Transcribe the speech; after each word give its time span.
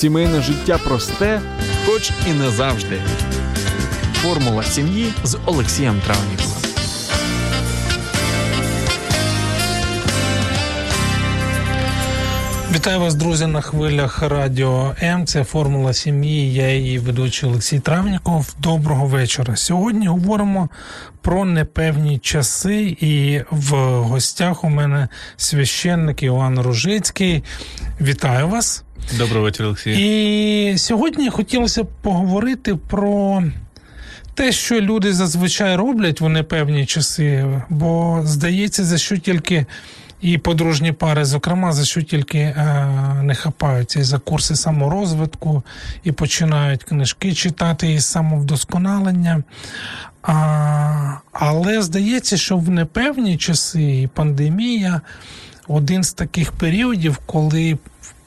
Сімейне 0.00 0.42
життя 0.42 0.78
просте, 0.78 1.40
хоч 1.86 2.10
і 2.26 2.32
не 2.32 2.50
завжди. 2.50 3.02
Формула 4.14 4.62
сім'ї 4.62 5.12
з 5.24 5.38
Олексієм 5.46 6.00
Травніковим. 6.06 6.59
Вітаю 12.74 13.00
вас, 13.00 13.14
друзі, 13.14 13.46
на 13.46 13.60
хвилях 13.60 14.22
радіо 14.22 14.94
М. 15.02 15.26
Це 15.26 15.44
формула 15.44 15.92
сім'ї. 15.92 16.54
Я 16.54 16.74
її 16.74 16.98
ведучий 16.98 17.48
Олексій 17.48 17.80
Травніков. 17.80 18.54
Доброго 18.58 19.06
вечора. 19.06 19.56
Сьогодні 19.56 20.06
говоримо 20.06 20.68
про 21.22 21.44
непевні 21.44 22.18
часи, 22.18 22.96
і 23.00 23.40
в 23.50 23.74
гостях 24.02 24.64
у 24.64 24.68
мене 24.68 25.08
священник 25.36 26.22
Іван 26.22 26.60
Ружицький. 26.60 27.44
Вітаю 28.00 28.48
вас. 28.48 28.84
Доброго 29.18 29.44
вечора, 29.44 29.68
Олексій. 29.68 29.94
І 29.98 30.78
сьогодні 30.78 31.30
хотілося 31.30 31.82
б 31.82 31.88
поговорити 32.02 32.74
про. 32.74 33.42
Те, 34.34 34.52
що 34.52 34.80
люди 34.80 35.12
зазвичай 35.12 35.76
роблять 35.76 36.20
в 36.20 36.28
непевні 36.28 36.86
часи, 36.86 37.46
бо 37.68 38.22
здається, 38.24 38.84
за 38.84 38.98
що 38.98 39.16
тільки 39.16 39.66
і 40.20 40.38
подружні 40.38 40.92
пари, 40.92 41.24
зокрема, 41.24 41.72
за 41.72 41.84
що 41.84 42.02
тільки 42.02 42.38
е, 42.38 42.86
не 43.22 43.34
хапаються 43.34 44.00
і 44.00 44.02
за 44.02 44.18
курси 44.18 44.56
саморозвитку, 44.56 45.62
і 46.04 46.12
починають 46.12 46.84
книжки 46.84 47.34
читати 47.34 47.92
із 47.92 48.06
самовдосконалення. 48.06 49.42
А, 50.22 51.14
Але 51.32 51.82
здається, 51.82 52.36
що 52.36 52.56
в 52.56 52.70
непевні 52.70 53.36
часи 53.36 54.00
і 54.00 54.06
пандемія 54.06 55.00
один 55.68 56.04
з 56.04 56.12
таких 56.12 56.52
періодів, 56.52 57.18
коли 57.26 57.78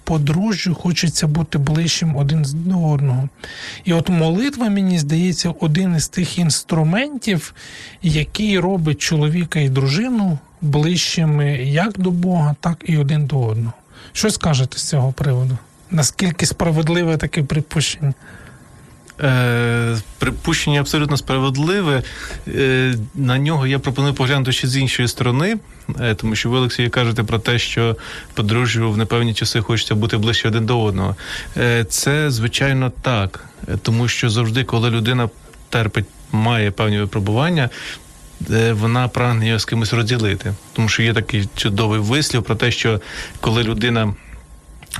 подружжю 0.03 0.75
хочеться 0.75 1.27
бути 1.27 1.57
ближчим 1.57 2.15
один 2.15 2.45
до 2.53 2.89
одного. 2.89 3.29
І 3.83 3.93
от 3.93 4.09
молитва, 4.09 4.69
мені 4.69 4.99
здається, 4.99 5.53
один 5.59 5.95
із 5.95 6.07
тих 6.07 6.37
інструментів, 6.39 7.53
який 8.01 8.59
робить 8.59 9.01
чоловіка 9.01 9.59
і 9.59 9.69
дружину 9.69 10.37
ближчими 10.63 11.51
як 11.63 11.99
до 11.99 12.11
Бога, 12.11 12.55
так 12.59 12.77
і 12.85 12.97
один 12.97 13.25
до 13.25 13.39
одного. 13.39 13.73
Що 14.13 14.29
скажете 14.29 14.77
з 14.77 14.89
цього 14.89 15.11
приводу? 15.11 15.57
Наскільки 15.91 16.45
справедливе 16.45 17.17
таке 17.17 17.43
припущення? 17.43 18.13
Е, 19.21 19.97
Припущення 20.19 20.79
абсолютно 20.79 21.17
справедливе. 21.17 22.03
Е, 22.47 22.95
На 23.15 23.37
нього 23.37 23.67
я 23.67 23.79
пропоную 23.79 24.13
поглянути 24.13 24.51
ще 24.51 24.67
з 24.67 24.77
іншої 24.77 25.07
сторони, 25.07 25.57
е, 26.01 26.15
тому 26.15 26.35
що 26.35 26.49
ви, 26.49 26.57
Олексій, 26.57 26.89
кажете 26.89 27.23
про 27.23 27.39
те, 27.39 27.59
що 27.59 27.95
подружжю 28.33 28.91
в 28.91 28.97
непевні 28.97 29.33
часи 29.33 29.61
хочеться 29.61 29.95
бути 29.95 30.17
ближче 30.17 30.47
один 30.47 30.65
до 30.65 30.81
одного. 30.81 31.15
Е, 31.57 31.85
Це 31.85 32.31
звичайно 32.31 32.91
так, 33.01 33.45
е, 33.67 33.77
тому 33.81 34.07
що 34.07 34.29
завжди, 34.29 34.63
коли 34.63 34.89
людина 34.89 35.29
терпить, 35.69 36.05
має 36.31 36.71
певні 36.71 36.99
випробування. 36.99 37.69
Вона 38.71 39.07
прагне 39.07 39.47
його 39.47 39.59
з 39.59 39.65
кимось 39.65 39.93
розділити, 39.93 40.53
тому 40.73 40.89
що 40.89 41.03
є 41.03 41.13
такий 41.13 41.49
чудовий 41.55 41.99
вислів 41.99 42.43
про 42.43 42.55
те, 42.55 42.71
що 42.71 43.01
коли 43.39 43.63
людина 43.63 44.13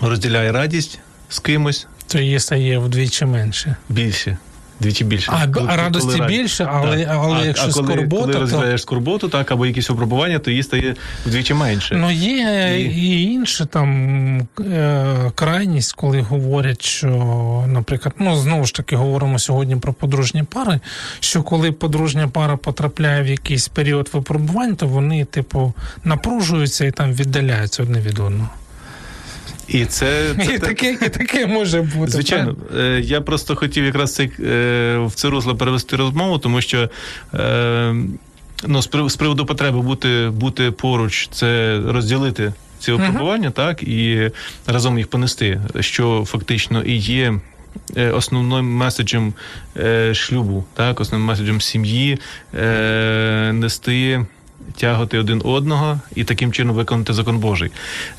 розділяє 0.02 0.52
радість 0.52 1.00
з 1.30 1.40
кимось, 1.40 1.88
То 2.08 2.20
її 2.20 2.40
стає 2.40 2.78
вдвічі 2.80 3.26
менше. 3.26 3.76
Більше. 3.90 4.38
Двічі 4.84 5.04
більше. 5.04 5.32
А, 5.36 5.48
а 5.68 5.78
радості 5.78 6.18
раді- 6.22 6.28
більше, 6.28 6.68
але, 6.74 7.06
Так. 7.06 7.16
але 7.22 7.38
а, 7.38 7.46
якщо 7.46 7.68
а 7.70 7.72
коли, 7.74 7.88
скорбота, 7.94 8.22
коли 8.22 8.34
то 8.34 8.40
розділяєш 8.40 8.82
скорботу, 8.82 9.30
так, 9.30 9.52
або 9.52 9.66
якісь 9.66 9.90
випробування, 9.90 10.40
то 10.40 10.52
її 10.52 10.64
стає 10.64 10.96
вдвічі 11.26 11.54
менше. 11.54 11.96
Ну, 11.96 12.12
є 12.12 12.76
І- 12.80 12.84
і 12.84 13.24
інша 13.34 13.66
там 13.66 14.38
е, 14.60 15.32
крайність, 15.36 15.94
коли 15.94 16.22
говорять, 16.22 16.82
що, 16.86 17.08
наприклад, 17.68 18.16
ну 18.20 18.36
знову 18.36 18.66
ж 18.66 18.74
таки 18.74 18.96
говоримо 18.96 19.40
сьогодні 19.40 19.76
про 19.76 19.94
подружні 19.94 20.44
пари. 20.44 20.80
Що 21.20 21.44
коли 21.44 21.72
подружня 21.72 22.28
пара 22.28 22.58
потрапляє 22.58 23.24
в 23.24 23.28
якийсь 23.28 23.68
період 23.68 24.10
випробувань, 24.14 24.76
то 24.76 24.88
вони, 24.88 25.26
типу, 25.26 25.74
напружуються 26.04 26.86
і 26.86 26.92
там 26.92 27.14
віддаляються 27.14 27.84
одне 27.84 28.00
від 28.00 28.20
одного. 28.20 28.50
І 29.68 29.86
це, 29.86 30.36
це 30.46 30.54
І 30.54 30.60
таке, 30.60 30.92
і 30.92 31.10
таке 31.10 31.48
може 31.48 31.82
бути. 31.82 32.12
Звичайно, 32.12 32.56
Е, 32.78 33.02
я 33.04 33.22
просто 33.22 33.56
хотів 33.56 33.86
якраз 33.86 34.16
цей, 34.16 34.32
е, 34.40 34.98
в 34.98 35.12
це 35.16 35.30
русло 35.30 35.56
перевести 35.56 35.96
розмову, 35.96 36.38
тому 36.38 36.62
що 36.62 36.90
е, 37.34 37.96
ну, 38.68 38.82
з 38.82 38.90
прив- 38.90 39.10
з 39.10 39.16
приводу 39.16 39.46
потреби 39.46 39.82
бути, 39.82 40.30
бути 40.34 40.72
поруч, 40.72 41.28
це 41.32 41.80
розділити 41.88 42.54
ці 42.80 42.92
випробування, 42.92 43.52
так, 43.52 43.84
і 43.84 44.32
разом 44.68 44.98
їх 44.98 45.08
понести, 45.08 45.62
що 45.80 46.24
фактично 46.28 46.84
і 46.84 46.96
є. 46.96 47.34
Основним 48.14 48.66
меседжем 48.66 49.34
шлюбу, 50.14 50.66
так, 50.74 51.00
основним 51.00 51.28
меседжем 51.28 51.62
сім'ї 51.62 52.20
е, 52.60 53.52
нести, 53.54 54.26
тягати 54.78 55.20
один 55.20 55.42
одного 55.46 56.00
і 56.16 56.24
таким 56.24 56.52
чином 56.52 56.76
виконати 56.76 57.14
закон 57.14 57.38
Божий. 57.38 57.72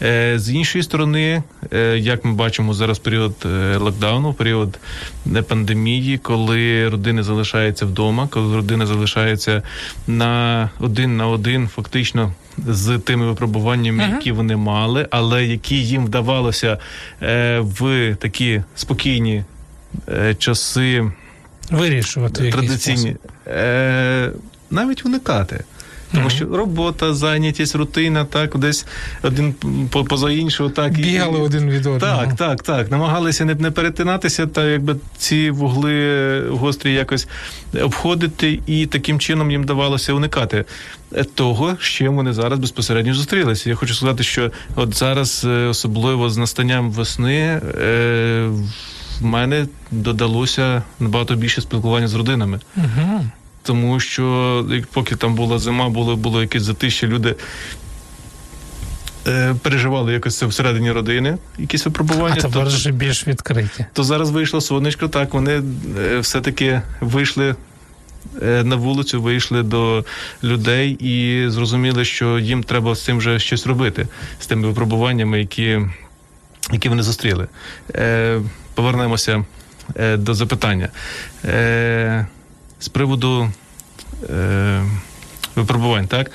Е, 0.02 0.38
з 0.38 0.50
іншої 0.50 0.84
сторони, 0.84 1.42
е, 1.72 1.98
як 1.98 2.24
ми 2.24 2.32
бачимо 2.32 2.74
зараз 2.74 2.98
період 2.98 3.34
е, 3.46 3.76
локдауну, 3.76 4.32
період 4.32 4.78
пандемії, 5.48 6.18
коли 6.18 6.88
родини 6.88 7.22
залишаються 7.22 7.86
вдома, 7.86 8.28
коли 8.30 8.56
родини 8.56 8.86
залишаються 8.86 9.62
на 10.06 10.70
один 10.80 11.16
на 11.16 11.28
один, 11.28 11.68
фактично. 11.68 12.32
З 12.68 12.98
тими 12.98 13.26
випробуваннями, 13.26 14.04
які 14.14 14.32
вони 14.32 14.56
мали, 14.56 15.08
але 15.10 15.44
які 15.44 15.82
їм 15.82 16.04
вдавалося 16.06 16.78
е, 17.22 17.58
в 17.60 18.14
такі 18.20 18.62
спокійні 18.74 19.44
е, 20.08 20.34
часи 20.34 21.04
Вирішувати 21.70 22.50
традиційні, 22.50 23.16
е, 23.46 24.30
навіть 24.70 25.06
уникати. 25.06 25.64
Тому 26.14 26.30
що 26.30 26.44
робота, 26.46 27.14
зайнятість, 27.14 27.74
рутина, 27.74 28.24
так, 28.24 28.58
десь 28.58 28.86
один 29.22 29.54
по- 29.90 30.04
поза 30.04 30.30
іншого, 30.30 30.70
так. 30.70 30.98
і- 30.98 31.02
один 31.20 31.70
від 31.70 31.86
одного. 31.86 31.98
Так, 31.98 32.36
так, 32.36 32.62
так. 32.62 32.90
Намагалися 32.90 33.44
не, 33.44 33.54
не 33.54 33.70
перетинатися, 33.70 34.46
та 34.46 34.64
якби 34.64 34.96
ці 35.18 35.50
вугли 35.50 36.40
гострі 36.48 36.92
якось 36.92 37.28
обходити, 37.82 38.60
і 38.66 38.86
таким 38.86 39.18
чином 39.20 39.50
їм 39.50 39.64
давалося 39.64 40.12
уникати 40.12 40.64
того, 41.34 41.76
з 41.80 41.84
чим 41.84 42.16
вони 42.16 42.32
зараз 42.32 42.58
безпосередньо 42.58 43.14
зустрілися. 43.14 43.70
Я 43.70 43.76
хочу 43.76 43.94
сказати, 43.94 44.22
що 44.22 44.50
от 44.76 44.94
зараз, 44.94 45.44
е, 45.44 45.48
особливо 45.66 46.30
з 46.30 46.36
настанням 46.36 46.90
весни, 46.90 47.60
е, 47.80 48.48
в 49.20 49.24
мене 49.24 49.66
додалося 49.90 50.82
набагато 51.00 51.34
більше 51.34 51.60
спілкування 51.60 52.08
з 52.08 52.14
родинами. 52.14 52.60
Угу. 52.76 53.24
Тому 53.64 54.00
що 54.00 54.66
поки 54.92 55.16
там 55.16 55.34
була 55.34 55.58
зима, 55.58 55.88
було, 55.88 56.16
було 56.16 56.40
якесь 56.42 56.62
затище, 56.62 57.06
люди. 57.06 57.34
е, 59.26 59.54
Переживали 59.62 60.12
якось 60.12 60.38
це 60.38 60.46
всередині 60.46 60.92
родини, 60.92 61.38
якісь 61.58 61.84
випробування. 61.86 62.34
А 62.38 62.42
тепер 62.42 62.52
то, 62.52 62.68
вже 62.68 62.92
більш 62.92 63.26
відкриті. 63.26 63.86
то 63.92 64.04
зараз 64.04 64.30
вийшло 64.30 64.60
сонечко, 64.60 65.08
так 65.08 65.34
вони 65.34 65.62
е, 65.98 66.18
все-таки 66.18 66.82
вийшли 67.00 67.54
е, 68.42 68.62
на 68.64 68.76
вулицю, 68.76 69.22
вийшли 69.22 69.62
до 69.62 70.04
людей 70.42 70.90
і 71.00 71.48
зрозуміли, 71.50 72.04
що 72.04 72.38
їм 72.38 72.62
треба 72.62 72.94
з 72.94 73.04
цим 73.04 73.18
вже 73.18 73.38
щось 73.38 73.66
робити, 73.66 74.08
з 74.40 74.46
тими 74.46 74.68
випробуваннями, 74.68 75.38
які, 75.38 75.80
які 76.72 76.88
вони 76.88 77.02
зустріли. 77.02 77.46
Повернемося 78.74 79.44
до 80.16 80.34
запитання. 80.34 80.88
З 82.84 82.88
приводу 82.88 83.50
е, 84.30 84.82
випробувань, 85.56 86.06
так? 86.06 86.30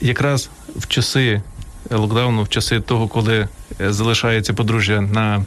Якраз 0.00 0.50
в 0.76 0.86
часи 0.86 1.42
локдауну, 1.90 2.42
в 2.42 2.48
часи 2.48 2.80
того, 2.80 3.08
коли 3.08 3.48
е, 3.80 3.92
залишається 3.92 4.52
подружжя 4.52 5.00
на 5.00 5.44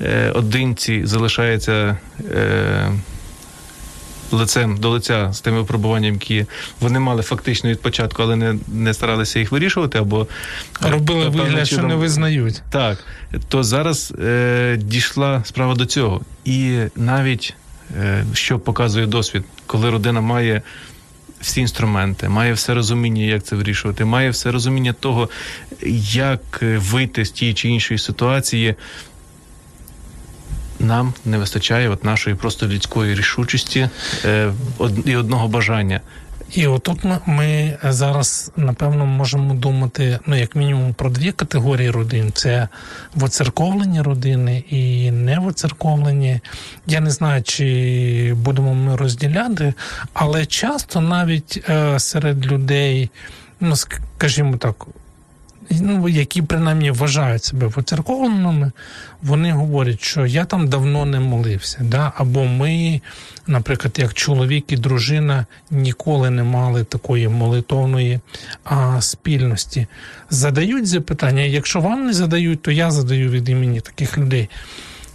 е, 0.00 0.30
одинці, 0.30 1.06
залишається 1.06 1.96
е, 2.34 2.92
лицем 4.30 4.76
до 4.76 4.90
лиця 4.90 5.32
з 5.32 5.40
тими 5.40 5.58
випробуваннями, 5.58 6.14
які 6.14 6.46
вони 6.80 6.98
мали 6.98 7.22
фактично 7.22 7.70
від 7.70 7.80
початку, 7.80 8.22
але 8.22 8.36
не, 8.36 8.56
не 8.68 8.94
старалися 8.94 9.38
їх 9.38 9.52
вирішувати, 9.52 9.98
або 9.98 10.26
Робили 10.80 11.28
вигляд, 11.28 11.66
що 11.66 11.82
не 11.82 11.94
визнають. 11.94 12.62
так, 12.70 12.98
то 13.48 13.62
зараз 13.62 14.14
е, 14.20 14.76
дійшла 14.80 15.44
справа 15.44 15.74
до 15.74 15.86
цього. 15.86 16.20
І 16.44 16.78
навіть 16.96 17.54
що 18.32 18.58
показує 18.58 19.06
досвід, 19.06 19.42
коли 19.66 19.90
родина 19.90 20.20
має 20.20 20.62
всі 21.40 21.60
інструменти, 21.60 22.28
має 22.28 22.52
все 22.52 22.74
розуміння, 22.74 23.22
як 23.22 23.42
це 23.42 23.56
вирішувати, 23.56 24.04
має 24.04 24.30
все 24.30 24.52
розуміння 24.52 24.92
того, 24.92 25.28
як 26.12 26.60
е, 26.62 26.78
вийти 26.78 27.24
з 27.24 27.30
тієї 27.30 27.54
чи 27.54 27.68
іншої 27.68 27.98
ситуації. 27.98 28.74
Нам 30.80 31.14
не 31.24 31.38
вистачає 31.38 31.88
от 31.88 32.04
нашої 32.04 32.36
просто 32.36 32.68
людської 32.68 33.14
рішучості 33.14 33.88
е, 34.24 34.52
і 35.04 35.16
одного 35.16 35.48
бажання 35.48 36.00
І 36.52 36.66
отут 36.66 36.98
ми, 37.26 37.78
зараз 37.84 38.52
напевно 38.56 39.06
можемо 39.06 39.54
думати, 39.54 40.18
ну 40.26 40.36
як 40.36 40.56
мінімум, 40.56 40.94
про 40.94 41.10
дві 41.10 41.32
категорії 41.32 41.90
родин: 41.90 42.30
це 42.34 42.68
воцерковлені 43.14 44.02
родини 44.02 44.64
і 44.70 45.10
невоцерковлені. 45.10 46.40
Я 46.86 47.00
не 47.00 47.10
знаю, 47.10 47.42
чи 47.42 48.34
будемо 48.36 48.74
ми 48.74 48.96
розділяти, 48.96 49.74
але 50.12 50.46
часто 50.46 51.00
навіть 51.00 51.64
е, 51.68 51.98
серед 51.98 52.46
людей, 52.46 53.10
ну 53.60 53.76
скажімо 53.76 54.56
так. 54.56 54.86
Ну, 55.70 56.08
які 56.08 56.42
принаймні 56.42 56.90
вважають 56.90 57.44
себе 57.44 57.66
воцерковленими, 57.66 58.72
вони 59.22 59.52
говорять, 59.52 60.02
що 60.02 60.26
я 60.26 60.44
там 60.44 60.68
давно 60.68 61.04
не 61.04 61.20
молився. 61.20 61.78
Да? 61.80 62.12
Або 62.16 62.44
ми, 62.44 63.00
наприклад, 63.46 63.94
як 63.98 64.14
чоловік 64.14 64.72
і 64.72 64.76
дружина 64.76 65.46
ніколи 65.70 66.30
не 66.30 66.42
мали 66.42 66.84
такої 66.84 67.28
молитовної 67.28 68.20
а, 68.64 69.00
спільності. 69.00 69.86
Задають 70.30 70.86
запитання. 70.86 71.42
Якщо 71.42 71.80
вам 71.80 72.06
не 72.06 72.12
задають, 72.12 72.62
то 72.62 72.70
я 72.70 72.90
задаю 72.90 73.30
від 73.30 73.48
імені 73.48 73.80
таких 73.80 74.18
людей. 74.18 74.48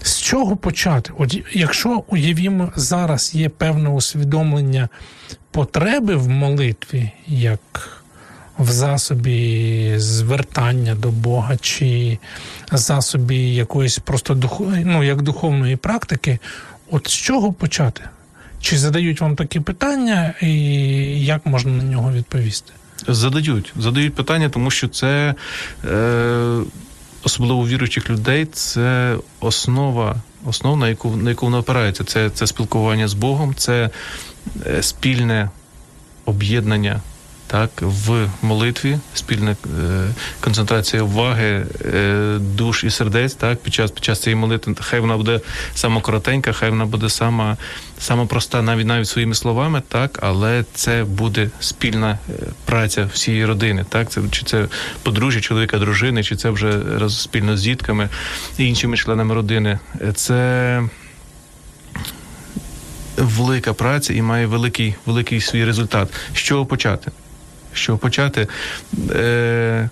З 0.04 0.20
чого 0.20 0.56
почати? 0.58 1.12
От 1.18 1.38
якщо 1.54 2.04
уявімо, 2.08 2.72
зараз 2.76 3.36
є 3.36 3.50
певне 3.50 3.90
усвідомлення 3.90 4.90
потреби 5.52 6.16
в 6.16 6.28
молитві, 6.28 7.12
як 7.28 8.01
в 8.62 8.72
засобі 8.72 9.94
звертання 9.98 10.96
до 10.96 11.10
Бога, 11.10 11.58
чи 11.58 12.18
засобі 12.72 13.54
якоїсь 13.54 14.00
просто 14.00 14.34
дух... 14.34 14.62
ну, 14.86 15.04
як 15.04 15.22
духовної 15.22 15.76
практики, 15.76 16.40
от 16.92 17.08
з 17.08 17.14
чого 17.14 17.54
почати? 17.54 18.02
Чи 18.62 18.78
задають 18.78 19.22
вам 19.22 19.36
такі 19.36 19.60
питання, 19.60 20.34
і 20.42 20.54
як 21.26 21.46
можна 21.46 21.72
на 21.72 21.84
нього 21.84 22.12
відповісти? 22.12 22.74
Задають, 23.08 23.74
задають 23.78 24.16
питання, 24.16 24.50
тому 24.50 24.72
що 24.72 24.88
це 24.88 25.36
е, 25.86 26.60
особливо 27.24 27.68
віруючих 27.68 28.10
людей, 28.10 28.46
це 28.46 29.16
основа, 29.40 30.16
основа, 30.46 30.78
на 30.78 30.90
яку 30.90 31.16
на 31.16 31.30
яку 31.30 31.46
воно 31.46 31.58
опирається. 31.58 32.04
Це, 32.04 32.30
це 32.30 32.48
спілкування 32.48 33.08
з 33.08 33.14
Богом, 33.14 33.56
це 33.56 33.90
е, 34.68 34.84
спільне 34.84 35.50
об'єднання 36.26 37.02
так, 37.52 37.70
в 37.82 38.28
молитві, 38.42 39.00
спільна 39.14 39.52
е, 39.52 39.56
концентрація 40.40 41.04
уваги, 41.04 41.66
е, 41.86 42.38
душ 42.40 42.84
і 42.84 42.90
сердець, 42.90 43.34
так, 43.34 43.60
під 43.60 43.74
час 43.74 43.92
під 43.92 44.04
час 44.04 44.22
цієї 44.22 44.36
молитви, 44.36 44.76
хай 44.80 45.00
вона 45.00 45.18
буде 45.18 45.40
сама 45.76 46.02
коротенька, 46.02 46.54
хай 46.54 46.70
вона 46.70 46.86
буде 46.86 47.10
сама 47.10 47.58
сама 48.00 48.26
проста, 48.26 48.62
навіть 48.62 48.88
навіть 48.88 49.08
своїми 49.08 49.36
словами, 49.36 49.82
так, 49.88 50.20
але 50.22 50.66
це 50.74 51.04
буде 51.04 51.50
спільна 51.60 52.20
е, 52.30 52.34
праця 52.66 53.10
всієї 53.14 53.46
родини. 53.46 53.86
Так, 53.90 54.10
це 54.10 54.22
чи 54.32 54.44
це 54.44 54.68
подружжя, 55.04 55.42
чоловіка, 55.42 55.80
дружини, 55.80 56.24
чи 56.24 56.36
це 56.36 56.50
вже 56.50 56.82
раз 56.98 57.22
спільно 57.22 57.58
з 57.58 57.62
дітками 57.62 58.10
і 58.58 58.68
іншими 58.68 58.98
членами 58.98 59.36
родини. 59.36 59.80
Це 60.16 60.84
велика 63.18 63.74
праця 63.74 64.14
і 64.14 64.22
має 64.22 64.46
великий 64.46 64.96
великий 65.06 65.42
свій 65.42 65.66
результат. 65.66 66.10
З 66.34 66.38
чого 66.38 66.66
почати? 66.66 67.12
Що 67.74 67.98
почати, 67.98 68.48
е, 69.10 69.90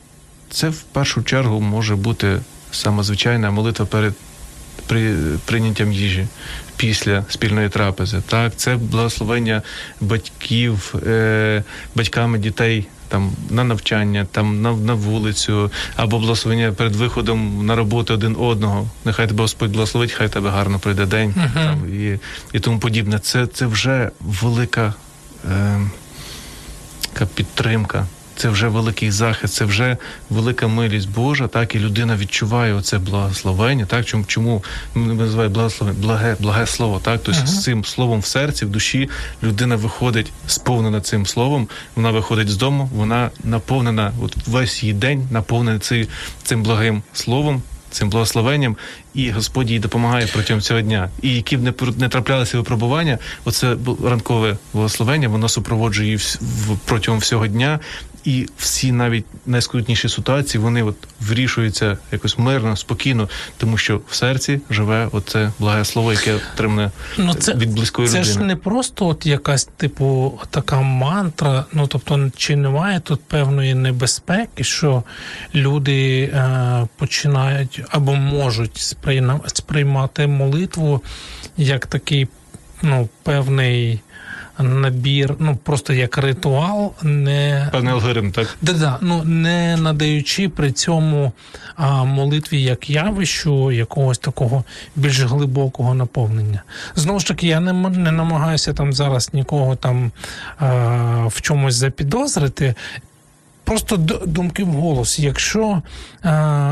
це 0.49 0.69
в 0.69 0.81
першу 0.81 1.23
чергу 1.23 1.61
може 1.61 1.95
бути 1.95 2.39
саме 2.71 3.03
звичайна 3.03 3.51
молитва 3.51 3.85
перед 3.85 4.13
при, 4.87 5.15
прийняттям 5.45 5.93
їжі 5.93 6.27
після 6.77 7.25
спільної 7.29 7.69
трапези. 7.69 8.21
Так, 8.27 8.55
це 8.55 8.75
благословення 8.75 9.61
батьків, 10.01 10.95
е, 11.07 11.63
батьками 11.95 12.37
дітей. 12.37 12.87
Там 13.07 13.31
на 13.49 13.63
навчання, 13.63 14.27
там 14.31 14.61
на 14.61 14.71
на 14.71 14.93
вулицю, 14.93 15.71
або 15.95 16.19
благословення 16.19 16.71
перед 16.71 16.95
виходом 16.95 17.65
на 17.65 17.75
роботу 17.75 18.13
один 18.13 18.35
одного. 18.39 18.89
Нехай 19.05 19.27
тебе 19.27 19.41
Господь 19.41 19.71
благословить, 19.71 20.11
хай 20.11 20.29
тебе 20.29 20.49
гарно 20.49 20.79
пройде 20.79 21.05
день 21.05 21.33
uh-huh. 21.37 21.53
там, 21.53 21.93
і 21.93 22.19
і 22.53 22.59
тому 22.59 22.79
подібне. 22.79 23.19
Це 23.19 23.47
це 23.47 23.65
вже 23.65 24.11
велика 24.21 24.93
е, 25.51 25.79
підтримка. 27.35 28.07
Це 28.39 28.49
вже 28.49 28.67
великий 28.67 29.11
захист, 29.11 29.53
це 29.53 29.65
вже 29.65 29.97
велика 30.29 30.67
милість 30.67 31.09
Божа, 31.09 31.47
так 31.47 31.75
і 31.75 31.79
людина 31.79 32.15
відчуває 32.15 32.73
оце 32.73 32.97
благословення. 32.97 33.85
Так 33.85 34.05
чому 34.05 34.23
чому 34.27 34.63
ми 34.95 35.13
називаємо 35.13 35.53
благословення, 35.53 35.99
благе, 36.01 36.35
благе 36.39 36.67
слово. 36.67 36.99
Так, 37.03 37.19
тобто 37.23 37.41
uh-huh. 37.41 37.47
з 37.47 37.63
цим 37.63 37.85
словом 37.85 38.19
в 38.19 38.25
серці, 38.25 38.65
в 38.65 38.69
душі 38.69 39.09
людина 39.43 39.75
виходить 39.75 40.31
сповнена 40.47 41.01
цим 41.01 41.25
словом. 41.25 41.67
Вона 41.95 42.11
виходить 42.11 42.49
з 42.49 42.57
дому, 42.57 42.89
вона 42.93 43.29
наповнена. 43.43 44.11
От 44.21 44.47
весь 44.47 44.83
її 44.83 44.93
день 44.93 45.27
наповнений 45.31 45.79
цим, 45.79 46.07
цим 46.43 46.63
благим 46.63 47.03
словом 47.13 47.61
цим 47.91 48.09
благословенням, 48.09 48.77
і 49.13 49.29
Господь 49.29 49.71
їй 49.71 49.79
допомагає 49.79 50.27
протягом 50.33 50.61
цього 50.61 50.81
дня. 50.81 51.09
І 51.21 51.35
які 51.35 51.57
б 51.57 51.63
не 51.63 51.73
не 51.97 52.09
траплялися 52.09 52.57
випробування, 52.57 53.17
оце 53.45 53.75
ранкове 54.03 54.57
благословення, 54.73 55.27
воно 55.27 55.49
супроводжує 55.49 56.07
її 56.07 56.19
протягом 56.85 57.19
всього 57.19 57.47
дня, 57.47 57.79
і 58.23 58.47
всі 58.57 58.91
навіть 58.91 59.25
найскрутніші 59.45 60.09
ситуації 60.09 60.63
вони 60.63 60.83
от 60.83 60.95
вирішуються 61.21 61.97
якось 62.11 62.37
мирно, 62.37 62.75
спокійно, 62.75 63.29
тому 63.57 63.77
що 63.77 64.01
в 64.09 64.15
серці 64.15 64.61
живе 64.69 65.09
оце 65.11 65.51
благе 65.59 65.85
слово, 65.85 66.13
яке 66.13 66.35
отримане 66.35 66.91
ну, 67.17 67.33
це, 67.33 67.53
від 67.53 67.73
близької 67.73 68.07
це 68.07 68.19
людини. 68.19 68.33
Це 68.33 68.39
ж 68.39 68.45
не 68.45 68.55
просто 68.55 69.07
от 69.07 69.25
якась 69.25 69.65
типу 69.65 70.39
така 70.49 70.81
мантра. 70.81 71.65
Ну 71.73 71.87
тобто, 71.87 72.31
чи 72.35 72.55
немає 72.55 72.99
тут 72.99 73.21
певної 73.23 73.73
небезпеки, 73.73 74.63
що 74.63 75.03
люди 75.55 76.21
е, 76.21 76.87
починають 76.97 77.81
або 77.89 78.15
можуть 78.15 78.95
сприймати 79.45 80.27
молитву 80.27 81.01
як 81.57 81.87
такий 81.87 82.27
ну 82.81 83.09
певний 83.23 83.99
набір, 84.59 85.35
ну 85.39 85.57
просто 85.63 85.93
як 85.93 86.17
ритуал, 86.17 86.93
не 87.03 87.69
певний 87.71 87.93
алгоритм, 87.93 88.31
так 88.31 88.57
Да-да, 88.61 88.97
ну 89.01 89.23
не 89.23 89.77
надаючи 89.77 90.49
при 90.49 90.71
цьому 90.71 91.31
а, 91.75 92.03
молитві 92.03 92.61
як 92.61 92.89
явищу 92.89 93.71
якогось 93.71 94.17
такого 94.17 94.63
більш 94.95 95.21
глибокого 95.21 95.93
наповнення. 95.93 96.63
Знову 96.95 97.19
ж 97.19 97.27
таки, 97.27 97.47
я 97.47 97.59
не 97.59 97.73
не 97.89 98.11
намагаюся 98.11 98.73
там 98.73 98.93
зараз 98.93 99.33
нікого 99.33 99.75
там 99.75 100.11
а, 100.57 100.67
в 101.27 101.41
чомусь 101.41 101.75
запідозрити. 101.75 102.75
Просто 103.63 103.97
думки 104.25 104.63
в 104.63 104.67
голос. 104.67 105.19
Якщо 105.19 105.81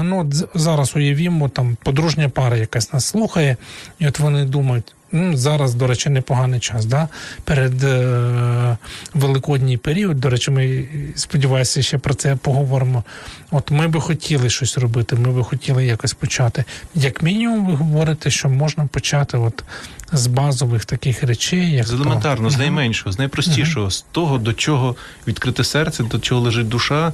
ну 0.04 0.32
зараз 0.56 0.96
уявімо, 0.96 1.50
там 1.50 1.78
подружня 1.84 2.30
пара 2.30 2.58
якась 2.58 2.94
нас 2.94 3.06
слухає, 3.06 3.58
і 4.00 4.08
от 4.08 4.20
вони 4.20 4.46
думають. 4.46 4.96
Зараз, 5.34 5.74
до 5.74 5.88
речі, 5.88 6.10
непоганий 6.10 6.60
час. 6.60 6.86
Да? 6.86 7.08
Перед 7.44 7.84
е, 7.84 8.78
великодній 9.14 9.78
період, 9.78 10.20
до 10.20 10.30
речі, 10.30 10.52
ми 10.52 10.86
сподіваюся, 11.16 11.82
ще 11.82 11.98
про 11.98 12.14
це 12.14 12.36
поговоримо. 12.36 13.04
От 13.52 13.72
ми 13.72 13.88
би 13.88 14.02
хотіли 14.02 14.50
щось 14.50 14.78
робити, 14.78 15.16
ми 15.16 15.32
би 15.32 15.44
хотіли 15.44 15.86
якось 15.86 16.14
почати. 16.14 16.64
Як 16.96 17.24
мінімум, 17.24 17.66
ви 17.68 17.74
говорите, 17.74 18.30
що 18.30 18.50
можна 18.50 18.86
почати 18.86 19.38
от 19.38 19.64
з 20.12 20.28
базових 20.28 20.86
таких 20.86 21.24
речей, 21.24 21.72
як 21.72 21.88
з 21.88 21.94
елементарно, 21.94 22.48
то... 22.48 22.54
з 22.54 22.58
найменшого, 22.58 23.12
з 23.12 23.20
найпростішого, 23.20 23.92
з 23.92 24.06
того, 24.12 24.38
до 24.38 24.54
чого 24.54 24.96
відкрите 25.28 25.64
серце, 25.64 26.04
до 26.04 26.20
чого 26.20 26.42
лежить 26.42 26.70
душа, 26.70 27.14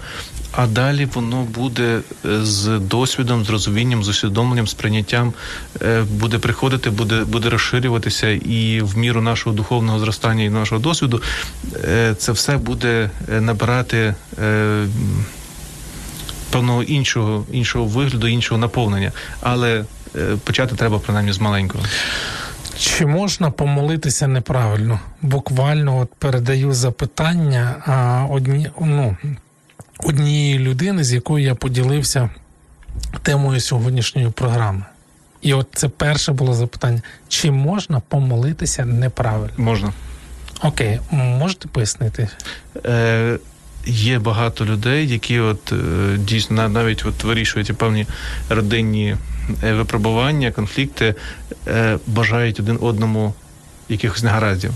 а 0.51 0.67
далі 0.67 1.05
воно 1.05 1.41
буде 1.41 1.99
е, 2.25 2.43
з 2.43 2.79
досвідом, 2.79 3.45
з 3.45 3.49
розумінням, 3.49 4.03
з 4.03 4.07
усвідомленням, 4.07 4.67
з 4.67 4.73
прийняттям 4.73 5.33
е, 5.81 6.01
буде 6.01 6.39
приходити, 6.39 6.89
буде 6.89 7.23
буде 7.23 7.49
розширюватися, 7.49 8.29
і 8.29 8.81
в 8.81 8.97
міру 8.97 9.21
нашого 9.21 9.55
духовного 9.55 9.99
зростання 9.99 10.43
і 10.43 10.49
нашого 10.49 10.81
досвіду 10.81 11.21
е, 11.83 12.15
це 12.17 12.31
все 12.31 12.57
буде 12.57 13.09
набирати. 13.27 14.15
Певного 16.49 16.83
іншого 16.83 17.45
іншого 17.51 17.85
вигляду, 17.85 18.27
іншого 18.27 18.57
наповнення, 18.57 19.11
але 19.41 19.85
почати 20.43 20.75
треба 20.75 20.99
принаймні 20.99 21.33
з 21.33 21.39
маленького. 21.39 21.83
Чи 22.77 23.05
можна 23.05 23.51
помолитися 23.51 24.27
неправильно? 24.27 24.99
Буквально 25.21 25.97
от 25.97 26.13
передаю 26.19 26.73
запитання 26.73 27.75
а, 27.85 28.25
одні, 28.29 28.69
ну, 28.81 29.17
однієї 29.99 30.59
людини, 30.59 31.03
з 31.03 31.13
якою 31.13 31.45
я 31.45 31.55
поділився 31.55 32.29
темою 33.21 33.59
сьогоднішньої 33.59 34.29
програми. 34.29 34.85
І 35.41 35.53
от 35.53 35.67
це 35.73 35.89
перше 35.89 36.31
було 36.31 36.53
запитання: 36.53 37.01
чи 37.27 37.51
можна 37.51 37.99
помолитися 37.99 38.85
неправильно? 38.85 39.53
Можна. 39.57 39.93
Окей, 40.61 40.99
можете 41.11 41.67
пояснити? 41.67 42.29
Е, 42.85 43.37
Є 43.85 44.19
багато 44.19 44.65
людей, 44.65 45.07
які 45.07 45.39
от 45.39 45.71
е, 45.71 45.75
дійсно 46.17 46.69
навіть 46.69 47.05
от 47.05 47.23
вирішують 47.23 47.77
певні 47.77 48.05
родинні 48.49 49.15
випробування, 49.61 50.51
конфлікти 50.51 51.15
е, 51.67 51.97
бажають 52.07 52.59
один 52.59 52.77
одному 52.81 53.33
якихось 53.89 54.23
негараздів. 54.23 54.71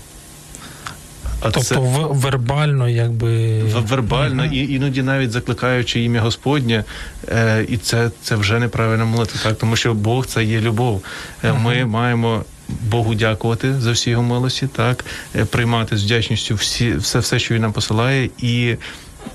А 1.41 1.51
тобто 1.51 1.61
це... 1.61 1.79
вербально, 2.09 2.89
якби 2.89 3.61
вербально, 3.63 4.45
і 4.45 4.73
іноді 4.73 5.01
навіть 5.03 5.31
закликаючи 5.31 6.03
ім'я 6.03 6.21
Господнє, 6.21 6.83
е, 7.29 7.65
і 7.69 7.77
це 7.77 8.11
це 8.21 8.35
вже 8.35 8.59
неправильна 8.59 9.05
молитва, 9.05 9.39
так 9.43 9.57
тому 9.57 9.75
що 9.75 9.93
Бог 9.93 10.25
це 10.25 10.43
є 10.43 10.61
любов. 10.61 11.03
Е, 11.43 11.51
uh 11.51 11.59
Ми 11.59 11.85
маємо 11.85 12.43
Богу 12.69 13.15
дякувати 13.15 13.73
за 13.79 13.91
всі 13.91 14.09
його 14.09 14.23
милості, 14.23 14.67
так 14.67 15.05
е, 15.35 15.45
приймати 15.45 15.97
з 15.97 16.03
вдячністю 16.03 16.55
всі 16.55 16.93
все, 16.93 17.19
все, 17.19 17.39
що 17.39 17.55
він 17.55 17.61
нам 17.61 17.73
посилає, 17.73 18.29
і 18.37 18.75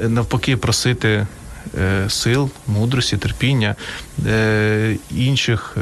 е, 0.00 0.08
навпаки, 0.08 0.56
просити. 0.56 1.26
Е, 1.78 2.10
сил, 2.10 2.50
мудрості, 2.66 3.16
терпіння, 3.16 3.74
інших 5.10 5.76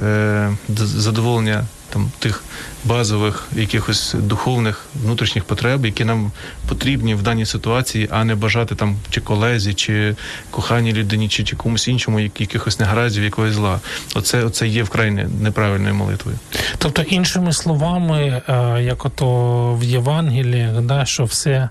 задоволення 0.69 1.65
там 1.91 2.11
тих 2.19 2.43
базових 2.85 3.49
якихось 3.53 4.15
духовних 4.19 4.87
внутрішніх 5.05 5.45
потреб, 5.45 5.87
які 5.87 6.05
нам 6.05 6.33
потрібні 6.69 7.15
в 7.15 7.23
даній 7.23 7.47
ситуації, 7.47 8.09
а 8.11 8.25
не 8.25 8.35
бажати 8.35 8.75
там 8.75 8.97
чи 9.11 9.21
колезі, 9.21 9.75
чи 9.75 10.17
коханій 10.51 10.93
людині, 10.93 11.29
чи, 11.29 11.45
чи 11.45 11.57
комусь 11.57 11.89
іншому, 11.89 12.21
якихось 12.21 12.81
негараздів, 12.81 13.25
якогось 13.25 13.53
зла. 13.53 13.81
Оце 14.15 14.45
оце 14.45 14.69
є 14.69 14.83
вкрай 14.83 15.11
неправильною 15.41 15.95
молитвою. 15.95 16.39
Тобто, 16.79 17.03
іншими 17.03 17.53
словами, 17.53 18.43
е, 18.49 18.83
як 18.83 19.05
ото 19.05 19.75
в 19.75 19.85
Євангелії, 19.85 20.69
да, 20.83 21.05
що 21.05 21.25
все 21.25 21.69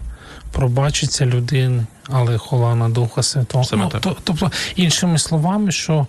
пробачиться 0.51 1.25
людині, 1.25 1.83
але 2.11 2.37
хола 2.37 2.75
на 2.75 2.89
Духа 2.89 3.23
Святого. 3.23 3.63
Саме 3.63 3.83
ну, 3.83 3.99
так. 3.99 4.17
Тобто, 4.23 4.51
іншими 4.75 5.17
словами, 5.17 5.71
що 5.71 6.07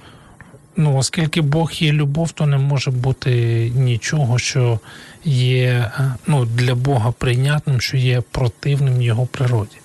ну, 0.77 0.97
оскільки 0.97 1.41
Бог 1.41 1.73
є 1.73 1.93
любов, 1.93 2.33
то 2.33 2.47
не 2.47 2.59
може 2.59 2.91
бути 2.91 3.33
нічого, 3.75 4.39
що 4.39 4.81
є 5.25 5.69
е, 5.69 6.15
ну, 6.27 6.45
для 6.45 6.75
Бога 6.75 7.13
прийнятним, 7.19 7.81
що 7.81 7.97
є 7.97 8.23
противним 8.31 9.03
його 9.03 9.27
природі. 9.27 9.77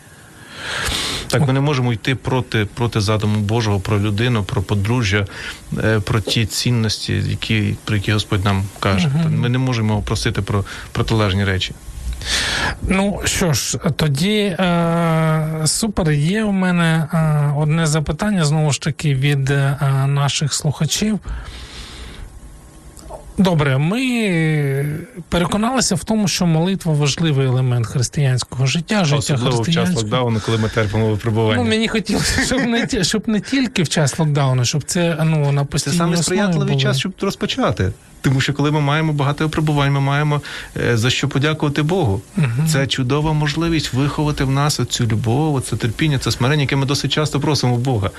Так, 1.27 1.47
ми 1.47 1.53
не 1.53 1.59
можемо 1.59 1.93
йти 1.93 2.15
проти 2.15 2.65
проти 2.65 3.01
задуму 3.01 3.39
Божого 3.39 3.79
про 3.79 3.99
людину, 3.99 4.43
про 4.43 4.61
подружжя, 4.61 5.25
е, 5.83 5.99
про 5.99 6.19
ті 6.19 6.45
цінності, 6.45 7.13
які 7.13 7.75
про 7.85 7.95
які 7.95 8.11
Господь 8.11 8.45
нам 8.45 8.63
каже. 8.79 9.11
Ми 9.29 9.49
не 9.49 9.57
можемо 9.57 10.01
просити 10.01 10.41
про 10.41 10.65
протилежні 10.91 11.45
речі. 11.45 11.73
Ну 12.81 13.21
що 13.23 13.53
ж, 13.53 13.77
тоді 13.95 14.37
е, 14.39 15.61
супер. 15.65 16.11
Є 16.11 16.43
у 16.43 16.51
мене 16.51 17.07
е, 17.13 17.53
одне 17.57 17.87
запитання 17.87 18.45
знову 18.45 18.71
ж 18.71 18.81
таки 18.81 19.15
від 19.15 19.49
е, 19.49 19.77
наших 20.07 20.53
слухачів. 20.53 21.19
Добре, 23.37 23.77
ми 23.77 24.85
переконалися 25.29 25.95
в 25.95 26.03
тому, 26.03 26.27
що 26.27 26.45
молитва 26.45 26.93
важливий 26.93 27.47
елемент 27.47 27.87
християнського 27.87 28.65
життя, 28.65 29.05
життя 29.05 29.17
Особливо 29.17 29.55
християнського. 29.55 29.85
в 29.85 29.87
час 29.87 30.03
локдауну, 30.03 30.41
коли 30.45 30.57
ми 30.57 30.69
терпимо 30.69 31.09
випробування. 31.09 31.63
Ну, 31.63 31.69
мені 31.69 31.87
хотілося, 31.87 32.41
щоб 32.45 32.61
не 32.61 33.03
щоб 33.03 33.27
не 33.27 33.39
тільки 33.39 33.83
в 33.83 33.89
час 33.89 34.19
локдауну, 34.19 34.65
щоб 34.65 34.83
це 34.83 35.17
ну 35.23 35.51
на 35.51 35.65
постійній 35.65 35.97
Це 35.97 36.03
саме 36.03 36.17
сприятливий 36.17 36.77
час, 36.77 36.99
щоб 36.99 37.13
розпочати. 37.21 37.91
Тому 38.25 38.41
що 38.41 38.53
коли 38.53 38.71
ми 38.71 38.81
маємо 38.81 39.13
багато 39.13 39.43
випробувань, 39.43 39.91
ми 39.91 39.99
маємо 39.99 40.41
е, 40.77 40.97
за 40.97 41.09
що 41.09 41.27
подякувати 41.27 41.81
Богу. 41.81 42.21
Угу. 42.37 42.47
Це 42.71 42.87
чудова 42.87 43.33
можливість 43.33 43.93
виховати 43.93 44.43
в 44.43 44.51
нас 44.51 44.79
цю 44.89 45.07
любов, 45.07 45.61
це 45.61 45.75
терпіння, 45.75 46.19
це 46.19 46.31
смирення, 46.31 46.61
яке 46.61 46.75
ми 46.75 46.85
досить 46.85 47.11
часто 47.11 47.39
просимо 47.39 47.77
Бога. 47.77 48.09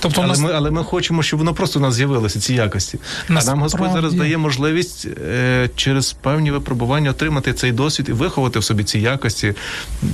Тобто, 0.00 0.20
але 0.20 0.28
нас... 0.28 0.40
ми 0.40 0.52
але 0.52 0.70
ми 0.70 0.84
хочемо, 0.84 1.22
щоб 1.22 1.38
воно 1.38 1.54
просто 1.54 1.78
в 1.78 1.82
нас 1.82 1.94
з'явилося, 1.94 2.40
ці 2.40 2.54
якості. 2.54 2.98
Насправді... 3.28 3.48
А 3.48 3.50
нам 3.50 3.62
Господь 3.62 3.92
зараз 3.92 4.14
дає 4.14 4.38
можливість 4.38 5.06
е, 5.06 5.70
через 5.76 6.12
певні 6.12 6.50
випробування 6.50 7.10
отримати 7.10 7.52
цей 7.52 7.72
досвід 7.72 8.08
і 8.08 8.12
виховати 8.12 8.58
в 8.58 8.64
собі 8.64 8.84
ці 8.84 8.98
якості, 8.98 9.54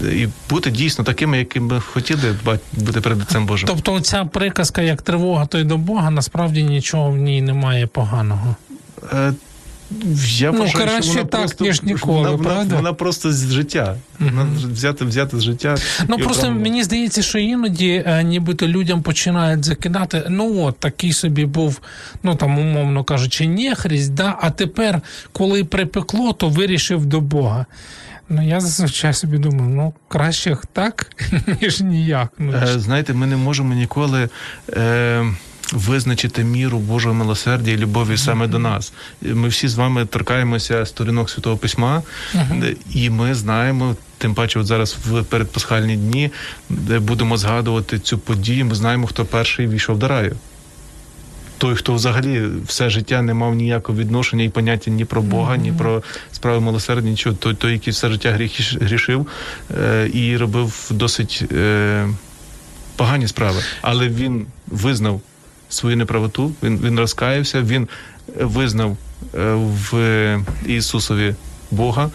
і 0.03 0.29
бути 0.51 0.71
дійсно 0.71 1.05
такими, 1.05 1.39
якими 1.39 1.75
ми 1.75 1.81
хотіли 1.81 2.37
бути 2.73 3.01
перед 3.01 3.19
лицем 3.19 3.47
Божим. 3.47 3.69
Тобто, 3.69 4.01
ця 4.01 4.25
приказка, 4.25 4.83
як 4.83 5.03
тривога, 5.03 5.47
то 5.47 5.59
й 5.59 5.65
до 5.65 5.77
Бога, 5.77 6.11
насправді 6.11 6.63
нічого 6.63 7.11
в 7.11 7.17
ній 7.17 7.43
немає 7.43 7.87
поганого. 7.87 8.57
Я 10.25 10.53
ну, 10.53 10.59
вважаю, 10.59 10.87
краще 10.87 11.03
що 11.03 11.13
вона 11.13 11.25
так, 11.25 11.41
просто, 11.41 11.65
ніж 11.65 11.83
ніколи, 11.83 12.31
вона, 12.31 12.43
правда? 12.43 12.63
Вона, 12.63 12.77
вона 12.77 12.93
просто 12.93 13.33
з 13.33 13.53
життя. 13.53 13.97
Вона 14.19 14.47
взяти, 14.73 15.05
взяти 15.05 15.39
з 15.39 15.43
життя. 15.43 15.77
Ну 16.09 16.19
просто 16.19 16.43
окремо. 16.43 16.61
мені 16.61 16.85
здається, 16.85 17.23
що 17.23 17.39
іноді 17.39 18.05
е, 18.07 18.23
нібито 18.23 18.69
людям 18.69 19.03
починають 19.03 19.65
закидати. 19.65 20.27
Ну 20.29 20.63
от 20.63 20.79
такий 20.79 21.13
собі 21.13 21.45
був, 21.45 21.81
ну 22.23 22.35
там 22.35 22.59
умовно 22.59 23.05
кажучи, 23.05 23.49
нехрість, 23.49 24.15
да, 24.15 24.39
а 24.41 24.51
тепер, 24.51 25.01
коли 25.33 25.65
припекло, 25.65 26.33
то 26.33 26.49
вирішив 26.49 27.07
до 27.07 27.21
Бога. 27.21 27.67
Ну, 28.29 28.49
я 28.49 28.61
зазвичай 28.61 29.15
собі 29.15 29.39
думаю, 29.39 29.71
ну 29.71 29.95
краще 30.09 30.57
так, 30.73 31.07
ніж 31.63 31.81
ніяк. 31.81 32.33
Ну, 32.39 32.53
е, 32.53 32.79
Знаєте, 32.79 33.13
ми 33.13 33.27
не 33.27 33.37
можемо 33.37 33.75
ніколи. 33.75 34.29
Е, 34.73 35.25
визначити 35.73 36.45
міру 36.45 36.79
Божого 36.79 37.15
милосердя 37.15 37.71
і 37.71 37.77
любові 37.77 38.17
саме 38.17 38.47
до 38.47 38.59
нас. 38.59 38.93
Ми 39.23 39.49
всі 39.49 39.69
з 39.69 39.75
вами 39.75 40.07
торкаємося 40.07 40.87
сторінок 40.87 41.31
святого 41.31 41.57
письма, 41.57 42.03
і 42.95 43.11
ми 43.11 43.35
знаємо. 43.35 43.97
Тим 44.19 44.35
паче, 44.35 44.59
от 44.59 44.67
зараз 44.67 44.97
в 45.07 45.23
передпасхальні 45.23 45.97
дні, 45.97 46.31
де 46.69 46.99
будемо 46.99 47.37
згадувати 47.37 47.99
цю 47.99 48.19
подію, 48.19 48.67
ми 48.67 48.75
знаємо, 48.75 49.07
хто 49.07 49.25
перший 49.25 49.67
війшов 49.67 49.99
до 49.99 50.09
раю. 50.09 50.37
Той, 51.59 51.77
хто 51.77 51.95
взагалі 51.95 52.49
все 52.67 52.91
життя 52.91 53.23
не 53.23 53.35
мав 53.35 53.55
ніякого 53.55 53.99
відношення 53.99 54.45
і 54.45 54.49
поняття 54.49 54.91
ні 54.91 55.05
про 55.05 55.23
Бога, 55.23 55.55
mm-hmm. 55.55 55.63
ні 55.63 55.73
про 55.73 56.03
справи 56.33 56.61
милосердя, 56.61 57.09
нічого. 57.09 57.37
Той, 57.37 57.55
той, 57.55 57.73
який 57.73 57.93
все 57.93 58.09
життя 58.09 58.33
гріх, 58.33 58.83
грішив 58.83 59.27
е, 59.79 60.11
і 60.13 60.37
робив 60.37 60.89
досить 60.91 61.45
е, 61.53 62.09
погані 62.97 63.29
справи, 63.29 63.63
але 63.83 64.09
він 64.09 64.47
визнав 64.67 65.21
свою 65.71 65.97
неправоту. 65.97 66.53
Він 66.63 66.79
він 66.79 66.99
розкаявся, 66.99 67.63
він 67.63 67.89
визнав 68.37 68.97
е, 69.35 69.55
в 69.55 70.39
Ісусові 70.67 71.35
Бога, 71.71 72.11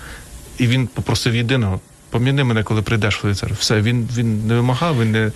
і 0.58 0.68
він 0.68 0.88
попросив 0.88 1.36
єдиного. 1.36 1.80
Поміни 2.10 2.44
мене, 2.44 2.64
коли 2.64 2.82
прийдеш 2.82 3.18
твою. 3.18 3.36
Все, 3.60 3.82
він 3.82 4.10
він 4.18 4.48
не 4.48 4.56
вимагав, 4.56 5.02
він 5.02 5.12
не. 5.12 5.32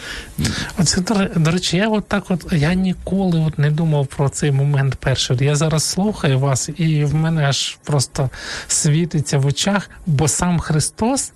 Оце, 0.78 1.02
до 1.36 1.52
речі, 1.52 1.78
я 1.78 1.88
от 1.88 2.08
так 2.08 2.32
от 2.32 2.46
я 2.52 2.74
ніколи 2.74 3.40
от 3.40 3.60
не 3.60 3.72
думав 3.72 4.08
про 4.08 4.30
цей 4.30 4.52
момент 4.52 4.96
перший. 4.96 5.38
Я 5.42 5.56
зараз 5.56 5.84
слухаю 5.84 6.40
вас, 6.40 6.70
і 6.78 7.06
в 7.06 7.16
мене 7.16 7.44
аж 7.44 7.78
просто 7.84 8.30
світиться 8.68 9.38
в 9.38 9.46
очах, 9.46 9.90
бо 10.06 10.28
сам 10.28 10.60
Христос 10.60 11.32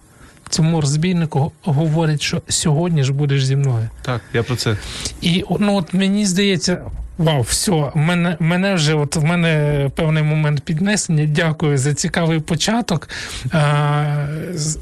цьому 0.53 0.81
розбійнику 0.81 1.51
говорять, 1.63 2.21
що 2.21 2.41
сьогодні 2.47 3.03
ж 3.03 3.13
будеш 3.13 3.45
зі 3.45 3.55
мною. 3.55 3.89
Так, 4.01 4.21
я 4.33 4.43
про 4.43 4.55
це. 4.55 4.77
І 5.21 5.43
ну 5.59 5.75
от 5.75 5.93
мені 5.93 6.25
здається. 6.25 6.81
Вау, 7.17 7.41
все, 7.41 7.91
мене 7.95 8.37
мене 8.39 8.73
вже 8.73 8.93
от 8.93 9.15
в 9.15 9.23
мене 9.23 9.89
певний 9.95 10.23
момент 10.23 10.61
піднесення. 10.61 11.25
Дякую 11.25 11.77
за 11.77 11.93
цікавий 11.93 12.39
початок. 12.39 13.09
А, 13.51 14.27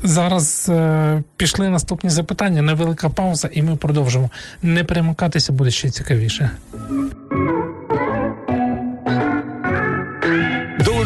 Зараз 0.03 0.69
а, 0.69 0.73
е, 0.73 1.23
пішли 1.37 1.69
наступні 1.69 2.09
запитання. 2.09 2.61
Невелика 2.61 3.09
пауза, 3.09 3.49
і 3.53 3.61
ми 3.61 3.75
продовжимо. 3.75 4.29
Не 4.61 4.83
перемикатися 4.83 5.53
буде 5.53 5.71
ще 5.71 5.89
цікавіше. 5.89 6.51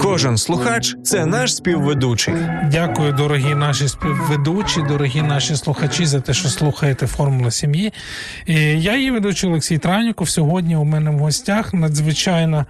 Кожен 0.00 0.38
слухач 0.38 0.96
це 1.02 1.26
наш 1.26 1.54
співведучий. 1.54 2.34
Дякую, 2.70 3.12
дорогі 3.12 3.54
наші 3.54 3.88
співведучі, 3.88 4.82
дорогі 4.88 5.22
наші 5.22 5.56
слухачі, 5.56 6.06
за 6.06 6.20
те, 6.20 6.34
що 6.34 6.48
слухаєте 6.48 7.06
формула 7.06 7.50
сім'ї. 7.50 7.92
Я 8.76 8.96
її 8.96 9.10
ведучий 9.10 9.50
Олексій 9.50 9.78
Траніков. 9.78 10.28
Сьогодні 10.28 10.76
у 10.76 10.84
мене 10.84 11.10
в 11.10 11.18
гостях 11.18 11.74
надзвичайно 11.74 12.66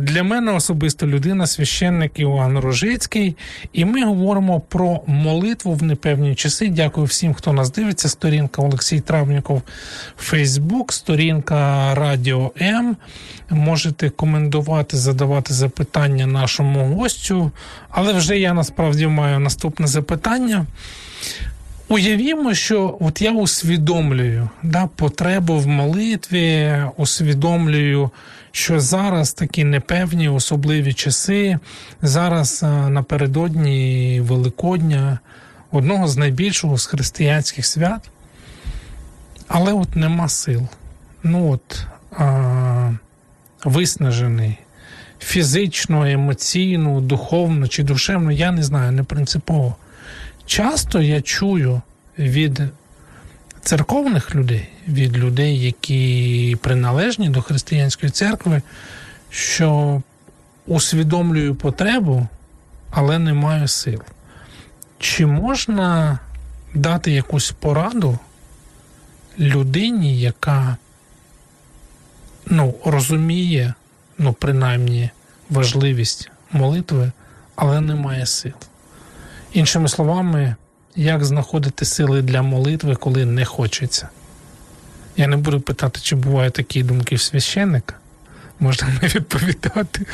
для 0.00 0.22
мене 0.22 0.52
особисто 0.52 1.06
людина, 1.06 1.46
священник 1.46 2.18
Іван 2.20 2.58
Рожицький. 2.58 3.36
І 3.72 3.84
ми 3.84 4.04
говоримо 4.04 4.60
про 4.60 5.00
молитву 5.06 5.74
в 5.74 5.82
непевні 5.82 6.34
часи. 6.34 6.68
Дякую 6.68 7.06
всім, 7.06 7.34
хто 7.34 7.52
нас 7.52 7.72
дивиться. 7.72 8.08
Сторінка 8.08 8.62
Олексій 8.62 9.00
Травніков, 9.00 9.62
Фейсбук, 10.18 10.92
сторінка 10.92 11.94
Радіо 11.94 12.52
М. 12.60 12.96
Можете 13.50 14.10
коментувати, 14.10 14.96
задавати 14.96 15.54
запитання 15.54 15.69
нашому 16.26 16.94
гостю, 16.94 17.50
але 17.90 18.12
вже 18.12 18.38
я 18.38 18.54
насправді 18.54 19.06
маю 19.06 19.38
наступне 19.38 19.86
запитання. 19.86 20.66
Уявімо, 21.88 22.54
що 22.54 22.96
от 23.00 23.22
я 23.22 23.32
усвідомлюю 23.32 24.48
да, 24.62 24.86
потребу 24.86 25.58
в 25.58 25.66
молитві, 25.66 26.76
усвідомлюю, 26.96 28.10
що 28.52 28.80
зараз 28.80 29.32
такі 29.32 29.64
непевні 29.64 30.28
особливі 30.28 30.92
часи, 30.92 31.58
зараз 32.02 32.62
напередодні 32.88 34.20
Великодня, 34.20 35.18
одного 35.70 36.08
з 36.08 36.16
найбільшого 36.16 36.78
з 36.78 36.86
християнських 36.86 37.66
свят, 37.66 38.10
але 39.48 39.72
от 39.72 39.96
нема 39.96 40.28
сил. 40.28 40.62
Ну 41.22 41.52
от 41.52 41.86
а, 42.18 42.92
виснажений 43.64 44.58
фізично, 45.20 46.06
емоційно, 46.06 47.00
духовно 47.00 47.68
чи 47.68 47.82
душевно, 47.82 48.32
я 48.32 48.52
не 48.52 48.62
знаю, 48.62 48.92
не 48.92 49.02
принципово. 49.02 49.76
Часто 50.46 51.02
я 51.02 51.22
чую 51.22 51.82
від 52.18 52.62
церковних 53.62 54.34
людей, 54.34 54.68
від 54.88 55.16
людей, 55.16 55.60
які 55.60 56.56
приналежні 56.62 57.28
до 57.28 57.42
християнської 57.42 58.12
церкви, 58.12 58.62
що 59.30 60.02
усвідомлюю 60.66 61.54
потребу, 61.54 62.28
але 62.90 63.18
не 63.18 63.32
маю 63.32 63.68
сил. 63.68 64.02
Чи 64.98 65.26
можна 65.26 66.18
дати 66.74 67.12
якусь 67.12 67.50
пораду 67.50 68.18
людині, 69.38 70.20
яка 70.20 70.76
ну, 72.46 72.74
розуміє, 72.84 73.74
ну, 74.20 74.32
принаймні, 74.32 75.10
важливість 75.50 76.30
молитви, 76.52 77.12
але 77.56 77.80
не 77.80 77.94
має 77.94 78.26
сил? 78.26 78.52
Іншими 79.52 79.88
словами, 79.88 80.56
як 80.96 81.24
знаходити 81.24 81.84
сили 81.84 82.22
для 82.22 82.42
молитви, 82.42 82.94
коли 82.94 83.24
не 83.24 83.44
хочеться? 83.44 84.08
Я 85.16 85.26
не 85.26 85.36
буду 85.36 85.60
питати, 85.60 86.00
чи 86.02 86.16
бувають 86.16 86.54
такі 86.54 86.82
думки 86.82 87.14
в 87.14 87.20
священника. 87.20 87.94
Можна 88.60 88.88
не 89.02 89.08
відповідати. 89.08 90.06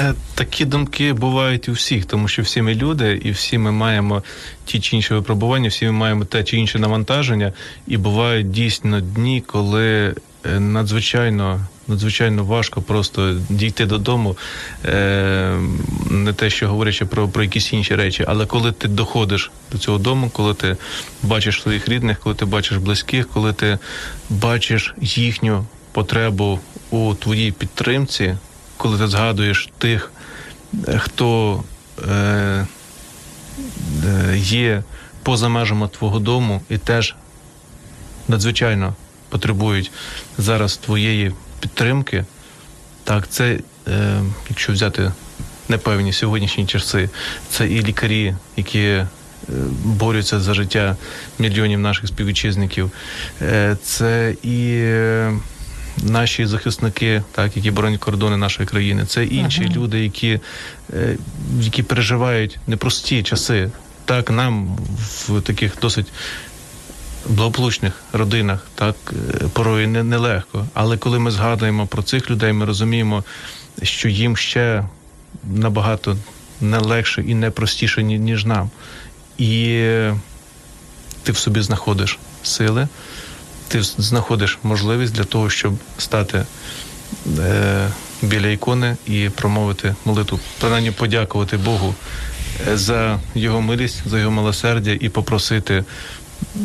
Е, 0.00 0.14
Такі 0.34 0.64
думки 0.64 1.12
бувають 1.12 1.68
у 1.68 1.72
всіх, 1.72 2.04
тому 2.04 2.28
що 2.28 2.42
всі 2.42 2.62
ми 2.62 2.74
люди, 2.74 3.20
і 3.24 3.30
всі 3.30 3.58
ми 3.58 3.72
маємо 3.72 4.22
ті 4.64 4.80
чи 4.80 4.96
інші 4.96 5.14
випробування, 5.14 5.68
всі 5.68 5.84
ми 5.86 5.92
маємо 5.92 6.24
те 6.24 6.44
чи 6.44 6.56
інше 6.56 6.78
навантаження, 6.78 7.52
і 7.86 7.96
бувають 7.96 8.50
дійсно 8.50 9.00
дні, 9.00 9.40
коли 9.46 10.14
е, 10.44 10.60
надзвичайно. 10.60 11.60
Надзвичайно 11.88 12.44
важко 12.44 12.82
просто 12.82 13.36
дійти 13.48 13.86
додому, 13.86 14.36
е, 14.84 15.58
не 16.10 16.32
те, 16.32 16.50
що 16.50 16.68
говорячи 16.68 17.04
про, 17.06 17.28
про 17.28 17.42
якісь 17.42 17.72
інші 17.72 17.94
речі, 17.94 18.24
але 18.28 18.46
коли 18.46 18.72
ти 18.72 18.88
доходиш 18.88 19.50
до 19.72 19.78
цього 19.78 19.98
дому, 19.98 20.30
коли 20.32 20.54
ти 20.54 20.76
бачиш 21.22 21.62
своїх 21.62 21.88
рідних, 21.88 22.20
коли 22.20 22.34
ти 22.34 22.44
бачиш 22.44 22.78
близьких, 22.78 23.28
коли 23.28 23.52
ти 23.52 23.78
бачиш 24.30 24.94
їхню 25.00 25.66
потребу 25.92 26.60
у 26.90 27.14
твоїй 27.14 27.52
підтримці, 27.52 28.36
коли 28.76 28.98
ти 28.98 29.06
згадуєш 29.06 29.68
тих, 29.78 30.12
е, 30.88 30.98
хто 30.98 31.62
е, 32.08 32.12
е, 32.12 32.66
є 34.38 34.82
поза 35.22 35.48
межами 35.48 35.88
твого 35.88 36.18
дому 36.18 36.62
і 36.68 36.78
теж 36.78 37.14
надзвичайно 38.28 38.94
потребують 39.28 39.90
зараз 40.38 40.76
твоєї 40.76 41.32
підтримки, 41.64 42.24
так, 43.04 43.28
це, 43.28 43.58
е, 43.88 44.22
якщо 44.48 44.72
взяти 44.72 45.12
непевні 45.68 46.12
сьогоднішні 46.12 46.66
часи, 46.66 47.10
це 47.50 47.68
і 47.68 47.82
лікарі, 47.82 48.34
які 48.56 48.80
е, 48.80 49.06
борються 49.84 50.40
за 50.40 50.54
життя 50.54 50.96
мільйонів 51.38 51.80
наших 51.80 52.08
співвітчизників, 52.08 52.90
е, 53.42 53.76
це 53.82 54.34
і 54.42 54.70
е, 54.76 55.32
наші 56.02 56.46
захисники, 56.46 57.22
так, 57.32 57.56
які 57.56 57.70
боронять 57.70 58.00
кордони 58.00 58.36
нашої 58.36 58.68
країни, 58.68 59.06
це 59.06 59.24
інші 59.24 59.62
Ага. 59.64 59.74
люди, 59.74 60.04
які, 60.04 60.40
е, 60.94 61.16
які 61.60 61.82
переживають 61.82 62.58
непрості 62.66 63.22
часи. 63.22 63.70
Так, 64.04 64.30
нам 64.30 64.78
в 65.28 65.40
таких 65.40 65.72
досить 65.82 66.06
благополучних 67.28 67.92
родинах, 68.12 68.66
так 68.74 68.96
е, 69.12 69.48
порою 69.52 69.88
не, 69.88 70.02
нелегко. 70.02 70.66
Але 70.74 70.96
коли 70.96 71.18
ми 71.18 71.30
згадуємо 71.30 71.86
про 71.86 72.02
цих 72.02 72.30
людей, 72.30 72.52
ми 72.52 72.64
розуміємо, 72.64 73.24
що 73.82 74.08
їм 74.08 74.36
ще 74.36 74.84
набагато 75.44 76.16
не 76.60 76.78
легше 76.78 77.22
і 77.22 77.34
не 77.34 77.50
простіше, 77.50 78.02
ніж 78.02 78.44
нам. 78.44 78.70
І 79.38 79.66
е, 79.72 80.14
ти 81.22 81.32
в 81.32 81.36
собі 81.36 81.60
знаходиш 81.60 82.18
сили, 82.42 82.88
ти 83.68 83.82
знаходиш 83.82 84.58
можливість 84.62 85.12
для 85.12 85.24
того, 85.24 85.50
щоб 85.50 85.74
стати 85.98 86.44
е, 87.38 87.88
біля 88.22 88.48
ікони 88.48 88.96
і 89.06 89.28
промовити 89.28 89.94
молитву, 90.04 90.40
принаймні 90.60 90.90
подякувати 90.90 91.56
Богу 91.56 91.94
е, 92.68 92.76
за 92.76 93.20
його 93.34 93.60
милість, 93.60 94.02
за 94.06 94.18
його 94.18 94.30
милосердя 94.30 94.96
і 95.00 95.08
попросити 95.08 95.84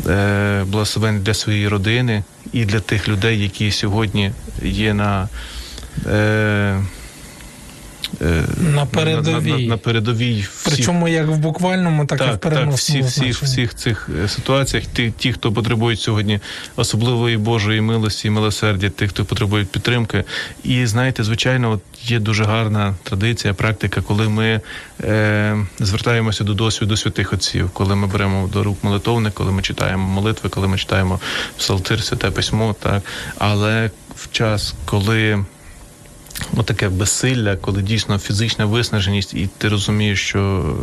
е, 0.07 0.63
благословень 0.67 1.21
для 1.21 1.33
своєї 1.33 1.67
родини 1.67 2.23
і 2.53 2.65
для 2.65 2.79
тих 2.79 3.07
людей, 3.07 3.41
які 3.41 3.71
сьогодні 3.71 4.31
є 4.61 4.93
на. 4.93 5.29
Е, 8.21 8.43
На 8.75 8.85
передовій. 8.85 9.51
На, 9.51 9.57
на, 9.57 9.67
на 9.67 9.77
передовій 9.77 10.39
всіх 10.41 10.63
Причому 10.63 11.07
як 11.07 11.27
в 11.27 11.37
буквальному, 11.37 12.05
так, 12.05 12.21
і 12.21 12.23
в 12.23 12.37
так, 12.37 12.53
так, 12.53 12.73
всі, 12.73 13.01
всіх, 13.01 13.43
всіх 13.43 13.75
цих 13.75 14.09
е, 14.23 14.27
ситуаціях, 14.27 14.85
ті, 14.85 15.13
ті, 15.17 15.33
хто 15.33 15.51
потребують 15.51 15.99
сьогодні 15.99 16.39
особливої 16.75 17.37
Божої 17.37 17.81
милості 17.81 18.27
і 18.27 18.31
милосердя, 18.31 18.89
тих, 18.89 19.09
хто 19.09 19.25
потребує 19.25 19.65
підтримки. 19.65 20.23
І 20.63 20.85
знаєте, 20.85 21.23
звичайно, 21.23 21.71
от 21.71 21.81
є 22.03 22.19
дуже 22.19 22.43
гарна 22.43 22.95
традиція, 23.03 23.53
практика, 23.53 24.01
коли 24.01 24.29
ми 24.29 24.61
е, 25.03 25.57
звертаємося 25.79 26.43
до 26.43 26.53
досвіду 26.53 26.97
святих 26.97 27.33
отців, 27.33 27.69
коли 27.73 27.95
ми 27.95 28.07
беремо 28.07 28.49
до 28.53 28.63
рук 28.63 28.83
молитовник, 28.83 29.33
коли 29.33 29.51
ми 29.51 29.61
читаємо 29.61 30.07
молитви, 30.07 30.49
коли 30.49 30.67
ми 30.67 30.77
читаємо 30.77 31.19
псалтир, 31.57 32.03
святе 32.03 32.31
письмо, 32.31 32.75
так. 32.79 33.03
Але 33.37 33.91
в 34.15 34.31
час, 34.31 34.75
коли 34.85 35.45
Отаке 36.57 36.89
безсилля, 36.89 37.55
коли 37.55 37.81
дійсно 37.81 38.19
фізична 38.19 38.65
виснаженість, 38.65 39.33
і 39.33 39.49
ти 39.57 39.69
розумієш, 39.69 40.21
що 40.21 40.75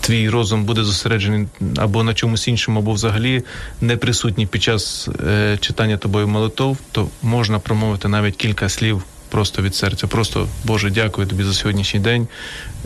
твій 0.00 0.28
розум 0.28 0.64
буде 0.64 0.84
зосереджений 0.84 1.46
або 1.76 2.02
на 2.02 2.14
чомусь 2.14 2.48
іншому, 2.48 2.78
або 2.78 2.92
взагалі 2.92 3.42
не 3.80 3.96
присутній 3.96 4.46
під 4.46 4.62
час 4.62 5.08
е, 5.26 5.58
читання 5.60 5.96
тобою 5.96 6.28
молитов, 6.28 6.78
то 6.92 7.08
можна 7.22 7.58
промовити 7.58 8.08
навіть 8.08 8.36
кілька 8.36 8.68
слів 8.68 9.02
просто 9.30 9.62
від 9.62 9.74
серця. 9.74 10.06
Просто 10.06 10.48
Боже, 10.64 10.90
дякую 10.90 11.26
тобі 11.26 11.44
за 11.44 11.52
сьогоднішній 11.52 12.00
день. 12.00 12.28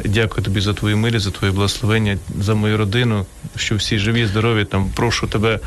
Дякую 0.05 0.45
тобі 0.45 0.61
за 0.61 0.75
твою 0.75 0.97
милість, 0.97 1.25
за 1.25 1.31
твоє 1.31 1.53
благословення, 1.53 2.19
за 2.41 2.55
мою 2.55 2.77
родину, 2.77 3.27
що 3.57 3.77
всі 3.77 3.99
живі, 3.99 4.27
здорові. 4.27 4.65
Там 4.65 4.91
прошу 4.95 5.27
тебе 5.27 5.61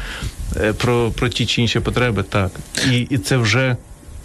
е, 0.58 0.74
про, 0.74 1.12
про 1.12 1.30
ті 1.30 1.46
чи 1.46 1.62
інші 1.62 1.80
потреби. 1.80 2.24
Так. 2.24 2.52
І, 2.92 2.98
і 2.98 3.18
це 3.18 3.38
вже 3.38 3.78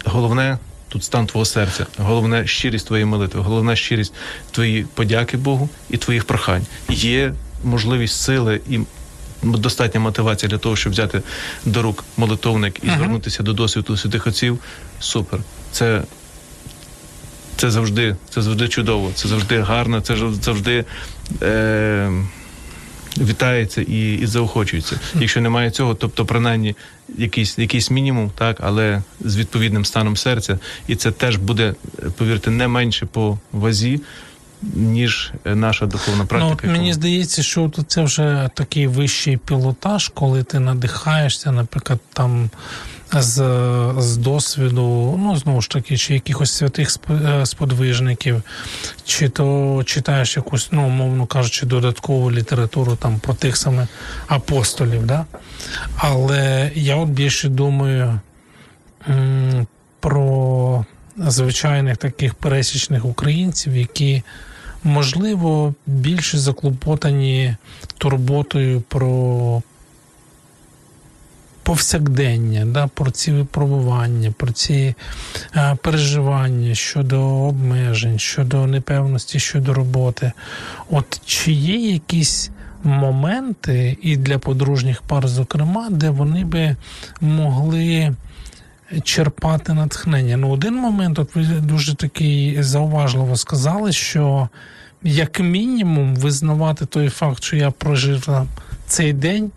головне. 0.05 0.57
Тут 0.89 1.03
стан 1.03 1.27
твого 1.27 1.45
серця, 1.45 1.85
головне 1.97 2.47
щирість 2.47 2.87
твоєї 2.87 3.05
молитви, 3.05 3.41
головна 3.41 3.75
щирість 3.75 4.13
твої 4.51 4.83
подяки 4.93 5.37
Богу 5.37 5.69
і 5.89 5.97
твоїх 5.97 6.25
прохань. 6.25 6.65
Є 6.89 7.33
можливість 7.63 8.21
сили 8.21 8.61
і 8.69 8.79
достатня 9.43 9.99
мотивація 9.99 10.49
для 10.49 10.57
того, 10.57 10.75
щоб 10.75 10.93
взяти 10.93 11.21
до 11.65 11.81
рук 11.81 12.03
молитовник 12.17 12.79
і 12.83 12.87
Ага. 12.87 12.97
звернутися 12.97 13.43
до 13.43 13.53
досвіду 13.53 13.97
святих 13.97 14.27
отців. 14.27 14.59
Супер. 14.99 15.39
Це, 15.71 16.01
це 17.55 17.71
завжди, 17.71 18.15
це 18.29 18.41
завжди 18.41 18.67
чудово, 18.67 19.11
це 19.15 19.27
завжди 19.27 19.59
гарно, 19.61 20.01
це 20.01 20.15
завжди. 20.41 20.85
Е- 21.41 22.11
Вітається 23.19 23.81
і, 23.81 24.13
і 24.13 24.25
заохочується. 24.25 24.99
Якщо 25.15 25.41
немає 25.41 25.71
цього, 25.71 25.95
тобто 25.95 26.25
принаймні 26.25 26.75
якийсь, 27.17 27.57
якийсь 27.57 27.91
мінімум, 27.91 28.31
так, 28.37 28.57
але 28.61 29.03
з 29.21 29.37
відповідним 29.37 29.85
станом 29.85 30.17
серця, 30.17 30.59
і 30.87 30.95
це 30.95 31.11
теж 31.11 31.35
буде, 31.37 31.73
повірте, 32.17 32.51
не 32.51 32.67
менше 32.67 33.05
по 33.05 33.37
вазі, 33.51 34.01
ніж 34.73 35.31
наша 35.45 35.85
духовна 35.85 36.21
Ну, 36.23 36.27
практика. 36.27 36.67
от 36.67 36.77
мені 36.77 36.93
здається, 36.93 37.43
що 37.43 37.71
це 37.87 38.03
вже 38.03 38.49
такий 38.53 38.87
вищий 38.87 39.37
пілотаж, 39.37 40.07
коли 40.13 40.43
ти 40.43 40.59
надихаєшся, 40.59 41.51
наприклад, 41.51 41.99
там 42.13 42.49
з, 43.13 43.35
з 43.97 44.17
досвіду, 44.17 45.15
ну 45.23 45.35
знову 45.35 45.61
ж 45.61 45.69
таки, 45.69 45.97
чи 45.97 46.13
якихось 46.13 46.51
святих 46.51 46.97
е, 47.09 47.45
сподвижників, 47.45 48.41
чи 49.05 49.29
то 49.29 49.81
читаєш 49.85 50.37
якусь, 50.37 50.69
ну, 50.71 50.87
умовно 50.87 51.25
кажучи, 51.25 51.65
додаткову 51.65 52.31
літературу 52.31 52.95
там 52.95 53.19
про 53.19 53.33
тих 53.33 53.57
самих 53.57 53.87
апостолів. 54.27 55.05
Да? 55.05 55.25
Але 55.97 56.71
я 56.75 56.95
от 56.95 57.09
більше 57.09 57.49
думаю 57.49 58.19
м, 59.09 59.67
про 59.99 60.85
звичайних 61.17 61.97
таких 61.97 62.35
пересічних 62.35 63.05
українців, 63.05 63.77
які 63.77 64.23
можливо 64.83 65.73
більше 65.87 66.37
заклопотані 66.37 67.55
турботою 67.97 68.81
про 68.81 69.61
повсякдення, 71.69 72.65
да, 72.65 72.87
про 72.87 73.11
ці 73.11 73.31
випробування, 73.31 74.33
про 74.37 74.51
ці 74.51 74.95
е, 75.55 75.77
переживання 75.83 76.75
щодо 76.75 77.21
обмежень, 77.21 78.19
щодо 78.19 78.67
непевності, 78.67 79.39
щодо 79.39 79.73
роботи. 79.73 80.31
От 80.89 81.21
чи 81.25 81.51
є 81.51 81.91
якісь 81.91 82.49
моменти, 82.83 83.97
і 84.01 84.17
для 84.17 84.37
подружніх 84.37 85.01
пар, 85.01 85.27
зокрема, 85.27 85.87
де 85.89 86.09
вони 86.09 86.45
би 86.45 86.75
могли 87.21 88.15
черпати 89.03 89.73
натхнення? 89.73 90.37
Ну, 90.37 90.49
один 90.49 90.75
момент, 90.75 91.19
от 91.19 91.35
ви 91.35 91.43
дуже 91.43 91.95
такий 91.95 92.63
зауважливо 92.63 93.35
сказали, 93.35 93.91
що 93.91 94.49
як 95.03 95.39
мінімум 95.39 96.15
визнавати 96.15 96.85
той 96.85 97.09
факт, 97.09 97.43
що 97.43 97.55
я 97.55 97.71
прожив 97.71 98.29
цей 98.87 99.13
день. 99.13 99.51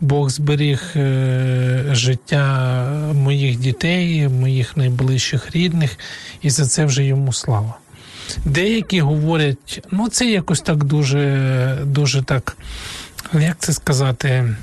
Бог 0.00 0.30
зберіг 0.30 0.82
е, 0.96 1.84
життя 1.90 2.86
моїх 3.14 3.56
дітей, 3.58 4.28
моїх 4.28 4.76
найближчих 4.76 5.50
рідних, 5.56 5.98
і 6.42 6.50
за 6.50 6.66
це 6.66 6.84
вже 6.84 7.04
йому 7.04 7.32
слава. 7.32 7.74
Деякі 8.44 9.00
говорять, 9.00 9.86
ну 9.90 10.08
це 10.08 10.30
якось 10.30 10.60
так 10.60 10.84
дуже, 10.84 11.78
дуже 11.84 12.22
так, 12.22 12.56
як 13.32 13.56
це 13.58 13.72
сказати, 13.72 14.56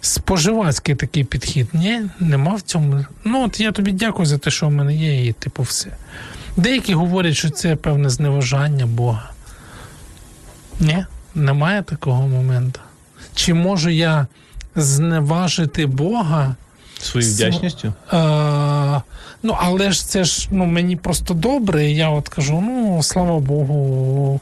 споживацький 0.00 0.94
такий 0.94 1.24
підхід. 1.24 1.68
Ні, 1.72 2.00
нема 2.20 2.54
в 2.54 2.60
цьому. 2.60 3.04
Ну, 3.24 3.44
от 3.44 3.60
я 3.60 3.72
тобі 3.72 3.92
дякую 3.92 4.26
за 4.26 4.38
те, 4.38 4.50
що 4.50 4.66
в 4.68 4.70
мене 4.70 4.94
є, 4.94 5.26
і 5.26 5.32
типу 5.32 5.62
все. 5.62 5.90
Деякі 6.56 6.94
говорять, 6.94 7.34
що 7.34 7.50
це 7.50 7.76
певне 7.76 8.10
зневажання 8.10 8.86
Бога. 8.86 9.30
Ні, 10.80 11.06
немає 11.34 11.82
такого 11.82 12.28
моменту. 12.28 12.80
Чи 13.34 13.54
можу 13.54 13.90
я 13.90 14.26
зневажити 14.76 15.86
Бога? 15.86 16.54
Своєю 17.00 17.34
вдячністю? 17.34 17.92
Е, 18.12 19.02
ну, 19.42 19.56
але 19.60 19.92
ж 19.92 20.08
це 20.08 20.24
ж 20.24 20.48
ну, 20.50 20.64
мені 20.64 20.96
просто 20.96 21.34
добре, 21.34 21.86
і 21.86 21.94
я 21.94 22.10
от 22.10 22.28
кажу: 22.28 22.64
ну, 22.66 23.02
слава 23.02 23.38
Богу, 23.38 24.40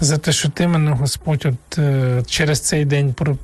за 0.00 0.18
те, 0.18 0.32
що 0.32 0.48
ти 0.48 0.68
мене, 0.68 0.90
Господь, 0.90 1.46
от 1.46 1.78
е, 1.78 2.22
через 2.26 2.60
цей 2.60 2.84
день 2.84 3.14
про, 3.14 3.36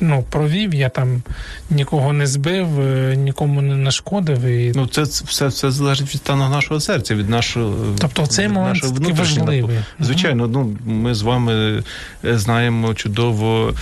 ну, 0.00 0.24
провів, 0.30 0.74
я 0.74 0.88
там 0.88 1.22
нікого 1.70 2.12
не 2.12 2.26
збив, 2.26 2.80
е, 2.80 3.16
нікому 3.16 3.62
не 3.62 3.76
нашкодив. 3.76 4.44
І... 4.44 4.72
Ну, 4.76 4.86
це 4.86 5.06
це 5.06 5.24
все, 5.24 5.46
все 5.46 5.70
залежить 5.70 6.14
від 6.14 6.20
стану 6.20 6.48
нашого 6.48 6.80
серця, 6.80 7.14
від 7.14 7.30
нашого 7.30 7.76
тобто 7.98 8.26
цей 8.26 8.48
момент 8.48 8.80
такий 8.80 9.12
важливий. 9.12 9.78
Звичайно, 10.00 10.46
ну 10.46 10.76
ми 10.84 11.14
з 11.14 11.22
вами 11.22 11.82
знаємо 12.22 12.94
чудово 12.94 13.74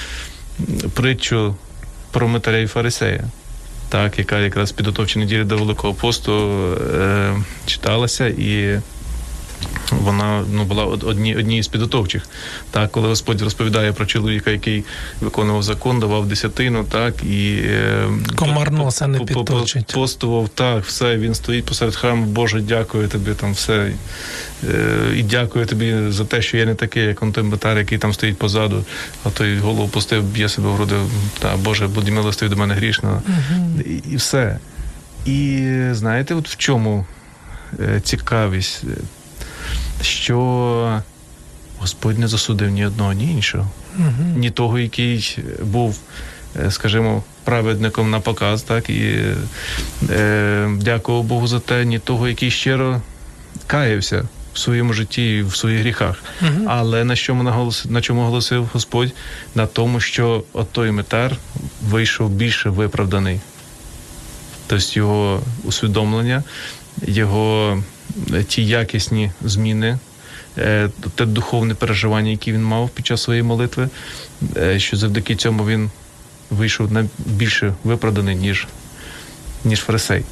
притчу 0.94 1.54
про 2.10 2.28
Митаря 2.28 2.58
і 2.58 2.66
Фарисея. 2.66 3.24
Так, 3.88 4.18
яка 4.18 4.38
якраз 4.38 4.72
підготовчі 4.72 5.18
неділі 5.18 5.44
до 5.44 5.56
Великого 5.56 5.94
посту 5.94 6.32
е, 6.94 7.34
читалася, 7.66 8.26
і 8.26 8.80
вона 9.90 10.44
ну, 10.52 10.64
була 10.64 10.84
од- 10.84 11.04
одні, 11.04 11.36
однією 11.36 11.62
з 11.62 11.68
підготовчих. 11.68 12.28
Так, 12.70 12.92
коли 12.92 13.08
Господь 13.08 13.42
розповідає 13.42 13.92
про 13.92 14.06
чоловіка, 14.06 14.50
який 14.50 14.84
виконував 15.20 15.62
закон, 15.62 16.00
давав 16.00 16.26
десятину, 16.26 16.84
так 16.84 17.22
і 17.24 17.58
е, 17.64 18.08
Комар 18.36 18.72
носа 18.72 19.06
не 19.06 19.18
підточить. 19.18 19.92
Постував, 19.94 20.48
так, 20.48 20.84
все, 20.84 21.16
він 21.16 21.34
стоїть 21.34 21.64
посеред 21.64 21.96
храму, 21.96 22.26
Боже, 22.26 22.60
дякую 22.60 23.08
тобі 23.08 23.30
там 23.30 23.52
все. 23.52 23.92
Е, 24.64 25.12
і 25.16 25.22
дякую 25.22 25.66
тобі 25.66 25.94
за 26.08 26.24
те, 26.24 26.42
що 26.42 26.56
я 26.56 26.66
не 26.66 26.74
такий, 26.74 27.02
як 27.02 27.22
он 27.22 27.32
той 27.32 27.44
Митар, 27.44 27.78
який 27.78 27.98
там 27.98 28.12
стоїть 28.12 28.38
позаду, 28.38 28.84
а 29.24 29.30
той 29.30 29.58
голову 29.58 29.88
пустив, 29.88 30.24
б'є 30.24 30.48
себе 30.48 30.68
в 30.68 30.74
груди, 30.74 30.94
та 31.38 31.56
Боже, 31.56 31.88
будь 31.88 32.08
милостивий 32.08 32.54
до 32.54 32.60
мене 32.60 32.74
грішного. 32.74 33.22
І, 33.86 34.10
і 34.10 34.16
все. 34.16 34.58
І 35.26 35.68
знаєте, 35.92 36.34
от 36.34 36.48
в 36.48 36.56
чому 36.56 37.06
е, 37.80 38.00
цікавість, 38.00 38.84
що 40.02 41.02
Господь 41.78 42.18
не 42.18 42.28
засудив 42.28 42.70
ні 42.70 42.86
одного, 42.86 43.12
ні 43.12 43.32
іншого 43.32 43.68
Мгм. 43.96 44.34
ні 44.36 44.50
того, 44.50 44.78
який 44.78 45.38
був, 45.62 45.98
е, 46.64 46.70
скажімо, 46.70 47.22
праведником 47.44 48.10
на 48.10 48.20
показ, 48.20 48.62
так 48.62 48.90
і 48.90 49.22
е, 50.10 50.68
дякував 50.80 51.24
Богу 51.24 51.46
за 51.46 51.60
те, 51.60 51.84
ні 51.84 51.98
того, 51.98 52.28
який 52.28 52.50
щиро 52.50 53.00
каявся 53.66 54.28
в 54.54 54.58
своєму 54.58 54.92
житті 54.92 55.36
і 55.36 55.42
в 55.42 55.56
своїх 55.56 55.80
гріхах. 55.80 56.22
Мгм. 56.40 56.64
Але 56.68 57.04
на 57.04 57.16
чому 57.16 57.42
наголос, 57.42 57.84
на 57.84 58.00
чому 58.00 58.22
голосив 58.22 58.70
Господь? 58.72 59.12
На 59.54 59.66
тому, 59.66 60.00
що 60.00 60.44
от 60.52 60.72
той 60.72 60.90
метар 60.90 61.36
вийшов 61.88 62.30
більше 62.30 62.70
виправданий. 62.70 63.40
Тобто 64.66 64.84
його 64.92 65.42
усвідомлення, 65.64 66.42
його 67.02 67.78
е, 68.32 68.44
ті 68.44 68.66
якісні 68.66 69.30
зміни, 69.44 69.98
е, 70.58 70.88
те 71.14 71.26
духовне 71.26 71.74
переживання, 71.74 72.30
яке 72.30 72.52
він 72.52 72.64
мав 72.64 72.90
під 72.90 73.06
час 73.06 73.22
своєї 73.22 73.42
молитви, 73.42 73.88
е, 74.56 74.78
що 74.78 74.96
завдяки 74.96 75.36
цьому 75.36 75.66
він 75.66 75.90
вийшов 76.50 76.92
на 76.92 77.08
більше 77.18 77.74
виправданий, 77.84 78.36
ніж, 78.36 78.66
ніж 79.64 79.80
фарисей. 79.80 80.22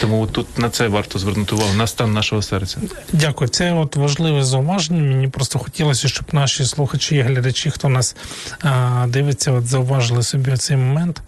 Тому 0.00 0.26
тут 0.26 0.58
на 0.58 0.70
це 0.70 0.88
варто 0.88 1.18
звернути 1.18 1.54
увагу, 1.54 1.74
на 1.74 1.86
стан 1.86 2.12
нашого 2.12 2.42
серця. 2.42 2.78
Дякую. 3.12 3.48
Це 3.48 3.72
от 3.72 3.96
важливе 3.96 4.44
зауваження. 4.44 5.00
Мені 5.02 5.28
просто 5.28 5.58
хотілося, 5.58 6.08
щоб 6.08 6.24
наші 6.32 6.64
слухачі 6.64 7.16
і 7.16 7.20
глядачі, 7.20 7.70
хто 7.70 7.88
нас 7.88 8.16
а, 8.62 9.06
дивиться, 9.08 9.52
от 9.52 9.66
зауважили 9.66 10.22
собі 10.22 10.56
цей 10.56 10.76
момент. 10.76 11.22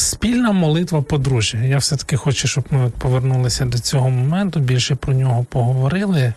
Спільна 0.00 0.52
молитва 0.52 1.02
подружжя. 1.02 1.58
Я 1.58 1.78
все-таки 1.78 2.16
хочу, 2.16 2.48
щоб 2.48 2.64
ми 2.70 2.90
повернулися 2.98 3.64
до 3.64 3.78
цього 3.78 4.10
моменту, 4.10 4.60
більше 4.60 4.94
про 4.94 5.14
нього 5.14 5.44
поговорили. 5.44 6.32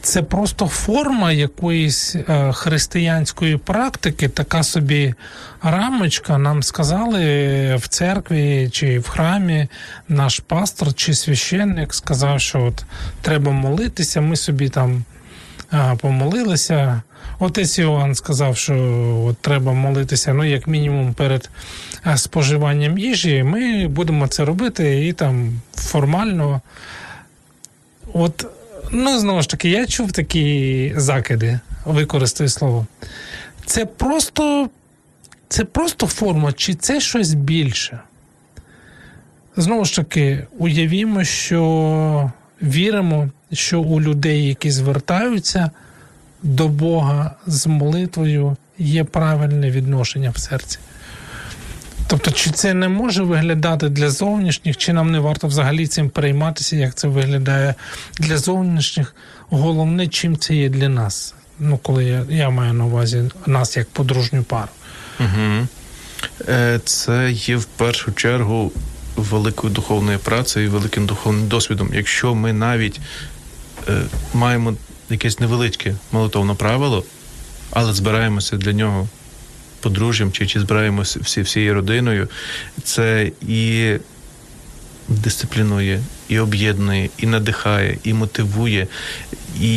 Це 0.00 0.22
просто 0.22 0.66
форма 0.66 1.32
якоїсь 1.32 2.16
е, 2.16 2.52
християнської 2.52 3.56
практики, 3.56 4.28
така 4.28 4.62
собі 4.62 5.14
рамочка. 5.62 6.38
Нам 6.38 6.62
сказали 6.62 7.76
в 7.76 7.88
церкві 7.88 8.68
чи 8.72 8.98
в 8.98 9.08
храмі 9.08 9.68
наш 10.08 10.40
пастор 10.40 10.94
чи 10.94 11.14
священник 11.14 11.94
сказав, 11.94 12.40
що 12.40 12.64
от 12.64 12.84
треба 13.22 13.52
молитися. 13.52 14.20
Ми 14.20 14.36
собі 14.36 14.68
там 14.68 15.04
помолилися. 16.00 17.02
Отець 17.38 17.78
Іоанн 17.78 18.14
сказав, 18.14 18.56
що 18.56 18.74
от 19.26 19.36
треба 19.36 19.72
молитися, 19.72 20.34
ну, 20.34 20.44
як 20.44 20.66
мінімум, 20.66 21.14
перед 21.14 21.50
споживанням 22.16 22.98
їжі. 22.98 23.42
Ми 23.42 23.88
будемо 23.88 24.28
це 24.28 24.44
робити 24.44 25.06
і 25.06 25.12
там 25.12 25.60
формально. 25.74 26.60
От, 28.12 28.46
ну, 28.90 29.18
знову 29.18 29.42
ж 29.42 29.48
таки, 29.48 29.70
я 29.70 29.86
чув 29.86 30.12
такі 30.12 30.92
закиди, 30.96 31.60
використаю 31.84 32.50
слово. 32.50 32.86
Це 33.66 33.86
просто, 33.86 34.68
це 35.48 35.64
просто 35.64 36.06
форма, 36.06 36.52
чи 36.52 36.74
це 36.74 37.00
щось 37.00 37.34
більше? 37.34 38.00
Знову 39.56 39.84
ж 39.84 39.96
таки, 39.96 40.46
уявімо, 40.58 41.24
що 41.24 42.32
віримо, 42.62 43.28
що 43.52 43.80
у 43.80 44.00
людей, 44.00 44.48
які 44.48 44.70
звертаються 44.70 45.70
до 46.42 46.68
Бога 46.68 47.34
з 47.46 47.66
молитвою, 47.66 48.56
є 48.78 49.04
правильне 49.04 49.70
відношення 49.70 50.30
в 50.30 50.38
серці. 50.38 50.78
Тобто, 52.06 52.30
чи 52.30 52.50
це 52.50 52.74
не 52.74 52.88
може 52.88 53.22
виглядати 53.22 53.88
для 53.88 54.10
зовнішніх, 54.10 54.76
чи 54.76 54.92
нам 54.92 55.12
не 55.12 55.20
варто 55.20 55.46
взагалі 55.46 55.86
цим 55.86 56.10
перейматися, 56.10 56.76
як 56.76 56.94
це 56.94 57.08
виглядає 57.08 57.74
для 58.18 58.38
зовнішніх? 58.38 59.14
Головне, 59.50 60.08
чим 60.08 60.38
це 60.38 60.54
є 60.54 60.68
для 60.68 60.88
нас. 60.88 61.34
Ну, 61.58 61.78
коли 61.78 62.04
я, 62.04 62.26
я 62.28 62.50
маю 62.50 62.72
на 62.72 62.84
увазі 62.84 63.24
нас 63.46 63.76
як 63.76 63.88
подружню 63.88 64.42
пару. 64.42 64.68
Угу. 65.20 65.66
Це 66.84 67.30
є 67.32 67.56
в 67.56 67.64
першу 67.64 68.12
чергу 68.12 68.72
великою 69.16 69.72
духовною 69.72 70.18
працею 70.18 70.66
і 70.66 70.68
великим 70.68 71.06
духовним 71.06 71.48
досвідом. 71.48 71.90
Якщо 71.94 72.34
ми 72.34 72.52
навіть 72.52 73.00
е, 73.88 74.02
маємо 74.34 74.74
якесь 75.10 75.40
невеличке 75.40 75.94
молитовне 76.12 76.54
правило, 76.54 77.04
але 77.70 77.92
збираємося 77.92 78.56
для 78.56 78.72
нього 78.72 79.08
подружжям 79.88 80.32
чи, 80.32 80.46
чи 80.46 80.60
збираємося 80.60 81.20
всі, 81.22 81.42
всією 81.42 81.74
родиною, 81.74 82.28
це 82.84 83.30
і 83.48 83.92
дисциплінує, 85.08 86.00
і 86.28 86.38
об'єднує, 86.38 87.08
і 87.18 87.26
надихає, 87.26 87.98
і 88.04 88.12
мотивує, 88.14 88.86
і 89.60 89.70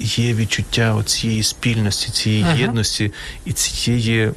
є 0.00 0.34
відчуття 0.34 1.02
цієї 1.06 1.42
спільності, 1.42 2.10
цієї 2.12 2.42
Ага. 2.42 2.54
єдності 2.54 3.12
і 3.44 3.52
цієї 3.52 4.30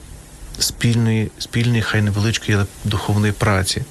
спільної, 0.60 1.32
спільної, 1.40 1.82
хай 1.82 2.02
невеличкої, 2.02 2.54
але 2.58 2.66
духовної 2.86 3.34
праці. 3.34 3.82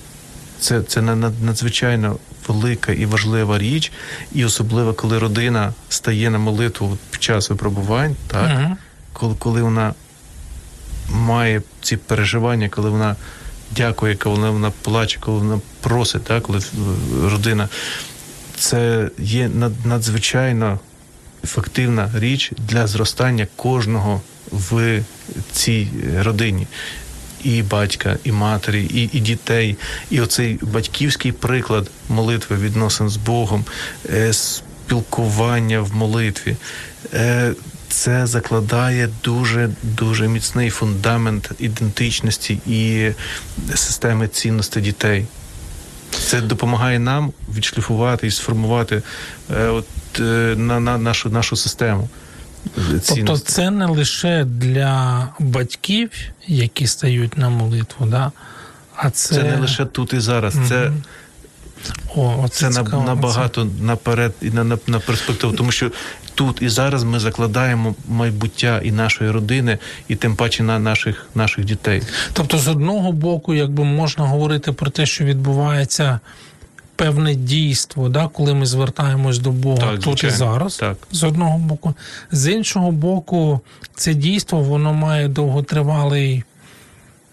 Це, 0.61 0.83
це 0.83 1.03
на- 1.03 1.17
на- 1.17 1.33
надзвичайно 1.43 2.19
велика 2.49 2.93
і 2.93 3.07
важлива 3.07 3.59
річ, 3.59 3.93
і 4.35 4.45
особливо, 4.45 4.95
коли 4.95 5.19
родина 5.19 5.73
стає 5.89 6.31
на 6.31 6.39
молитву 6.39 6.99
під 7.11 7.23
час 7.23 7.51
випробувань, 7.51 8.17
так, 8.27 8.51
Угу. 8.61 8.77
коли, 9.13 9.35
коли 9.39 9.63
вона 9.63 9.95
має 11.09 11.63
ці 11.83 11.97
переживання, 11.97 12.69
коли 12.69 12.91
вона 12.91 13.17
дякує, 13.71 14.17
коли 14.17 14.51
вона 14.51 14.73
плаче, 14.83 15.19
коли 15.21 15.39
вона 15.39 15.61
просить, 15.81 16.25
так, 16.25 16.43
коли 16.43 16.61
родина. 17.23 17.69
Це 18.57 19.11
є 19.19 19.51
надзвичайно 19.85 20.79
ефективна 21.45 22.11
річ 22.15 22.53
для 22.59 22.87
зростання 22.87 23.47
кожного 23.57 24.21
в 24.53 25.03
цій 25.53 25.89
родині. 26.19 26.67
І 27.45 27.63
батька, 27.63 28.19
і 28.25 28.33
матері, 28.33 28.85
і 28.85 29.11
і 29.13 29.21
дітей, 29.21 29.77
і 30.11 30.21
оцей 30.21 30.59
батьківський 30.63 31.33
приклад 31.33 31.91
молитви 32.09 32.57
відносин 32.57 33.09
з 33.09 33.17
Богом, 33.17 33.65
е, 34.11 34.33
спілкування 34.33 35.81
в 35.81 35.95
молитві. 35.95 36.57
Е, 37.15 37.53
це 37.89 38.27
закладає 38.27 39.09
дуже 39.25 39.71
дуже 39.83 40.29
міцний 40.29 40.71
фундамент 40.71 41.51
ідентичності 41.59 42.61
і 42.67 43.13
системи 43.75 44.29
цінностей 44.29 44.83
дітей. 44.83 45.27
Це 46.11 46.41
допомагає 46.41 46.99
нам 46.99 47.33
відшліфувати 47.55 48.27
і 48.27 48.31
сформувати 48.31 49.03
е, 49.51 49.67
от, 49.67 49.87
е, 50.21 50.23
на, 50.57 50.81
на 50.81 50.99
нашу 50.99 51.31
нашу 51.31 51.57
систему. 51.57 52.09
Тобто 53.07 53.39
це 53.39 53.71
не 53.71 53.87
лише 53.87 54.45
для 54.45 55.29
батьків, 55.39 56.11
які 56.47 56.87
стають 56.87 57.39
на 57.39 57.49
молитву, 57.49 58.07
да? 58.07 58.33
а 58.97 59.11
це 59.11 59.35
Це 59.35 59.43
не 59.43 59.57
лише 59.57 59.85
тут 59.85 60.13
і 60.13 60.21
зараз. 60.21 60.57
Угу. 60.57 60.65
Це 60.69 60.93
О, 62.17 62.47
це 62.51 62.71
цікаво, 62.71 63.05
набагато 63.07 63.65
це. 63.65 63.85
наперед 63.85 64.35
і 64.43 64.51
на, 64.51 64.65
на, 64.65 64.79
на 64.87 65.01
перспективу, 65.01 65.53
тому 65.53 65.71
що 65.71 65.91
тут 66.35 66.63
і 66.63 66.69
зараз 66.69 67.05
ми 67.05 67.21
закладаємо 67.21 67.95
майбуття 68.09 68.81
і 68.85 68.93
нашої 68.93 69.31
родини, 69.31 69.79
і 70.09 70.17
тим 70.17 70.37
паче 70.37 70.63
на 70.63 70.79
наших 70.79 71.27
наших 71.35 71.65
дітей. 71.65 72.03
Тобто, 72.33 72.59
з 72.59 72.69
одного 72.69 73.13
боку, 73.13 73.55
якби 73.55 73.85
можна 73.85 74.25
говорити 74.25 74.73
про 74.73 74.91
те, 74.91 75.07
що 75.07 75.25
відбувається. 75.25 76.21
Певне 76.97 77.35
дійство, 77.35 78.09
да, 78.09 78.29
коли 78.29 78.55
ми 78.55 78.67
звертаємось 78.67 79.39
до 79.39 79.51
Бога 79.51 79.77
так, 79.77 79.95
тут 79.95 80.03
звичайно. 80.03 80.37
і 80.37 80.39
зараз, 80.39 80.77
так. 80.77 80.97
з 81.13 81.25
одного 81.25 81.59
боку. 81.59 81.95
З 82.33 82.53
іншого 82.53 82.91
боку, 82.91 83.61
це 83.95 84.15
дійство 84.15 84.61
воно 84.61 84.93
має 84.93 85.29
довготривалий, 85.29 86.45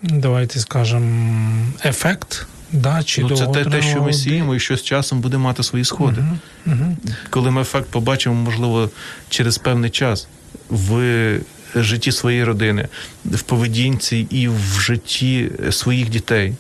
давайте 0.04 0.60
скажемо, 0.60 1.66
ефект. 1.86 2.48
Да, 2.72 3.04
чи 3.04 3.22
ну, 3.22 3.38
Це 3.38 3.48
те, 3.48 3.66
те, 3.66 3.82
що 3.82 4.02
ми 4.02 4.14
сіємо, 4.14 4.56
і 4.56 4.60
що 4.60 4.78
з 4.78 4.84
часом 4.84 5.22
буде 5.22 5.38
мати 5.38 5.64
свої 5.64 5.86
сходи. 5.86 6.22
Uh-huh, 6.22 6.74
uh-huh. 6.74 6.96
Коли 7.30 7.52
ми 7.52 7.62
ефект 7.62 7.90
побачимо, 7.90 8.36
можливо, 8.36 8.90
через 9.30 9.58
певний 9.58 9.90
час 9.90 10.28
в 10.70 11.40
житті 11.76 12.12
своєї 12.12 12.44
родини, 12.44 12.88
в 13.26 13.42
поведінці 13.42 14.28
і 14.30 14.48
в 14.48 14.80
житті 14.80 15.52
своїх 15.72 16.10
дітей. 16.10 16.54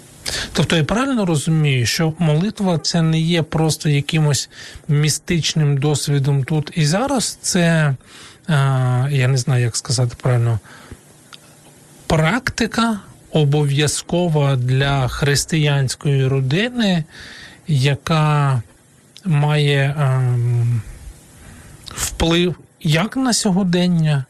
Тобто 0.54 0.78
я 0.78 0.84
правильно 0.84 1.26
розумію, 1.26 1.86
що 1.86 2.14
молитва 2.20 2.78
це 2.78 3.02
не 3.02 3.20
є 3.20 3.42
просто 3.42 3.90
якимось 3.90 4.50
містичним 4.88 5.78
досвідом 5.78 6.44
тут 6.44 6.72
і 6.76 6.86
зараз, 6.86 7.38
це, 7.42 7.96
я 9.10 9.28
не 9.28 9.38
знаю, 9.38 9.64
як 9.64 9.76
сказати 9.76 10.16
правильно, 10.22 10.60
практика 12.08 13.00
обов'язкова 13.36 14.56
для 14.56 15.08
християнської 15.08 16.28
родини, 16.28 17.04
яка 17.68 18.62
має 19.26 19.96
ем, 20.00 20.82
вплив 21.88 22.56
як 22.82 23.18
на 23.18 23.34
сьогодення, 23.34 24.26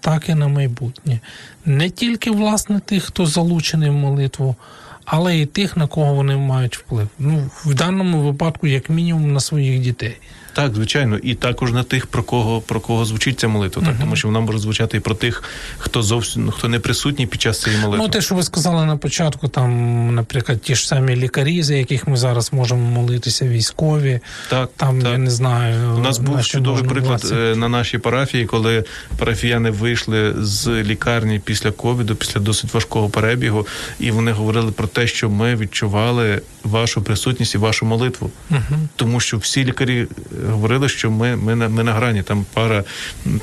так 0.00 0.28
і 0.28 0.34
на 0.34 0.48
майбутнє. 0.48 1.20
Не 1.64 1.90
тільки 1.90 2.30
власне 2.30 2.80
тих, 2.80 3.04
хто 3.04 3.26
залучений 3.26 3.90
в 3.90 3.92
молитву, 3.92 4.56
але 5.04 5.38
і 5.38 5.46
тих, 5.46 5.76
на 5.76 5.86
кого 5.86 6.14
вони 6.14 6.36
мають 6.36 6.76
вплив. 6.76 7.08
Ну, 7.18 7.50
в 7.64 7.74
даному 7.74 8.22
випадку, 8.22 8.66
як 8.66 8.90
мінімум, 8.90 9.32
на 9.32 9.40
своїх 9.40 9.80
дітей. 9.80 10.16
Так, 10.54 10.74
звичайно, 10.74 11.18
і 11.22 11.34
також 11.34 11.72
на 11.72 11.82
тих, 11.82 12.06
про 12.06 12.22
кого 12.22 12.60
про 12.60 12.80
кого 12.80 13.04
звучить 13.04 13.40
ця 13.40 13.48
молитва, 13.48 13.82
так 13.82 13.94
uh-huh. 13.94 14.00
тому 14.00 14.16
що 14.16 14.28
вона 14.28 14.40
може 14.40 14.58
звучати 14.58 14.96
і 14.96 15.00
про 15.00 15.14
тих, 15.14 15.42
хто 15.78 16.02
зовсім 16.02 16.50
хто 16.50 16.68
не 16.68 16.78
присутній 16.78 17.26
під 17.26 17.42
час 17.42 17.62
цієї 17.62 17.82
молитви. 17.82 18.06
Ну, 18.06 18.12
те, 18.12 18.20
що 18.20 18.34
ви 18.34 18.42
сказали 18.42 18.86
на 18.86 18.96
початку, 18.96 19.48
там, 19.48 20.14
наприклад, 20.14 20.60
ті 20.60 20.74
ж 20.74 20.86
самі 20.86 21.16
лікарі, 21.16 21.62
за 21.62 21.74
яких 21.74 22.08
ми 22.08 22.16
зараз 22.16 22.52
можемо 22.52 22.90
молитися, 22.90 23.48
військові. 23.48 24.20
Так, 24.50 24.70
там 24.76 25.02
так. 25.02 25.12
я 25.12 25.18
не 25.18 25.30
знаю. 25.30 25.94
У 25.96 25.98
нас 25.98 26.18
був 26.18 26.42
чудовий 26.42 26.84
приклад 26.84 27.20
власне. 27.20 27.56
на 27.56 27.68
нашій 27.68 27.98
парафії, 27.98 28.46
коли 28.46 28.84
парафіяни 29.16 29.70
вийшли 29.70 30.34
з 30.38 30.68
лікарні 30.68 31.38
після 31.44 31.70
ковіду, 31.70 32.14
після 32.14 32.40
досить 32.40 32.74
важкого 32.74 33.08
перебігу, 33.08 33.66
і 34.00 34.10
вони 34.10 34.32
говорили 34.32 34.72
про 34.72 34.86
те, 34.86 35.06
що 35.06 35.30
ми 35.30 35.56
відчували 35.56 36.42
вашу 36.64 37.02
присутність 37.02 37.54
і 37.54 37.58
вашу 37.58 37.86
молитву, 37.86 38.30
uh-huh. 38.50 38.78
тому 38.96 39.20
що 39.20 39.38
всі 39.38 39.64
лікарі 39.64 40.06
говорили, 40.50 40.88
що 40.88 41.10
ми 41.10 41.36
ми, 41.36 41.54
на 41.54 41.68
ми 41.68 41.84
на 41.84 41.92
грані. 41.92 42.22
Там 42.22 42.46
пара 42.52 42.84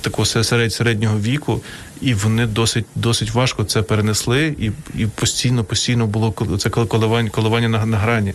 такого 0.02 0.26
серед, 0.26 0.74
середнього 0.74 1.20
віку, 1.20 1.62
і 2.02 2.14
вони 2.14 2.46
досить 2.46 2.86
досить 2.96 3.32
важко 3.32 3.64
це 3.64 3.82
перенесли, 3.82 4.56
і 4.60 4.72
і 5.02 5.06
постійно 5.06 5.64
постійно 5.64 6.08
було 6.08 6.58
це 6.60 6.70
коливання, 6.70 7.30
коливання 7.30 7.70
на, 7.70 7.86
на 7.86 7.98
грані. 7.98 8.34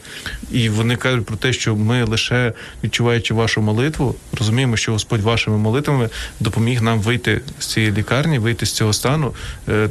І 0.53 0.69
вони 0.69 0.97
кажуть 0.97 1.27
про 1.27 1.37
те, 1.37 1.53
що 1.53 1.77
ми 1.77 2.05
лише 2.05 2.53
відчуваючи 2.85 3.35
вашу 3.35 3.63
молитву, 3.63 4.15
розуміємо, 4.39 4.77
що 4.77 4.93
Господь 4.93 5.21
вашими 5.21 5.59
молитвами 5.59 6.09
допоміг 6.41 6.83
нам 6.83 7.01
вийти 7.01 7.41
з 7.59 7.67
цієї 7.67 7.93
лікарні, 7.93 8.39
вийти 8.39 8.67
з 8.67 8.73
цього 8.73 8.93
стану, 8.93 9.35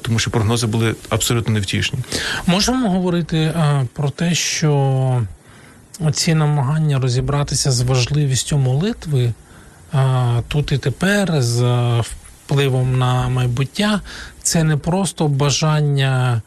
тому 0.01 0.19
що 0.19 0.31
прогнози 0.31 0.67
були 0.67 0.95
абсолютно 1.09 1.53
невтішні. 1.53 1.99
Можемо 2.45 2.89
говорити 2.89 3.53
а, 3.55 3.83
про 3.93 4.09
те, 4.09 4.35
що 4.35 5.21
оці 5.99 6.33
намагання 6.33 6.99
розібратися 6.99 7.71
з 7.71 7.81
важливістю 7.81 8.57
молитви 8.57 9.33
тут 10.47 10.71
і 10.71 10.77
тепер 10.77 11.41
з 11.41 11.61
впливом 12.45 12.97
на 12.97 13.29
майбуття, 13.29 14.01
це 14.41 14.63
не 14.63 14.77
просто 14.77 15.27
бажання 15.27 16.41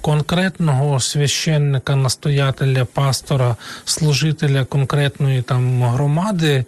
конкретного 0.00 1.00
священника, 1.00 1.96
настоятеля, 1.96 2.84
пастора, 2.84 3.56
служителя 3.84 4.64
конкретної 4.64 5.42
там 5.42 5.82
громади. 5.82 6.64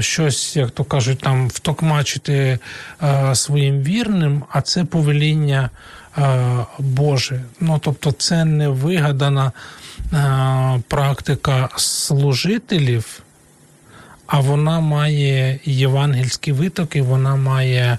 Щось, 0.00 0.56
як 0.56 0.70
то 0.70 0.84
кажуть, 0.84 1.18
там 1.18 1.48
втокмачити 1.48 2.58
а, 2.98 3.34
своїм 3.34 3.82
вірним, 3.82 4.42
а 4.50 4.60
це 4.60 4.84
повеління 4.84 5.70
а, 6.16 6.64
Боже. 6.78 7.42
Ну 7.60 7.80
тобто, 7.84 8.12
це 8.12 8.44
не 8.44 8.68
вигадана 8.68 9.52
практика 10.88 11.68
служителів, 11.76 13.22
а 14.26 14.40
вона 14.40 14.80
має 14.80 15.58
євангельські 15.64 16.52
витоки, 16.52 17.02
вона 17.02 17.36
має 17.36 17.98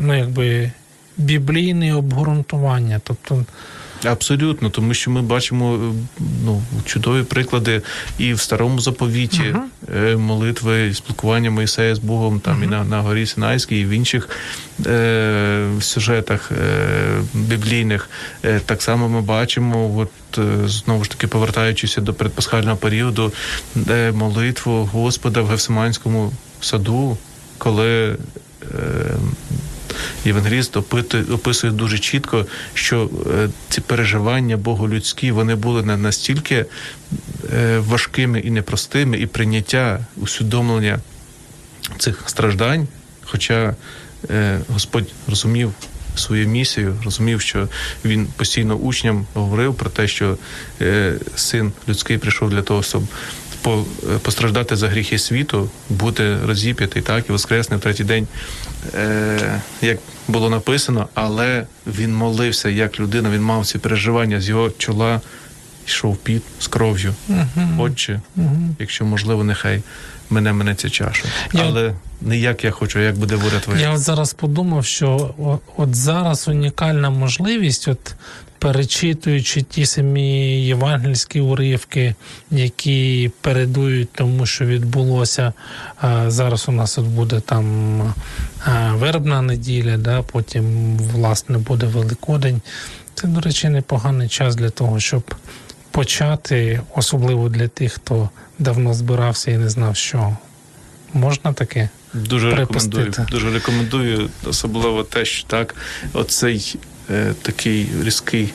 ну, 0.00 0.18
якби, 0.18 0.70
біблійне 1.16 1.94
обґрунтування. 1.94 3.00
Тобто, 3.04 3.44
Абсолютно, 4.04 4.70
тому 4.70 4.94
що 4.94 5.10
ми 5.10 5.22
бачимо 5.22 5.94
ну, 6.44 6.62
чудові 6.84 7.22
приклади 7.22 7.82
і 8.18 8.34
в 8.34 8.40
старому 8.40 8.80
заповіті 8.80 9.54
uh-huh. 9.92 10.16
молитви, 10.16 10.94
спілкування 10.94 11.50
Моїсея 11.50 11.94
з 11.94 11.98
Богом, 11.98 12.40
там 12.40 12.60
uh-huh. 12.60 12.64
і 12.64 12.66
на 12.66 12.84
на 12.84 13.00
горі 13.00 13.26
Синайській, 13.26 13.80
і 13.80 13.84
в 13.84 13.88
інших 13.88 14.28
е, 14.86 15.66
сюжетах 15.80 16.52
е, 16.52 17.22
біблійних. 17.34 18.10
Е, 18.44 18.60
так 18.66 18.82
само 18.82 19.08
ми 19.08 19.20
бачимо, 19.20 19.96
от 19.96 20.38
е, 20.38 20.68
знову 20.68 21.04
ж 21.04 21.10
таки 21.10 21.26
повертаючися 21.26 22.00
до 22.00 22.14
предпасхального 22.14 22.76
періоду, 22.76 23.32
де 23.74 24.12
молитву 24.12 24.88
Господа 24.92 25.40
в 25.40 25.46
Гефсиманському 25.46 26.32
саду, 26.60 27.18
коли. 27.58 28.16
Е, 28.62 28.76
Євангеліст 30.24 30.76
описує 31.30 31.72
дуже 31.72 31.98
чітко, 31.98 32.46
що 32.74 33.10
ці 33.68 33.80
переживання 33.80 34.56
боголюдські 34.56 35.32
вони 35.32 35.54
були 35.54 35.82
настільки 35.82 36.66
важкими 37.78 38.40
і 38.40 38.50
непростими, 38.50 39.18
і 39.18 39.26
прийняття 39.26 40.06
усвідомлення 40.16 41.00
цих 41.98 42.22
страждань. 42.26 42.88
Хоча 43.24 43.76
Господь 44.68 45.08
розумів 45.28 45.72
свою 46.16 46.48
місію, 46.48 46.96
розумів, 47.04 47.40
що 47.40 47.68
він 48.04 48.26
постійно 48.36 48.74
учням 48.74 49.26
говорив 49.34 49.74
про 49.74 49.90
те, 49.90 50.08
що 50.08 50.38
син 51.36 51.72
людський 51.88 52.18
прийшов 52.18 52.50
для 52.50 52.62
того, 52.62 52.82
щоб 52.82 53.02
постраждати 54.22 54.76
за 54.76 54.88
гріхи 54.88 55.18
світу, 55.18 55.70
бути 55.88 56.36
розіп'ятий, 56.46 57.02
так 57.02 57.24
і 57.28 57.32
воскресний 57.32 57.78
в 57.78 57.82
третій 57.82 58.04
день, 58.04 58.26
е, 58.94 59.60
як 59.82 59.98
було 60.28 60.50
написано, 60.50 61.08
але 61.14 61.66
він 61.86 62.14
молився 62.16 62.68
як 62.68 63.00
людина, 63.00 63.30
він 63.30 63.42
мав 63.42 63.66
ці 63.66 63.78
переживання 63.78 64.40
з 64.40 64.48
його 64.48 64.70
чола 64.78 65.20
йшов 65.86 66.16
під 66.16 66.42
з 66.60 66.66
кров'ю. 66.66 67.14
Отче, 67.78 68.20
якщо 68.78 69.04
можливо, 69.04 69.44
нехай 69.44 69.82
мене 70.30 70.52
мене 70.52 70.74
ця 70.74 70.90
чаша. 70.90 71.24
Я- 71.52 71.62
Але 71.64 71.92
не 72.20 72.38
як 72.38 72.64
я 72.64 72.70
хочу, 72.70 72.98
а 72.98 73.02
як 73.02 73.16
буде 73.18 73.36
воля 73.36 73.60
твоя. 73.64 73.80
Я 73.80 73.90
от 73.90 73.98
зараз 73.98 74.34
подумав, 74.34 74.84
що 74.84 75.34
от 75.76 75.94
зараз 75.94 76.48
унікальна 76.48 77.10
можливість, 77.10 77.88
от 77.88 78.14
перечитуючи 78.60 79.62
ті 79.62 79.86
самі 79.86 80.62
євангельські 80.66 81.40
уривки, 81.40 82.14
які 82.50 83.30
передують 83.40 84.08
тому, 84.12 84.46
що 84.46 84.64
відбулося. 84.64 85.52
Зараз 86.26 86.68
у 86.68 86.72
нас 86.72 86.98
от 86.98 87.06
буде 87.06 87.40
там 87.40 88.02
вербна 88.92 89.42
неділя, 89.42 89.96
да, 89.96 90.22
потім, 90.22 90.96
власне, 90.96 91.58
буде 91.58 91.86
Великодень. 91.86 92.60
Це, 93.14 93.26
до 93.26 93.40
речі, 93.40 93.68
непоганий 93.68 94.28
час 94.28 94.56
для 94.56 94.70
того, 94.70 95.00
щоб 95.00 95.34
почати, 95.90 96.80
особливо 96.94 97.48
для 97.48 97.68
тих, 97.68 97.92
хто 97.92 98.30
давно 98.58 98.94
збирався 98.94 99.50
і 99.50 99.56
не 99.56 99.68
знав, 99.68 99.96
що 99.96 100.36
можна 101.12 101.52
таке. 101.52 101.88
Дуже 102.14 102.54
рекомендую. 102.54 103.12
Дуже 103.30 103.50
рекомендую, 103.50 104.28
особливо 104.44 105.04
те, 105.04 105.24
що 105.24 105.46
так, 105.46 105.74
оцей 106.12 106.76
е, 107.10 107.34
такий 107.42 107.88
різкий 108.02 108.52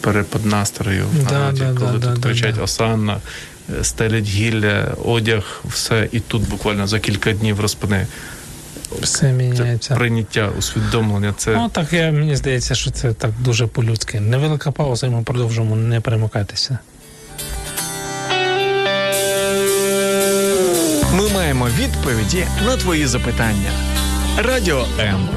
перепад 0.00 0.46
настрою 0.46 1.04
в 1.12 1.28
Да, 1.28 1.32
народі, 1.38 1.60
да, 1.60 1.80
коли 1.80 1.98
да, 1.98 2.06
тут 2.10 2.20
да, 2.20 2.28
кричать 2.28 2.54
да. 2.54 2.62
Осанна, 2.62 3.16
е, 3.80 3.84
стелять 3.84 4.24
гілля, 4.24 4.94
одяг, 5.04 5.62
все, 5.64 6.08
і 6.12 6.20
тут 6.20 6.48
буквально 6.48 6.86
за 6.86 6.98
кілька 6.98 7.32
днів 7.32 7.60
розпане. 7.60 8.06
Все 9.02 9.78
Це 9.80 9.94
прийняття, 9.94 10.50
усвідомлення. 10.58 11.34
Це 11.36 11.50
Ну 11.54 11.68
так 11.68 11.92
я, 11.92 12.12
мені 12.12 12.36
здається, 12.36 12.74
що 12.74 12.90
це 12.90 13.12
так 13.12 13.30
дуже 13.40 13.66
по-людськи. 13.66 14.20
Невелика 14.20 14.70
пауза, 14.70 15.06
і 15.06 15.10
ми 15.10 15.22
продовжимо 15.22 15.76
не 15.76 16.00
перемикатися. 16.00 16.78
Ми 21.14 21.28
маємо 21.34 21.68
відповіді 21.78 22.46
на 22.66 22.76
твої 22.76 23.06
запитання. 23.06 23.70
Радіо 24.38 24.86
М. 25.00 25.28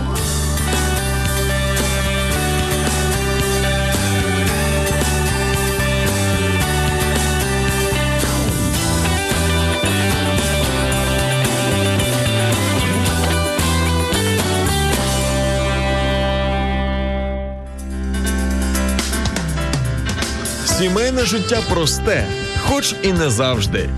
Сімейне 20.80 21.26
життя 21.26 21.62
просте, 21.70 22.28
хоч 22.68 22.96
і 23.04 23.14
не 23.14 23.30
завжди. 23.30 23.90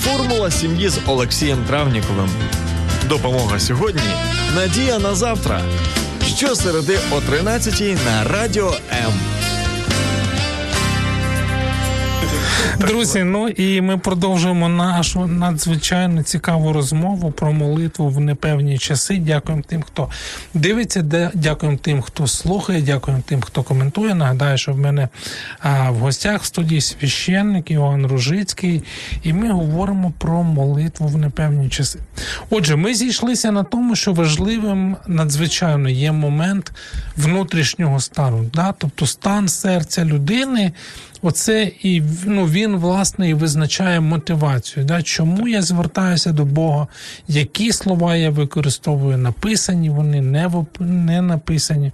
Формула 0.00 0.50
сім'ї 0.50 0.88
з 0.88 0.98
Олексієм 1.06 1.64
Травніковим. 1.64 2.28
Допомога 3.08 3.60
сьогодні. 3.60 4.02
Надія 4.56 4.98
на 4.98 5.14
завтра. 5.14 5.60
Щосереди 6.36 6.98
о 7.12 7.20
13 7.20 7.98
на 8.04 8.24
Радіо 8.24 8.74
М. 9.06 9.12
Друзі, 12.78 13.24
ну 13.24 13.48
і 13.48 13.80
ми 13.80 13.98
продовжуємо 13.98 14.68
нашу 14.68 15.26
надзвичайно 15.26 16.22
цікаву 16.22 16.72
розмову 16.72 17.30
про 17.30 17.52
молитву 17.52 18.08
в 18.08 18.20
непевні 18.20 18.78
часи. 18.78 19.16
Дякуємо 19.16 19.62
тим, 19.66 19.82
хто 19.82 20.08
дивиться, 20.54 21.30
дякуємо 21.34 21.78
тим, 21.82 22.02
хто 22.02 22.26
слухає, 22.26 22.82
дякуємо 22.82 23.22
тим, 23.26 23.40
хто 23.40 23.62
коментує. 23.62 24.14
Нагадаю, 24.14 24.58
що 24.58 24.72
в 24.72 24.78
мене 24.78 25.08
в 25.64 25.94
гостях 25.94 26.42
в 26.42 26.44
студії 26.44 26.80
священник 26.80 27.70
Іван 27.70 28.06
Ружицький, 28.06 28.82
і 29.22 29.32
ми 29.32 29.52
говоримо 29.52 30.12
про 30.18 30.42
молитву 30.42 31.06
в 31.08 31.16
непевні 31.16 31.68
часи. 31.68 31.98
Отже, 32.50 32.76
ми 32.76 32.94
зійшлися 32.94 33.52
на 33.52 33.62
тому, 33.62 33.96
що 33.96 34.12
важливим 34.12 34.96
надзвичайно 35.06 35.88
є 35.88 36.12
момент 36.12 36.72
внутрішнього 37.16 38.00
стану, 38.00 38.50
да? 38.54 38.74
тобто 38.78 39.06
стан 39.06 39.48
серця 39.48 40.04
людини. 40.04 40.72
Оце 41.24 41.70
і 41.82 42.02
ну, 42.24 42.46
він 42.52 42.76
власне 42.76 43.30
і 43.30 43.34
визначає 43.34 44.00
мотивацію. 44.00 44.86
Да? 44.86 45.02
Чому 45.02 45.48
я 45.48 45.62
звертаюся 45.62 46.32
до 46.32 46.44
Бога, 46.44 46.86
які 47.28 47.72
слова 47.72 48.16
я 48.16 48.30
використовую, 48.30 49.18
написані 49.18 49.90
вони, 49.90 50.20
не, 50.20 50.50
не 50.80 51.22
написані. 51.22 51.92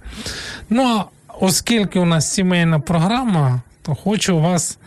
Ну 0.69 0.83
а 0.83 1.05
оскільки 1.39 1.99
у 1.99 2.05
нас 2.05 2.33
сімейна 2.33 2.79
програма, 2.79 3.61
то 3.81 3.95
хочу 3.95 4.39
вас 4.39 4.77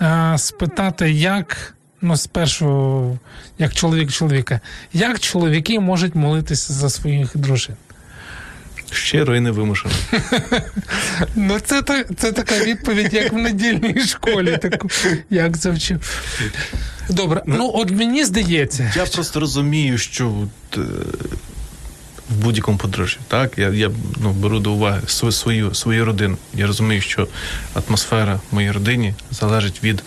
е, 0.00 0.34
спитати, 0.38 1.10
як. 1.10 1.74
Ну, 2.02 2.16
спершу, 2.16 3.18
як 3.58 3.74
чоловік 3.74 4.12
чоловіка, 4.12 4.60
як 4.92 5.20
чоловіки 5.20 5.80
можуть 5.80 6.14
молитися 6.14 6.72
за 6.72 6.90
своїх 6.90 7.36
дружин? 7.36 7.76
Щиро 8.92 9.36
і 9.36 9.40
невимушено. 9.40 9.94
Ну, 11.36 11.60
це, 11.60 11.82
це 12.16 12.32
така 12.32 12.64
відповідь, 12.64 13.14
як 13.14 13.32
в 13.32 13.36
недільній 13.36 14.04
школі, 14.04 14.58
таку, 14.62 14.88
як 15.30 15.56
завчив. 15.56 16.00
Добре, 17.08 17.42
ну 17.46 17.70
от 17.74 17.90
мені 17.90 18.24
здається, 18.24 18.92
Я 18.96 19.04
просто 19.04 19.40
розумію, 19.40 19.98
що 19.98 20.28
от, 20.28 20.78
е, 20.78 20.82
в 22.30 22.44
будь-якому 22.44 22.78
подружжі, 22.78 23.18
так, 23.28 23.58
я, 23.58 23.68
я 23.68 23.90
ну, 24.16 24.32
беру 24.32 24.58
до 24.58 24.72
уваги 24.72 25.00
свою, 25.06 25.32
свою, 25.32 25.74
свою 25.74 26.04
родину. 26.04 26.36
Я 26.54 26.66
розумію, 26.66 27.00
що 27.00 27.28
атмосфера 27.74 28.40
в 28.50 28.54
моїй 28.54 28.70
родині 28.70 29.14
залежить 29.30 29.84
від 29.84 30.02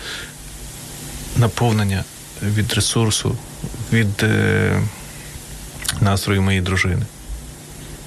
наповнення, 1.38 2.04
від 2.44 2.74
ресурсу, 2.74 3.38
від 3.94 4.24
е, 4.24 4.82
настрою 6.02 6.42
моєї 6.42 6.62
дружини. 6.62 7.06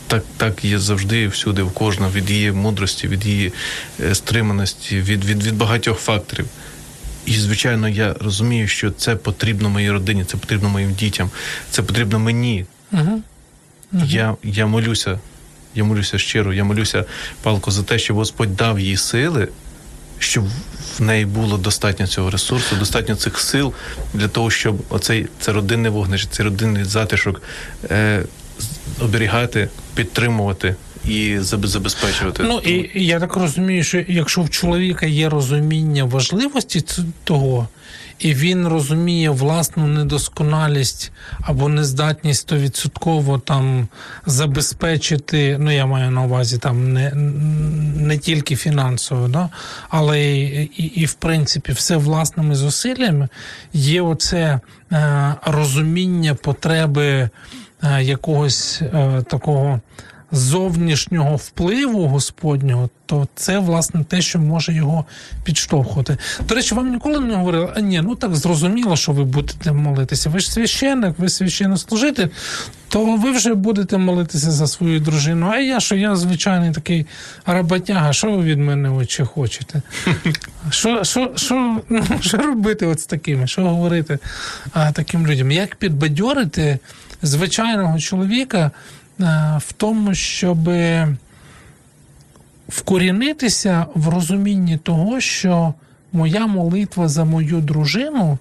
Так, 0.07 0.25
так 0.37 0.65
є 0.65 0.79
завжди 0.79 1.29
всюди, 1.29 1.63
в 1.63 1.71
кожного, 1.71 2.13
від 2.13 2.31
її 2.31 2.53
мудрості, 2.53 3.09
від 3.09 3.27
її 3.27 3.53
е, 4.01 4.15
стриманості, 4.15 5.01
від, 5.01 5.25
від, 5.25 5.45
від 5.45 5.57
багатьох 5.57 5.99
факторів. 5.99 6.47
І, 7.27 7.33
звичайно, 7.33 7.89
я 7.89 8.15
розумію, 8.21 8.69
що 8.69 8.91
це 8.91 9.17
потрібно 9.17 9.71
моїй 9.71 9.91
родині, 9.91 10.25
це 10.25 10.37
потрібно 10.37 10.69
моїм 10.69 10.93
дітям, 10.93 11.31
це 11.71 11.83
потрібно 11.83 12.19
мені. 12.19 12.67
Угу. 12.93 13.23
Я, 13.93 14.37
я 14.43 14.67
молюся, 14.67 15.19
я 15.75 15.85
молюся 15.85 16.19
щиро, 16.19 16.53
я 16.55 16.65
молюся 16.65 17.05
палко 17.43 17.71
за 17.71 17.83
те, 17.83 17.99
щоб 17.99 18.17
Господь 18.17 18.57
дав 18.57 18.81
їй 18.81 18.97
сили, 18.97 19.49
щоб 20.19 20.45
в 20.99 21.03
неї 21.03 21.25
було 21.25 21.59
достатньо 21.59 22.07
цього 22.07 22.31
ресурсу, 22.31 22.77
достатньо 22.77 23.17
цих 23.17 23.41
сил 23.41 23.73
для 24.15 24.29
того, 24.29 24.51
щоб 24.51 24.83
оцей 24.89 25.27
це 25.41 25.53
родинне 25.53 25.89
вогнище, 25.89 26.29
цей 26.31 26.45
родинний 26.45 26.85
затишок 26.85 27.43
е, 27.91 28.25
оберігати, 29.01 29.69
підтримувати 29.95 30.75
і 31.09 31.39
забезпечувати. 31.39 32.43
Ну 32.43 32.59
і 32.59 33.05
я 33.05 33.21
так 33.21 33.37
розумію, 33.37 33.85
що 33.85 34.05
якщо 34.09 34.43
в 34.43 34.51
чоловіка 34.51 35.07
є 35.07 35.29
розуміння 35.29 36.05
важливості 36.05 36.85
того, 37.25 37.69
і 38.19 38.35
він 38.35 38.69
розуміє 38.69 39.31
власну 39.31 39.87
недосконалість 39.87 41.13
або 41.41 41.69
нездатність 41.69 42.41
стовідсотково 42.41 43.39
там 43.39 43.89
забезпечити, 44.27 45.57
ну 45.61 45.71
я 45.71 45.87
маю 45.87 46.11
на 46.11 46.23
увазі 46.23 46.59
там 46.59 46.93
не, 46.93 47.13
не 47.97 48.19
тільки 48.19 48.57
фінансово, 48.57 49.29
да, 49.29 49.49
але 49.89 50.23
і, 50.23 50.63
і, 50.63 50.85
і 50.85 51.05
в 51.05 51.15
принципі 51.15 51.73
все 51.73 51.97
власними 51.97 52.55
зусиллями, 52.55 53.29
є 53.73 54.03
оце 54.03 54.61
е, 54.93 55.35
розуміння 55.47 56.35
потреби 56.35 57.31
якогось 58.01 58.83
е, 58.83 59.23
такого 59.31 59.81
зовнішнього 60.33 61.37
впливу 61.37 62.07
Господнього, 62.07 62.89
то 63.07 63.29
це 63.35 63.59
власне 63.59 64.05
те, 64.05 64.21
що 64.21 64.39
може 64.39 64.73
його 64.73 65.05
підштовхувати. 65.45 66.19
До 66.49 66.55
речі, 66.55 66.75
вам 66.75 66.91
ніколи 66.91 67.21
не 67.21 67.35
говорили, 67.35 67.73
а 67.77 67.81
ні, 67.81 68.01
ну 68.01 68.15
так 68.15 68.37
зрозуміло, 68.37 68.97
що 68.97 69.13
ви 69.13 69.25
будете 69.25 69.73
молитися. 69.73 70.31
Ви 70.31 70.39
ж 70.39 70.53
священник, 70.53 71.19
ви 71.19 71.29
священнослужитель, 71.29 72.29
то 72.97 73.17
ви 73.17 73.31
вже 73.31 73.55
будете 73.55 73.99
молитися 73.99 74.51
за 74.51 74.67
свою 74.67 75.01
дружину. 75.01 75.51
А 75.53 75.59
я 75.59 75.81
що 75.81 75.97
я 75.97 76.17
звичайний 76.17 76.73
такий 76.73 77.07
роботяга, 77.47 78.13
що 78.13 78.31
ви 78.31 78.43
від 78.43 78.59
мене 78.59 78.91
очі 78.91 79.23
хочете? 79.23 79.83
Що, 80.71 81.05
що, 81.05 81.33
що, 81.37 81.81
ну, 81.89 82.05
що 82.21 82.37
робити 82.37 82.87
от 82.87 83.01
з 83.01 83.07
такими? 83.07 83.47
Що 83.47 83.63
говорити 83.63 84.19
а, 84.73 84.93
таким 84.93 85.27
людям? 85.27 85.51
Як 85.51 85.77
підбадьорити 85.77 86.79
звичайного 87.23 87.99
чоловіка 87.99 88.71
а, 89.21 89.59
в 89.59 89.73
тому, 89.73 90.15
щоб 90.15 90.59
вкорінитися 92.69 93.87
в 93.95 94.09
розумінні 94.09 94.77
того, 94.77 95.21
що 95.21 95.75
моя 96.13 96.47
молитва 96.47 97.09
за 97.09 97.25
мою 97.25 97.61
дружину 97.61 98.39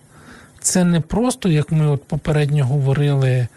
це 0.60 0.84
не 0.84 1.00
просто, 1.00 1.50
як 1.50 1.72
ми 1.72 1.88
от 1.88 2.04
попередньо 2.04 2.66
говорили, 2.66 3.48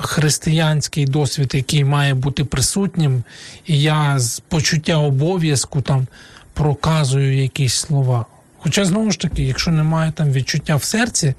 християнський 0.00 1.04
досвід, 1.04 1.50
який 1.54 1.84
має 1.84 2.14
бути 2.14 2.44
присутнім, 2.44 3.22
і 3.66 3.80
я 3.80 4.18
з 4.18 4.40
почуття 4.40 4.96
обов'язку 4.96 5.80
там 5.80 6.06
проказую 6.52 7.42
якісь 7.42 7.74
слова. 7.74 8.26
Хоча, 8.58 8.84
знову 8.84 9.10
ж 9.10 9.20
таки, 9.20 9.42
якщо 9.42 9.70
немає 9.70 10.12
там 10.12 10.32
відчуття 10.32 10.76
в 10.76 10.84
серці 10.84 11.34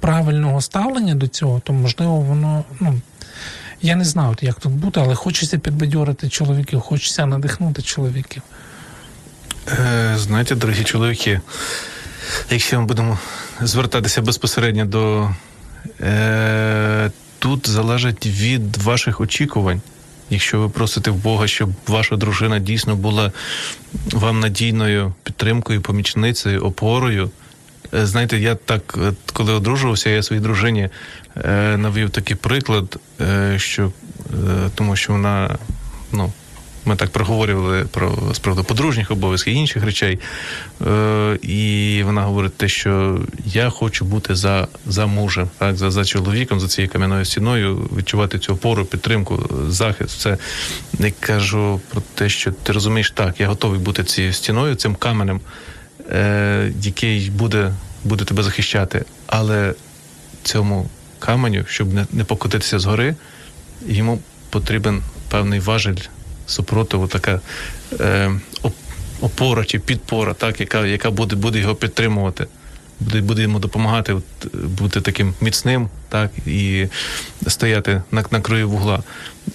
правильного 0.00 0.60
ставлення 0.60 1.14
до 1.14 1.28
цього, 1.28 1.60
то 1.64 1.72
можливо 1.72 2.16
воно. 2.16 2.64
ну, 2.80 3.00
Я 3.82 3.96
не 3.96 4.04
знаю, 4.04 4.36
як 4.40 4.60
тут 4.60 4.72
бути, 4.72 5.00
але 5.00 5.14
хочеться 5.14 5.58
підбадьорити 5.58 6.28
чоловіків, 6.28 6.80
хочеться 6.80 7.26
надихнути 7.26 7.82
чоловіків. 7.82 8.42
Е, 9.68 10.14
знаєте, 10.18 10.54
дорогі 10.54 10.84
чоловіки, 10.84 11.40
якщо 12.50 12.80
ми 12.80 12.86
будемо 12.86 13.18
звертатися 13.60 14.22
безпосередньо 14.22 14.84
до 14.84 15.30
е, 16.00 17.10
тут 17.38 17.68
залежить 17.68 18.26
від 18.26 18.76
ваших 18.76 19.20
очікувань. 19.20 19.80
Якщо 20.30 20.60
ви 20.60 20.68
просите 20.68 21.10
в 21.10 21.14
Бога, 21.14 21.46
щоб 21.46 21.70
ваша 21.86 22.16
дружина 22.16 22.58
дійсно 22.58 22.96
була 22.96 23.32
вам 24.12 24.40
надійною 24.40 25.14
підтримкою, 25.22 25.80
помічницею, 25.80 26.60
опорою. 26.60 27.30
Е, 27.94 28.06
Знаєте, 28.06 28.38
я 28.38 28.54
так, 28.54 28.98
коли 29.32 29.52
одружувався, 29.52 30.10
я 30.10 30.22
своїй 30.22 30.42
дружині 30.42 30.88
е, 31.44 31.76
навів 31.76 32.10
такий 32.10 32.36
приклад, 32.36 32.96
е, 33.20 33.58
що 33.58 33.92
тому 34.74 34.96
що 34.96 35.12
вона, 35.12 35.58
ну, 36.12 36.32
ми 36.84 36.96
так 36.96 37.10
проговорювали 37.10 37.84
про 37.84 38.18
з 38.32 38.38
приводу 38.38 38.64
подружніх 38.64 39.10
обов'язків 39.10 39.54
і 39.54 39.56
інших 39.56 39.84
речей. 39.84 40.18
Е, 40.86 41.38
і 41.42 42.02
вона 42.04 42.22
говорить 42.22 42.56
те, 42.56 42.68
що 42.68 43.20
я 43.44 43.70
хочу 43.70 44.04
бути 44.04 44.34
за, 44.34 44.68
за 44.86 45.06
мужем, 45.06 45.50
так, 45.58 45.76
за, 45.76 45.90
за 45.90 46.04
чоловіком, 46.04 46.60
за 46.60 46.68
цією 46.68 46.92
кам'яною 46.92 47.24
стіною, 47.24 47.76
відчувати 47.96 48.38
цю 48.38 48.52
опору, 48.52 48.84
підтримку, 48.84 49.50
захист. 49.68 50.18
Все. 50.18 50.38
Я 50.98 51.12
кажу 51.20 51.80
про 51.90 52.02
те, 52.14 52.28
що 52.28 52.52
ти 52.52 52.72
розумієш, 52.72 53.10
так, 53.10 53.40
я 53.40 53.48
готовий 53.48 53.80
бути 53.80 54.04
цією 54.04 54.32
стіною, 54.32 54.74
цим 54.74 54.94
каменем, 54.94 55.40
е, 56.10 56.72
який 56.80 57.30
буде, 57.30 57.72
буде 58.04 58.24
тебе 58.24 58.42
захищати. 58.42 59.04
Але 59.26 59.74
цьому 60.42 60.90
каменю, 61.18 61.64
щоб 61.68 61.94
не, 61.94 62.06
не 62.12 62.24
покотитися 62.24 62.78
згори, 62.78 63.16
йому 63.86 64.20
потрібен 64.50 65.02
певний 65.28 65.60
важель 65.60 65.96
супротиву, 66.46 67.06
така 67.06 67.40
е, 68.00 68.30
опора 69.20 69.64
чи 69.64 69.78
підпора, 69.78 70.34
так, 70.34 70.60
яка, 70.60 70.86
яка 70.86 71.10
буде, 71.10 71.36
буде 71.36 71.58
його 71.58 71.74
підтримувати, 71.74 72.46
буде, 73.00 73.20
буде 73.20 73.42
йому 73.42 73.58
допомагати 73.58 74.12
от, 74.12 74.54
бути 74.54 75.00
таким 75.00 75.34
міцним, 75.40 75.88
так, 76.08 76.30
і 76.46 76.86
стояти 77.46 78.02
на, 78.10 78.24
на 78.30 78.40
краю 78.40 78.70
вугла. 78.70 79.02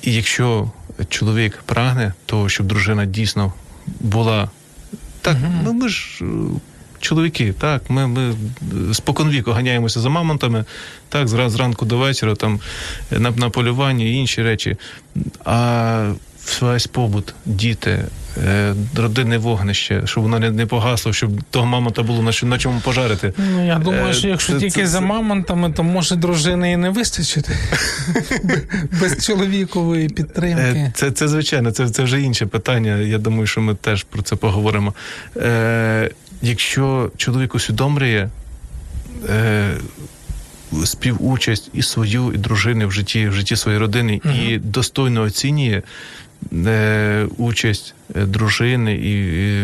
І 0.01 0.13
якщо 0.13 0.71
чоловік 1.09 1.63
прагне 1.65 2.13
того, 2.25 2.49
щоб 2.49 2.67
дружина 2.67 3.05
дійсно 3.05 3.53
була 3.99 4.49
так, 5.21 5.37
ну 5.63 5.73
ми 5.73 5.89
ж. 5.89 6.19
е, 6.21 6.25
Чоловіки, 6.99 7.53
так, 7.59 7.89
ми, 7.89 8.07
ми 8.07 8.35
споконвіку 8.93 9.51
ганяємося 9.51 9.99
за 9.99 10.09
мамонтами, 10.09 10.65
так, 11.09 11.27
зранку 11.27 11.85
до 11.85 11.97
вечора, 11.97 12.35
там 12.35 12.59
на, 13.11 13.31
на 13.31 13.49
полюванні 13.49 14.11
і 14.11 14.13
інші 14.13 14.43
речі. 14.43 14.77
А 15.45 16.13
весь 16.61 16.87
побут, 16.87 17.33
діти, 17.45 18.05
е, 18.47 18.73
родинне 18.95 19.37
вогнище, 19.37 20.01
щоб 20.05 20.23
воно 20.23 20.39
не, 20.39 20.65
погасло, 20.65 21.13
щоб 21.13 21.31
того 21.51 21.65
мамонта 21.65 22.03
було 22.03 22.23
на, 22.23 22.31
на 22.43 22.57
чому 22.57 22.79
пожарити. 22.79 23.33
Ну, 23.37 23.65
я 23.67 23.75
думаю, 23.75 24.07
Е, 24.09 24.13
що 24.13 24.27
якщо 24.27 24.53
це- 24.53 24.59
тільки 24.59 24.81
це- 24.81 24.87
за 24.87 25.01
мамонтами, 25.01 25.71
то 25.71 25.83
може 25.83 26.15
дружини 26.15 26.71
і 26.71 26.77
не 26.77 26.89
вистачити 26.89 27.57
без 29.01 29.25
чоловікової 29.25 30.09
підтримки. 30.09 30.63
Е, 30.79 30.91
Це, 30.95 31.11
це 31.11 31.27
звичайно, 31.27 31.71
це, 31.71 31.89
це 31.89 32.03
вже 32.03 32.21
інше 32.21 32.45
питання. 32.45 32.97
Я 32.97 33.17
думаю, 33.17 33.47
що 33.47 33.61
ми 33.61 33.75
теж 33.75 34.03
про 34.03 34.21
це 34.21 34.35
поговоримо. 34.35 34.93
Е, 35.37 36.09
якщо 36.41 37.11
чоловік 37.17 37.55
усвідомлює 37.55 38.29
е, 39.29 39.69
співучасть 40.85 41.69
і 41.73 41.81
свою, 41.81 42.31
і 42.33 42.37
дружини 42.37 42.85
в 42.85 42.91
житті, 42.91 43.27
в 43.27 43.33
житті 43.33 43.55
своєї 43.55 43.79
родини, 43.81 44.21
і 44.47 44.57
достойно 44.57 45.21
оцінює 45.21 45.81
участь 47.37 47.95
е, 48.15 48.25
дружини 48.25 48.93
і 48.93 49.15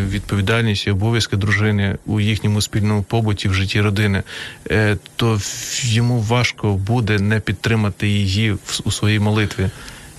відповідальність 0.08 0.86
і 0.86 0.90
обов'язки 0.90 1.36
дружини 1.36 1.98
у 2.06 2.20
їхньому 2.20 2.60
спільному 2.60 3.02
побуті 3.02 3.48
в 3.48 3.54
житті 3.54 3.80
родини, 3.80 4.22
е, 4.70 4.96
то 5.16 5.40
йому 5.82 6.20
важко 6.20 6.72
буде 6.72 7.18
не 7.18 7.40
підтримати 7.40 8.08
її 8.08 8.56
у 8.84 8.90
своїй 8.90 9.18
молитві. 9.18 9.70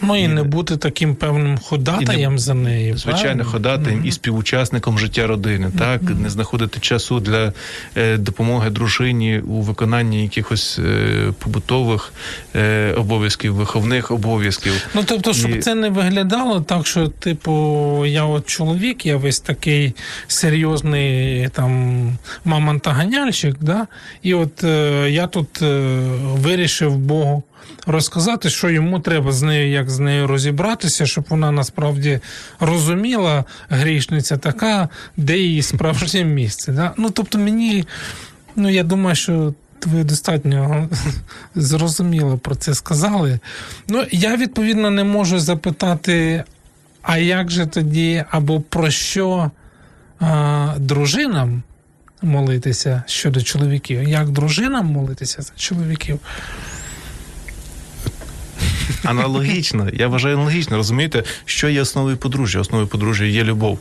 Ну 0.01 0.15
і 0.15 0.21
і 0.21 0.27
не 0.27 0.33
не- 0.33 0.43
бути 0.43 0.77
таким 0.77 1.15
певним 1.15 1.57
ходатаєм 1.57 2.39
за 2.39 2.53
нею. 2.53 2.97
Звичайно, 2.97 3.21
правильно? 3.23 3.45
ходатаєм 3.45 4.05
і 4.05 4.11
співучасником 4.11 4.99
життя 4.99 5.27
родини, 5.27 5.71
так 5.79 6.01
не 6.03 6.29
знаходити 6.29 6.79
часу 6.79 7.19
для 7.19 7.53
е, 7.97 8.17
допомоги 8.17 8.69
дружині 8.69 9.39
у 9.39 9.61
виконанні 9.61 10.23
якихось 10.23 10.79
е, 10.79 11.33
побутових 11.39 12.13
е, 12.55 12.93
обов'язків, 12.93 13.55
виховних 13.55 14.11
обов'язків. 14.11 14.87
Ну 14.95 15.01
тобто, 15.05 15.33
щоб 15.33 15.51
І- 15.51 15.59
це 15.59 15.75
не 15.75 15.89
виглядало 15.89 16.61
так, 16.61 16.87
що, 16.87 17.07
типу, 17.07 18.05
я 18.05 18.23
от 18.23 18.45
чоловік, 18.45 19.05
я 19.05 19.17
весь 19.17 19.39
такий 19.39 19.93
серйозний 20.27 21.49
там 21.49 22.11
мамонтаганяльщик, 22.45 23.55
да? 23.61 23.87
і 24.21 24.33
от 24.33 24.63
е, 24.63 25.07
я 25.11 25.27
тут 25.27 25.61
е, 25.61 25.81
вирішив 26.23 26.97
Богу 26.97 27.43
розказати, 27.85 28.49
що 28.49 28.69
йому 28.69 28.99
треба 28.99 29.31
з 29.31 29.41
нею, 29.41 29.71
як 29.71 29.89
з 29.89 29.99
нею 29.99 30.27
розібратися, 30.27 31.05
щоб 31.05 31.25
вона 31.29 31.51
насправді 31.51 32.19
розуміла, 32.59 33.43
грішниця 33.69 34.37
така, 34.37 34.89
де 35.17 35.37
її 35.37 35.61
справжнє 35.61 36.23
місце. 36.23 36.71
Да? 36.71 36.93
Ну 36.97 37.09
тобто 37.09 37.37
мені, 37.37 37.85
ну 38.55 38.69
я 38.69 38.83
думаю, 38.83 39.15
що. 39.15 39.53
Ви 39.85 40.03
достатньо 40.03 40.89
зрозуміло 41.55 42.37
про 42.37 42.55
це 42.55 42.73
сказали. 42.73 43.39
Ну, 43.87 44.05
я 44.11 44.35
відповідно 44.35 44.89
не 44.89 45.03
можу 45.03 45.39
запитати, 45.39 46.43
а 47.01 47.17
як 47.17 47.51
же 47.51 47.65
тоді, 47.65 48.25
або 48.31 48.61
про 48.61 48.91
що 48.91 49.51
а, 50.19 50.75
дружинам 50.77 51.63
молитися 52.21 53.03
щодо 53.07 53.41
чоловіків? 53.41 54.03
Як 54.03 54.29
дружинам 54.29 54.85
молитися 54.85 55.41
за 55.41 55.53
чоловіків? 55.55 56.19
Аналогічно, 59.03 59.89
я 59.93 60.07
вважаю 60.07 60.35
аналогічно, 60.35 60.77
розумієте, 60.77 61.23
що 61.45 61.69
є 61.69 61.81
основою 61.81 62.17
подружжя? 62.17 62.59
Основою 62.59 62.87
подружжя 62.87 63.25
є 63.25 63.43
любов. 63.43 63.79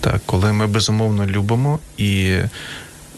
Так, 0.00 0.22
коли 0.26 0.52
ми 0.52 0.66
безумовно 0.66 1.26
любимо 1.26 1.78
і 1.98 2.36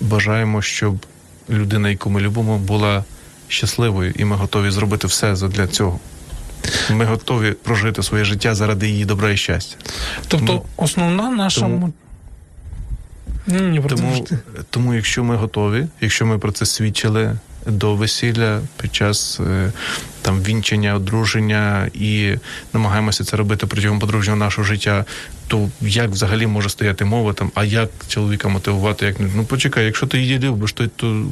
бажаємо, 0.01 0.63
щоб 0.63 1.07
людина, 1.51 1.91
яку 1.91 2.11
ми 2.11 2.21
любимо, 2.21 2.59
була 2.59 3.05
щасливою, 3.49 4.13
і 4.17 4.25
ми 4.25 4.37
готові 4.37 4.71
зробити 4.71 5.07
все 5.07 5.35
для 5.35 5.67
цього. 5.67 6.01
Ми 6.91 7.05
готові 7.05 7.53
прожити 7.53 8.03
своє 8.03 8.25
життя 8.25 8.55
заради 8.55 8.89
її 8.89 9.05
добра 9.05 9.31
і 9.31 9.37
щастя. 9.37 9.77
Тобто, 10.29 10.47
Тому- 10.47 10.65
основна 10.77 11.31
наша. 11.31 11.61
тому- 11.61 11.93
Ні, 13.47 13.83
Тому, 13.89 14.27
тому, 14.71 14.95
якщо 14.95 15.25
ми 15.25 15.37
готові, 15.37 15.87
якщо 16.01 16.27
ми 16.27 16.39
про 16.39 16.53
це 16.53 16.67
свідчили 16.67 17.37
до 17.67 17.95
весілля 17.95 18.61
під 18.83 18.95
час 18.95 19.41
е, 19.41 19.73
там 20.23 20.43
вінчення, 20.43 20.95
одруження 20.95 21.91
і 21.95 22.35
намагаємося 22.73 23.25
це 23.25 23.37
робити 23.37 23.67
протягом 23.67 23.99
подружнього 23.99 24.39
нашого 24.39 24.65
життя, 24.65 25.05
то 25.49 25.69
як 25.81 26.11
взагалі 26.11 26.47
може 26.47 26.69
стояти 26.69 27.05
мова 27.05 27.33
там, 27.33 27.51
а 27.55 27.65
як 27.65 27.91
чоловіка 28.09 28.49
мотивувати? 28.49 29.07
Як 29.07 29.17
ну 29.37 29.45
почекай, 29.45 29.85
якщо 29.85 30.07
ти 30.07 30.19
її 30.19 30.39
любиш, 30.39 30.73
то, 30.73 30.87
то 30.87 31.27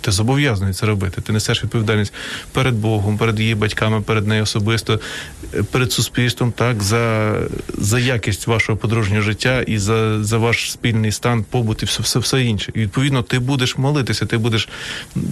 ти 0.00 0.10
зобов'язаний 0.10 0.74
це 0.74 0.86
робити. 0.86 1.20
Ти 1.20 1.32
несеш 1.32 1.64
відповідальність 1.64 2.12
перед 2.52 2.74
Богом, 2.74 3.18
перед 3.18 3.40
її 3.40 3.54
батьками, 3.54 4.00
перед 4.00 4.26
нею 4.26 4.42
особисто, 4.42 5.00
е, 5.54 5.62
перед 5.62 5.92
суспільством, 5.92 6.52
так 6.52 6.82
за, 6.82 7.34
за 7.78 7.98
якість 7.98 8.46
вашого 8.46 8.78
подружнього 8.78 9.22
життя 9.22 9.62
і 9.62 9.78
за, 9.78 10.24
за 10.24 10.38
ваш 10.38 10.72
спільний 10.72 11.12
стан, 11.12 11.44
побут 11.50 11.82
і 11.82 11.86
все, 11.86 12.02
все, 12.02 12.18
все 12.18 12.42
інше. 12.42 12.72
І 12.74 12.78
відповідно 12.78 13.22
ти 13.22 13.38
будеш 13.38 13.78
молитися, 13.78 14.26
ти 14.26 14.38
будеш 14.38 14.68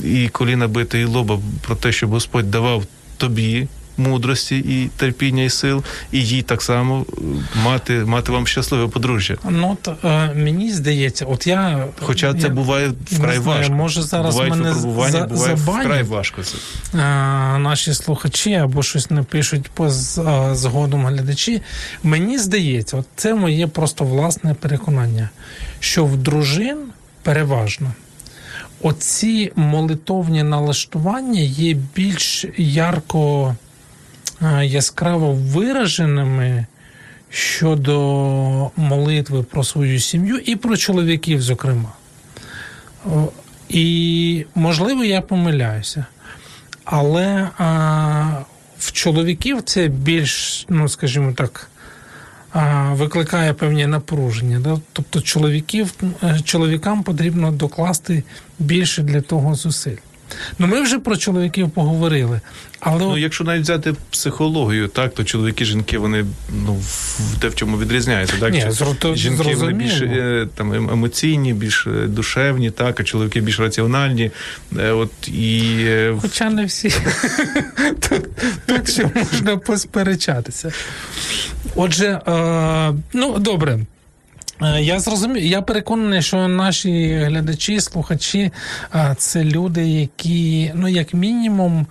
і 0.05 0.29
коліна 0.29 0.69
бити, 0.69 1.01
і 1.01 1.05
лоба 1.05 1.41
про 1.67 1.77
те, 1.77 1.93
щоб 1.93 2.11
Господь 2.11 2.51
давав 2.51 2.85
тобі. 3.17 3.69
Мудрості 3.97 4.57
і 4.59 4.91
терпіння 4.97 5.43
і 5.43 5.51
сил, 5.51 5.85
і 6.13 6.25
їй 6.25 6.43
так 6.43 6.63
само 6.63 7.07
е, 7.13 7.21
мати, 7.65 7.93
мати 8.05 8.33
вам 8.33 8.47
щасливе 8.47 8.89
подружжя. 8.89 9.37
Ну, 9.51 9.77
то, 9.83 9.97
е, 10.05 10.35
мені 10.35 10.73
здається, 10.73 11.25
от 11.25 11.47
я. 11.47 11.87
Хоча 12.01 12.35
це 12.35 12.47
я, 12.47 12.49
буває 12.49 12.89
вкрай 12.89 13.19
знаю, 13.19 13.43
важко. 13.43 13.73
може, 13.73 14.03
зараз 14.03 14.35
Бувають 14.35 14.55
мене 14.57 14.75
за- 14.75 14.87
буває 14.87 15.13
забанять. 15.13 15.85
вкрай 15.87 16.03
важко 16.03 16.43
це. 16.43 16.57
е, 16.95 16.97
наші 17.59 17.95
слухачі 17.95 18.55
або 18.55 18.83
щось 18.83 19.11
напишуть 19.11 19.69
по 19.75 19.91
згодом 20.55 21.07
глядачі. 21.07 21.63
Мені 22.03 22.39
здається, 22.39 22.97
от 22.97 23.07
це 23.17 23.35
моє 23.35 23.67
просто 23.67 24.05
власне 24.05 24.55
переконання, 24.55 25.31
що 25.81 26.05
в 26.05 26.17
дружин 26.17 26.79
переважно 27.23 27.93
оці 28.83 29.53
молитовні 29.57 30.43
налаштування 30.43 31.41
є 31.41 31.77
більш 31.97 32.45
ярко 32.57 33.55
яскраво 34.63 35.33
вираженими. 35.33 36.67
щодо 37.35 38.71
молитви 38.77 39.43
про 39.43 39.65
свою 39.65 40.01
сім'ю 40.01 40.39
і 40.39 40.57
про 40.57 40.77
чоловіків, 40.77 41.43
зокрема. 41.43 41.93
І, 43.69 44.47
можливо, 44.55 45.05
я 45.05 45.21
помиляюся. 45.21 46.07
Але 46.85 47.49
а, 47.59 48.39
в 48.79 48.93
чоловіків 48.93 49.63
це 49.63 49.89
більш, 49.89 50.67
ну 50.69 50.89
скажімо 50.89 51.33
так, 51.33 51.71
а, 52.53 52.93
викликає 52.93 53.53
певні 53.53 53.87
напруження. 53.87 54.61
Да? 54.61 54.79
Тобто 54.93 55.21
чоловіків, 55.21 55.95
е, 56.23 56.41
чоловікам 56.45 57.03
потрібно 57.03 57.53
докласти 57.53 58.23
більше 58.59 59.03
для 59.03 59.21
того 59.21 59.55
зусиль. 59.55 59.97
Ну, 60.59 60.67
ми 60.67 60.83
вже 60.83 60.99
про 60.99 61.17
чоловіків 61.17 61.71
поговорили. 61.71 62.41
Але 62.81 62.99
Ну, 62.99 63.19
якщо 63.19 63.45
навіть 63.45 63.63
взяти 63.63 63.95
психологію, 64.11 64.89
так 64.89 65.15
то 65.15 65.25
чоловіки, 65.25 65.65
жінки, 65.65 65.99
вони 65.99 66.25
ну 66.67 66.75
в 66.75 67.39
те 67.41 67.49
в 67.49 67.55
чому 67.55 67.79
відрізняються. 67.79 68.37
Так 68.41 68.53
Ні, 68.53 68.61
Чи- 68.63 68.71
зро- 68.71 68.95
то 68.99 69.15
жінки 69.15 69.55
вони 69.55 69.73
більш 69.73 70.01
е, 70.01 70.49
там 70.55 70.73
ем- 70.73 70.93
емоційні, 70.93 71.53
більш 71.53 71.87
е, 71.87 71.91
душевні, 72.07 72.71
так, 72.71 73.01
а 73.01 73.05
чоловіки 73.05 73.41
більш 73.41 73.61
раціональні. 73.61 74.31
Е, 74.79 74.91
От 74.91 75.29
і 75.29 75.87
Хоча 76.21 76.51
не 76.51 76.65
всі. 76.65 76.89
Тут, 78.67 78.91
ще 78.91 79.11
можна 79.15 79.57
посперечатися. 79.57 80.73
Отже, 81.75 82.21
ну 83.13 83.39
добре. 83.39 83.79
Е, 84.63 84.83
Я 84.83 85.01
зрозумів, 85.01 85.45
я 85.45 85.63
переконаний, 85.63 86.23
що 86.23 86.49
наші 86.49 87.15
глядачі, 87.15 87.81
слухачі 87.81 88.51
це 89.17 89.45
люди, 89.45 89.89
які, 89.89 90.73
ну, 90.75 90.89
як 90.89 91.15
мінімум, 91.15 91.87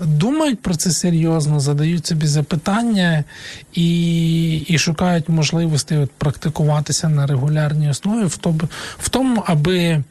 думають 0.00 0.62
про 0.62 0.76
це 0.76 0.90
серйозно, 0.90 1.60
задають 1.60 2.06
собі 2.06 2.26
запитання 2.26 3.24
і, 3.72 4.56
і 4.56 4.78
шукають 4.78 5.28
можливості 5.28 5.96
от, 5.96 6.10
практикуватися 6.10 7.08
на 7.08 7.26
регулярній 7.26 7.90
основі 7.90 8.24
в 8.24 8.36
тому, 8.36 8.60
в 8.98 9.08
тому 9.08 9.42
аби 9.46 10.02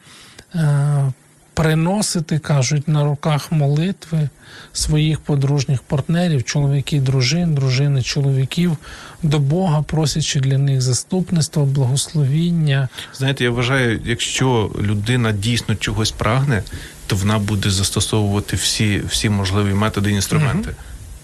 е, 0.56 1.14
приносити, 1.58 2.40
кажуть, 2.40 2.88
на 2.88 3.04
руках 3.04 3.52
молитви 3.52 4.30
своїх 4.74 5.20
подружніх 5.20 5.82
партнерів, 5.82 6.44
чоловіків, 6.44 7.04
дружин, 7.04 7.56
дружини, 7.56 8.02
чоловіків 8.02 8.78
до 9.24 9.40
Бога, 9.40 9.82
просячи 9.82 10.40
для 10.40 10.58
них 10.58 10.82
заступництва, 10.82 11.64
благословіння. 11.64 12.90
знаєте, 13.14 13.44
я 13.44 13.50
вважаю, 13.50 14.02
якщо 14.06 14.72
людина 14.82 15.32
дійсно 15.32 15.76
чогось 15.76 16.12
прагне, 16.12 16.64
то 17.08 17.16
вона 17.16 17.40
буде 17.40 17.70
застосовувати 17.70 18.56
всі, 18.56 19.02
всі 19.10 19.30
можливі 19.30 19.74
методи 19.74 20.12
і 20.12 20.14
інструменти. 20.14 20.72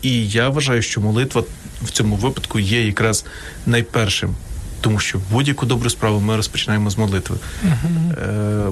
І 0.02 0.30
я 0.30 0.50
вважаю, 0.50 0.82
що 0.82 1.02
молитва 1.02 1.44
в 1.82 1.92
цьому 1.92 2.16
випадку 2.16 2.60
є 2.60 2.86
якраз 2.86 3.26
найпершим. 3.66 4.36
Тому 4.84 5.00
що 5.00 5.20
будь-яку 5.32 5.66
добру 5.66 5.90
справу 5.90 6.20
ми 6.20 6.36
розпочинаємо 6.36 6.90
з 6.90 6.98
молитви. 6.98 7.36
Е, 7.64 7.72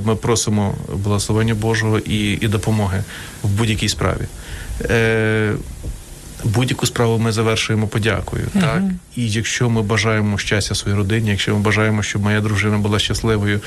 Ми 0.05 0.16
просимо 0.16 0.76
благословення 0.95 1.55
Божого 1.55 1.99
і, 1.99 2.32
і 2.32 2.47
допомоги 2.47 3.03
в 3.43 3.49
будь-якій 3.49 3.89
справі. 3.89 4.26
Е, 4.82 5.53
Будь-яку 6.43 6.86
справу 6.86 7.18
ми 7.20 7.32
завершуємо 7.32 7.88
подякою. 7.88 8.47
Так? 8.62 8.82
І 9.16 9.30
якщо 9.30 9.70
ми 9.70 9.82
бажаємо 9.82 10.38
щастя 10.38 10.76
своїй 10.76 10.97
родині, 10.97 11.30
якщо 11.30 11.55
ми 11.55 11.62
бажаємо, 11.62 12.03
щоб 12.03 12.22
моя 12.22 12.41
дружина 12.41 12.78
була 12.78 12.99
щасливою, 12.99 13.59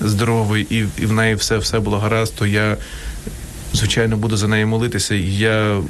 здоровою 0.00 0.66
і, 0.70 0.76
і 0.98 1.06
в 1.06 1.12
неї 1.12 1.34
все, 1.34 1.58
все 1.58 1.78
було 1.78 1.98
гаразд, 1.98 2.34
то 2.36 2.46
я 2.46 2.76
звичайно 3.72 4.16
буду 4.16 4.36
за 4.36 4.48
нею 4.48 4.66
молитися. 4.66 5.14
І 5.14 5.34
я 5.36 5.80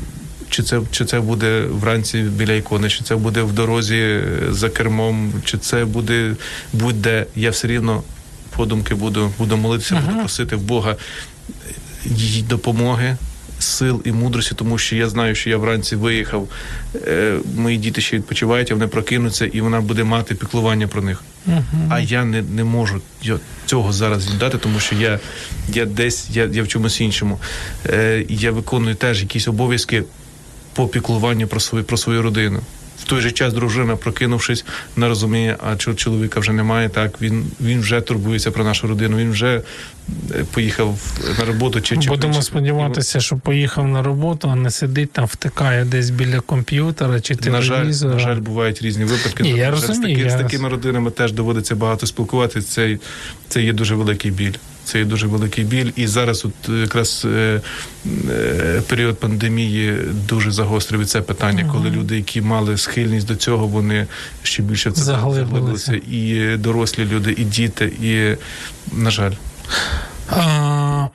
чи 0.51 0.62
це, 0.62 0.80
чи 0.90 1.05
це 1.05 1.20
буде 1.20 1.61
вранці 1.70 2.22
біля 2.22 2.53
ікони, 2.53 2.88
чи 2.88 3.05
це 3.05 3.16
буде 3.16 3.42
в 3.42 3.53
дорозі 3.53 3.96
е, 3.96 4.24
за 4.51 4.68
кермом, 4.68 5.32
чи 5.44 5.59
це 5.59 5.84
буде 5.84 6.34
будь-де, 6.72 7.26
я 7.36 7.51
все 7.51 7.68
рівно 7.68 8.03
подумки 8.57 8.94
буду, 8.94 9.32
буду 9.38 9.57
молитися, 9.57 10.03
буду 10.07 10.18
просити 10.18 10.57
в 10.57 10.61
Бога 10.61 10.96
їй 12.05 12.42
допомоги. 12.42 13.16
Сил 13.59 14.03
і 14.05 14.12
мудрості, 14.12 14.55
тому 14.55 14.78
що 14.78 14.96
я 14.96 15.09
знаю, 15.09 15.34
що 15.34 15.51
я 15.51 15.57
вранці 15.57 15.96
виїхав. 15.96 16.48
Е, 16.94 17.38
мої 17.57 17.76
діти 17.78 18.01
ще 18.01 18.16
відпочивають, 18.16 18.70
а 18.70 18.74
вони 18.74 18.86
прокинуться, 18.86 19.46
і 19.46 19.61
вона 19.61 19.80
буде 19.80 20.05
мати 20.05 20.34
піклування 20.34 20.88
про 20.88 21.03
них. 21.03 21.22
А 21.90 22.01
я 22.01 22.24
не, 22.24 22.42
не 22.42 22.64
можу 22.64 23.01
цього 23.66 23.92
зараз 23.92 24.26
дати, 24.26 24.59
тому 24.59 24.80
що 24.80 24.96
я, 24.96 25.20
я 25.68 25.86
десь 25.86 26.30
я, 26.30 26.44
я 26.44 26.62
в 26.62 26.68
чомусь 26.68 27.01
іншому. 27.01 27.40
Е, 27.86 28.24
я 28.28 28.51
виконую 28.51 28.94
теж 28.94 29.20
якісь 29.20 29.48
обов'язки 29.48 30.05
по 30.81 30.89
піклуванню 30.89 31.47
про 31.47 31.61
свою 31.61 31.85
про 31.85 31.97
свою 31.97 32.22
родину. 32.22 32.61
В 33.01 33.05
той 33.05 33.20
же 33.20 33.31
час 33.33 33.53
дружина, 33.55 33.97
прокинувшись, 33.97 34.64
не 34.97 35.09
розуміє, 35.09 35.57
а 35.70 35.76
чого 35.76 35.97
чоловіка 35.97 36.41
вже 36.41 36.53
немає. 36.53 36.89
Так 36.89 37.22
він 37.22 37.45
він 37.61 37.81
вже 37.81 38.01
турбується 38.01 38.51
про 38.51 38.64
нашу 38.64 38.87
родину. 38.89 39.16
Він 39.16 39.31
вже 39.31 39.62
е, 40.31 40.45
поїхав 40.53 40.99
на 41.39 41.45
роботу. 41.45 41.81
Чи 41.81 41.97
чи 41.97 42.09
Будемо 42.09 42.35
чи- 42.35 42.43
сподіватися, 42.43 43.20
що 43.20 43.37
поїхав 43.37 43.89
на 43.89 44.03
роботу, 44.03 44.49
а 44.53 44.57
не 44.57 44.70
сидить 44.70 45.12
там, 45.12 45.24
втикає 45.26 45.85
десь 45.85 46.11
біля 46.11 46.41
комп'ютера 46.41 47.20
чи 47.20 47.37
На 47.45 47.62
жаль, 47.62 47.85
на 47.87 48.18
жаль, 48.18 48.37
бувають 48.41 48.83
різні 48.83 49.05
випадки. 49.05 49.43
Ні, 49.43 49.51
я 49.51 49.70
розумію, 49.70 49.95
з, 49.97 50.01
таки, 50.01 50.20
я- 50.20 50.31
з 50.31 50.43
такими 50.43 50.68
родинами 50.68 51.11
теж 51.11 51.33
доводиться 51.33 51.74
багато 51.74 52.07
спілкуватися. 52.07 52.68
Це, 52.68 52.99
це 53.49 53.62
є 53.62 53.72
дуже 53.72 53.95
великий 53.95 54.31
біль. 54.31 54.55
Це 54.85 54.99
є 54.99 55.05
дуже 55.05 55.26
великий 55.26 55.64
біль. 55.64 55.91
І 55.97 56.07
зараз, 56.07 56.45
от 56.45 56.68
е, 56.68 56.72
якраз 56.72 57.26
е, 57.35 57.61
е, 58.31 58.83
період 58.89 59.18
пандемії 59.18 59.99
дуже 60.28 60.51
загострив 60.51 61.07
це 61.07 61.20
питання, 61.20 61.68
коли 61.72 61.91
люди, 61.91 62.16
які 62.16 62.41
мали 62.41 62.76
схильність 62.76 63.26
до 63.26 63.37
цього, 63.37 63.66
вони 63.66 64.07
ще 64.43 64.62
більше 64.62 64.91
в 64.91 64.93
це 64.93 65.03
заглибилися. 65.03 66.01
І 66.11 66.57
дорослі 66.57 67.05
люди, 67.05 67.35
і 67.39 67.45
діти, 67.45 67.93
і 68.03 68.37
на 68.97 69.11
жаль. 69.11 69.33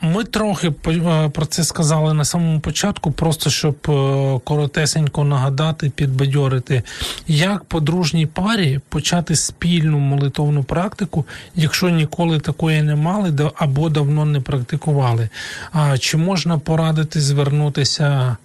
Ми 0.01 0.24
трохи 0.24 0.72
по- 0.72 1.30
про 1.34 1.45
це 1.45 1.63
сказали 1.63 2.13
на 2.13 2.26
самому 2.26 2.59
початку, 2.59 3.11
просто 3.11 3.49
щоб 3.49 3.76
е, 3.89 4.39
коротесенько 4.43 5.24
нагадати, 5.24 5.89
підбадьорити, 5.89 6.84
як 7.28 7.63
подружній 7.63 8.26
парі 8.26 8.80
почати 8.89 9.36
спільну 9.36 9.99
молитовну 9.99 10.63
практику, 10.63 11.26
якщо 11.55 11.89
ніколи 11.89 12.39
такої 12.39 12.82
не 12.82 12.95
мали 12.95 13.51
або 13.55 13.89
давно 13.89 14.26
не 14.26 14.39
практикували. 14.41 15.30
Чи 15.99 16.18
можна 16.18 16.57
порадити 16.57 17.22
звернутися? 17.22 18.38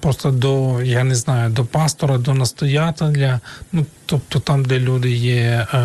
Просто 0.00 0.30
до, 0.30 0.82
я 0.82 1.04
не 1.04 1.14
знаю, 1.14 1.50
до 1.50 1.64
пастора, 1.64 2.18
до 2.18 2.34
настоятеля, 2.34 3.40
ну 3.72 3.86
тобто 4.06 4.40
там, 4.40 4.64
де 4.64 4.78
люди 4.78 5.10
є 5.10 5.66
е, 5.74 5.78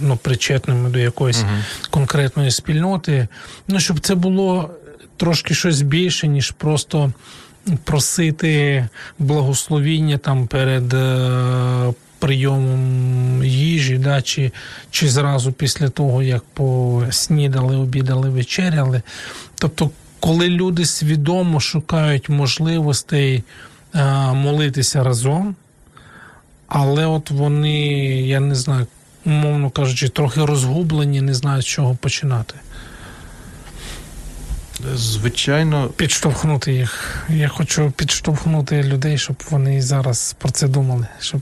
ну, 0.00 0.16
причетними 0.16 0.90
до 0.90 0.98
якоїсь 0.98 1.44
конкретної 1.90 2.50
спільноти, 2.50 3.28
ну 3.68 3.80
щоб 3.80 4.00
це 4.00 4.14
було 4.14 4.70
трошки 5.16 5.54
щось 5.54 5.82
більше, 5.82 6.28
ніж 6.28 6.50
просто 6.50 7.12
просити 7.84 8.88
благословіння 9.18 10.18
там 10.18 10.46
перед 10.46 10.94
е, 10.94 11.94
прийомом 12.18 13.44
їжі, 13.44 13.98
да, 13.98 14.22
чи, 14.22 14.52
чи 14.90 15.08
зразу 15.08 15.52
після 15.52 15.88
того, 15.88 16.22
як 16.22 16.44
поснідали, 16.54 17.76
обідали, 17.76 18.28
вечеряли. 18.28 19.02
Тобто, 19.54 19.90
коли 20.22 20.48
люди 20.48 20.86
свідомо 20.86 21.60
шукають 21.60 22.28
можливостей 22.28 23.44
е, 23.94 24.04
молитися 24.32 25.04
разом, 25.04 25.56
але 26.68 27.06
от 27.06 27.30
вони, 27.30 27.96
я 28.20 28.40
не 28.40 28.54
знаю, 28.54 28.86
умовно 29.26 29.70
кажучи, 29.70 30.08
трохи 30.08 30.44
розгублені, 30.44 31.20
не 31.20 31.34
знають 31.34 31.64
з 31.64 31.68
чого 31.68 31.94
починати. 31.94 32.54
Звичайно, 34.94 35.88
Підштовхнути 35.88 36.72
їх. 36.72 37.22
Я 37.28 37.48
хочу 37.48 37.90
підштовхнути 37.96 38.82
людей, 38.82 39.18
щоб 39.18 39.36
вони 39.50 39.82
зараз 39.82 40.36
про 40.38 40.50
це 40.50 40.68
думали, 40.68 41.06
щоб 41.20 41.40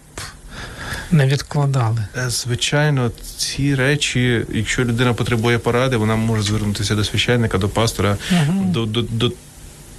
не 1.13 1.27
відкладали. 1.27 2.05
Е, 2.17 2.31
Звичайно, 2.31 3.11
ці 3.37 3.75
речі, 3.75 4.45
якщо 4.53 4.85
людина 4.85 5.15
потребує 5.15 5.59
поради, 5.59 5.97
вона 5.97 6.17
може 6.17 6.43
звернутися 6.43 6.95
до 6.95 7.05
священника, 7.05 7.59
до 7.59 7.69
пастора, 7.69 8.17
до, 8.65 8.87
до, 8.87 9.03
до 9.03 9.33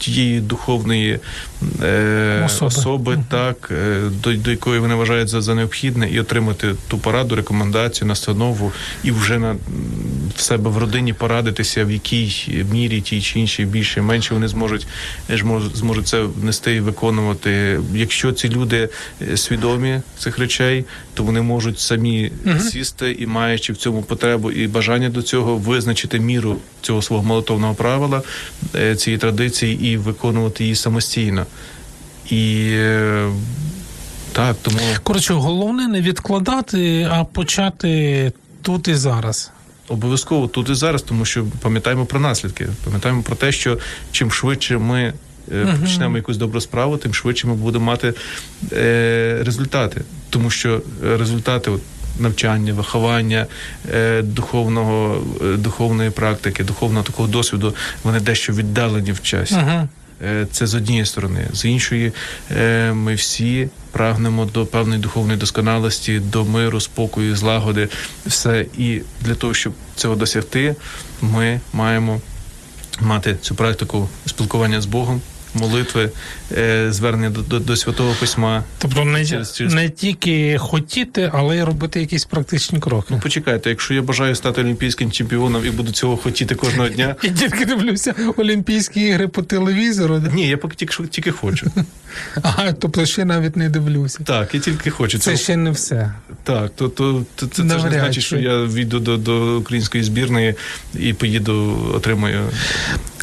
тієї 0.02 0.39
духовної 0.39 1.20
е, 1.84 2.43
Особи. 2.45 2.68
особи, 2.68 3.24
так, 3.30 3.70
е, 3.72 4.02
до, 4.24 4.34
до 4.34 4.52
якої 4.52 4.80
вони 4.80 4.95
вважають 4.95 5.30
за, 5.30 5.41
за 5.41 5.56
необхідне, 5.56 6.10
і 6.10 6.20
отримати 6.20 6.76
ту 6.88 6.97
пораду, 6.97 7.36
рекомендацію, 7.36 8.08
настанову, 8.08 8.72
і 9.04 9.12
вже 9.12 9.39
на 9.39 9.56
в 10.36 10.41
себе 10.41 10.70
в 10.70 10.78
родині 10.78 11.14
порадитися, 11.14 11.86
в 11.86 11.91
якій 11.91 12.34
мірі 12.72 13.02
тій 13.02 13.22
чи 13.22 13.39
іншій 13.39 13.66
більше, 13.66 14.02
менше 14.02 14.34
вони 14.34 14.47
зможуть 14.47 14.88
е, 15.30 15.38
зможуть 15.74 16.08
це 16.08 16.22
внести 16.22 16.76
і 16.76 16.80
виконувати. 16.80 17.80
Якщо 17.93 18.32
ці 18.32 18.49
люди 18.49 18.89
е, 19.22 19.38
свідомі 19.38 20.02
цих 20.18 20.39
речей, 20.39 20.86
то 21.14 21.24
вони 21.24 21.41
можуть 21.41 21.80
самі 21.80 22.32
сісти 22.60 23.16
і 23.20 23.28
маючи 23.28 23.74
в 23.74 23.78
цьому 23.78 24.02
потребу 24.02 24.52
і 24.52 24.68
бажання 24.68 25.10
до 25.10 25.22
цього 25.22 25.58
визначити 25.58 26.20
міру 26.20 26.58
цього 26.82 27.02
свого 27.02 27.24
молитовного 27.24 27.74
правила, 27.74 28.22
цієї 28.97 29.18
традиції 29.18 29.88
і 29.88 29.91
виконувати 29.98 30.64
її 30.64 30.76
самостійно. 30.76 31.46
І 32.30 32.68
е, 32.72 33.30
Так, 34.34 34.56
тому 34.62 34.78
Коротше, 35.04 35.34
головне 35.34 35.88
не 35.88 36.02
відкладати, 36.02 37.08
а 37.12 37.24
почати 37.24 38.32
тут 38.62 38.88
і 38.88 38.96
зараз. 38.96 39.52
обов'язково 39.88 40.48
тут 40.48 40.70
і 40.70 40.74
зараз, 40.74 41.02
тому 41.02 41.26
що 41.26 41.46
пам'ятаємо 41.62 42.06
про 42.06 42.20
наслідки. 42.20 42.68
Пам'ятаємо 42.84 43.22
про 43.22 43.36
те, 43.36 43.52
що 43.52 43.78
чим 44.12 44.32
швидше 44.32 44.78
ми 44.78 45.14
е, 45.52 45.78
почнемо 45.82 46.18
якусь 46.18 46.38
добру 46.38 46.62
справу, 46.62 46.98
тим 46.98 47.14
швидше 47.14 47.48
ми 47.48 47.54
будемо 47.54 47.86
мати 47.86 48.14
е, 48.74 49.42
результати. 49.46 50.02
Тому 50.30 50.50
що 50.50 50.82
результати 51.04 51.72
от, 51.72 51.82
навчання, 52.20 52.74
виховання, 52.74 53.47
е, 53.93 54.22
духовного, 54.22 55.22
е, 55.41 55.57
духовної 55.57 56.09
практики, 56.09 56.64
духовного 56.64 57.03
такого 57.03 57.28
досвіду, 57.28 57.76
вони 58.03 58.20
дещо 58.20 58.53
віддалені 58.53 59.12
в 59.12 59.22
часі. 59.22 59.55
Угу. 59.55 59.88
Е, 60.26 60.47
Це 60.51 60.68
з 60.68 60.76
однієї 60.76 61.05
сторони, 61.05 61.47
з 61.53 61.66
іншої, 61.66 62.12
ми 62.93 63.16
всі 63.16 63.70
прагнемо 63.91 64.45
до 64.45 64.66
певної 64.66 64.99
духовної 64.99 65.39
досконалості, 65.39 66.20
до 66.20 66.45
миру, 66.45 66.82
спокою, 66.82 67.36
злагоди, 67.36 67.88
все. 68.26 68.66
І 68.78 69.01
для 69.22 69.36
того, 69.36 69.53
щоб 69.53 69.74
цього 69.95 70.16
досягти, 70.16 70.76
ми 71.22 71.59
маємо 71.74 72.22
мати 72.99 73.38
цю 73.41 73.55
практику 73.55 74.09
спілкування 74.26 74.82
з 74.82 74.86
Богом, 74.86 75.22
молитви, 75.56 76.10
е, 76.58 76.91
звернення 76.91 77.30
до, 77.30 77.41
до, 77.41 77.60
до 77.60 77.76
святого 77.76 78.16
письма. 78.20 78.64
Тобто 78.78 79.06
не, 79.06 79.26
Через- 79.26 79.56
через- 79.58 79.74
не 79.74 79.89
тільки 79.89 80.58
хотіти, 80.58 81.32
але 81.34 81.58
й 81.58 81.64
робити 81.64 81.99
якісь 81.99 82.26
практичні 82.26 82.80
кроки. 82.80 83.08
Ну 83.10 83.20
почекайте, 83.20 83.70
якщо 83.70 83.93
я 83.93 84.02
бажаю 84.02 84.36
стати 84.36 84.62
олімпійським 84.62 85.12
чемпіоном 85.12 85.66
і 85.66 85.70
буду 85.70 85.91
цього 85.91 86.18
хотіти 86.18 86.56
кожного 86.56 86.89
дня. 86.89 87.16
І 87.24 87.30
тільки 87.30 87.66
дивлюся 87.66 88.16
Олімпійські 88.38 89.02
ігри 89.02 89.28
по 89.28 89.41
телевізору. 89.41 90.22
Ні, 90.34 90.47
я 90.47 90.58
поки 90.58 90.76
тільки, 90.76 91.04
тільки 91.04 91.32
хочу. 91.32 91.72
Ага, 92.41 92.74
тобто 92.74 93.05
ще 93.05 93.26
навіть 93.26 93.55
не 93.55 93.70
дивлюся. 93.70 94.20
Так, 94.24 94.53
я 94.53 94.59
тільки 94.59 94.89
хочу. 94.89 95.20
Це 95.20 95.32
це 95.32 95.38
ще 95.38 95.57
не 95.57 95.72
все. 95.72 96.14
Так, 96.43 96.72
то, 96.76 96.89
то, 96.89 97.24
то 97.36 97.47
це, 97.47 97.64
це 97.70 97.80
ж 97.80 97.86
не 97.86 97.91
значить, 97.91 98.24
що 98.24 98.38
я 98.38 98.64
війду 98.64 98.99
до, 98.99 99.18
до 99.18 99.57
української 99.57 100.03
збірної 100.03 100.55
і 100.95 101.14
поїду, 101.14 101.78
отримаю. 101.95 102.41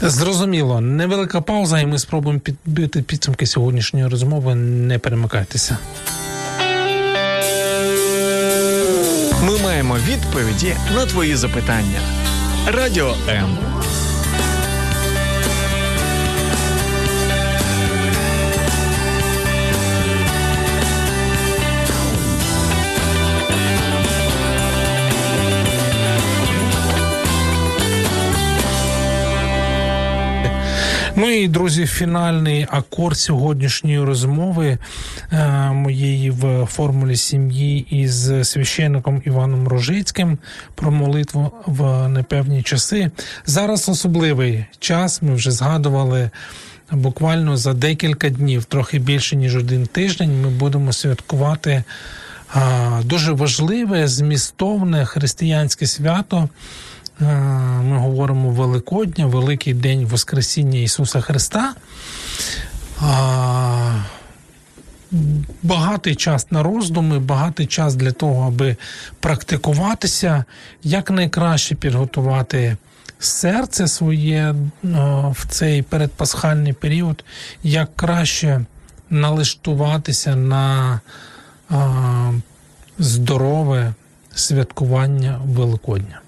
Зрозуміло, 0.02 0.80
невелика 0.80 1.40
пауза, 1.40 1.80
і 1.80 1.86
ми 1.86 1.98
спробуємо 1.98 2.40
підбити 2.40 3.02
підсумки 3.02 3.46
сьогоднішньої 3.46 4.06
розмови. 4.06 4.54
Не 4.54 4.98
перемикайтеся. 4.98 5.78
Ми 9.42 9.58
маємо 9.64 9.96
відповіді 10.08 10.74
на 10.94 11.06
твої 11.06 11.36
запитання. 11.36 12.00
Радіо 12.66 13.14
М. 13.28 13.58
Ну 31.18 31.30
і 31.30 31.48
друзі, 31.48 31.86
фінальний 31.86 32.66
акорд 32.70 33.18
сьогоднішньої 33.18 34.00
розмови 34.00 34.78
е, 35.32 35.48
моєї 35.70 36.30
в 36.30 36.66
формулі 36.66 37.16
сім'ї 37.16 37.86
із 37.90 38.48
священником 38.48 39.22
Іваном 39.24 39.68
Рожицьким 39.68 40.38
про 40.74 40.90
молитву 40.90 41.52
в 41.66 42.08
непевні 42.08 42.62
часи. 42.62 43.10
Зараз 43.46 43.88
особливий 43.88 44.64
час. 44.78 45.22
Ми 45.22 45.34
вже 45.34 45.50
згадували. 45.50 46.30
Буквально 46.92 47.56
за 47.56 47.74
декілька 47.74 48.30
днів, 48.30 48.64
трохи 48.64 48.98
більше 48.98 49.36
ніж 49.36 49.56
один 49.56 49.86
тиждень, 49.86 50.42
ми 50.42 50.48
будемо 50.48 50.92
святкувати 50.92 51.84
а, 52.54 53.00
дуже 53.04 53.32
важливе, 53.32 54.08
змістовне 54.08 55.04
християнське 55.04 55.86
свято. 55.86 56.48
А, 57.20 57.24
Ми 57.82 57.98
говоримо 57.98 58.50
Великодня, 58.50 59.26
Великий 59.26 59.74
День 59.74 60.06
Воскресіння 60.06 60.78
Ісуса 60.78 61.20
Христа. 61.20 61.74
Багатий 65.62 66.14
час 66.14 66.50
на 66.50 66.62
роздуми, 66.62 67.18
багатий 67.18 67.66
час 67.66 67.94
для 67.94 68.12
того, 68.12 68.46
аби 68.46 68.76
практикуватися, 69.20 70.44
як 70.82 71.10
найкраще 71.10 71.74
підготувати 71.74 72.76
серце 73.18 73.88
своє 73.88 74.54
в 75.30 75.46
цей 75.48 75.82
передпасхальний 75.82 76.72
період, 76.72 77.24
як 77.62 77.96
краще 77.96 78.64
налаштуватися 79.10 80.36
на 80.36 81.00
здорове 82.98 83.94
святкування 84.34 85.40
Великодня. 85.44 86.20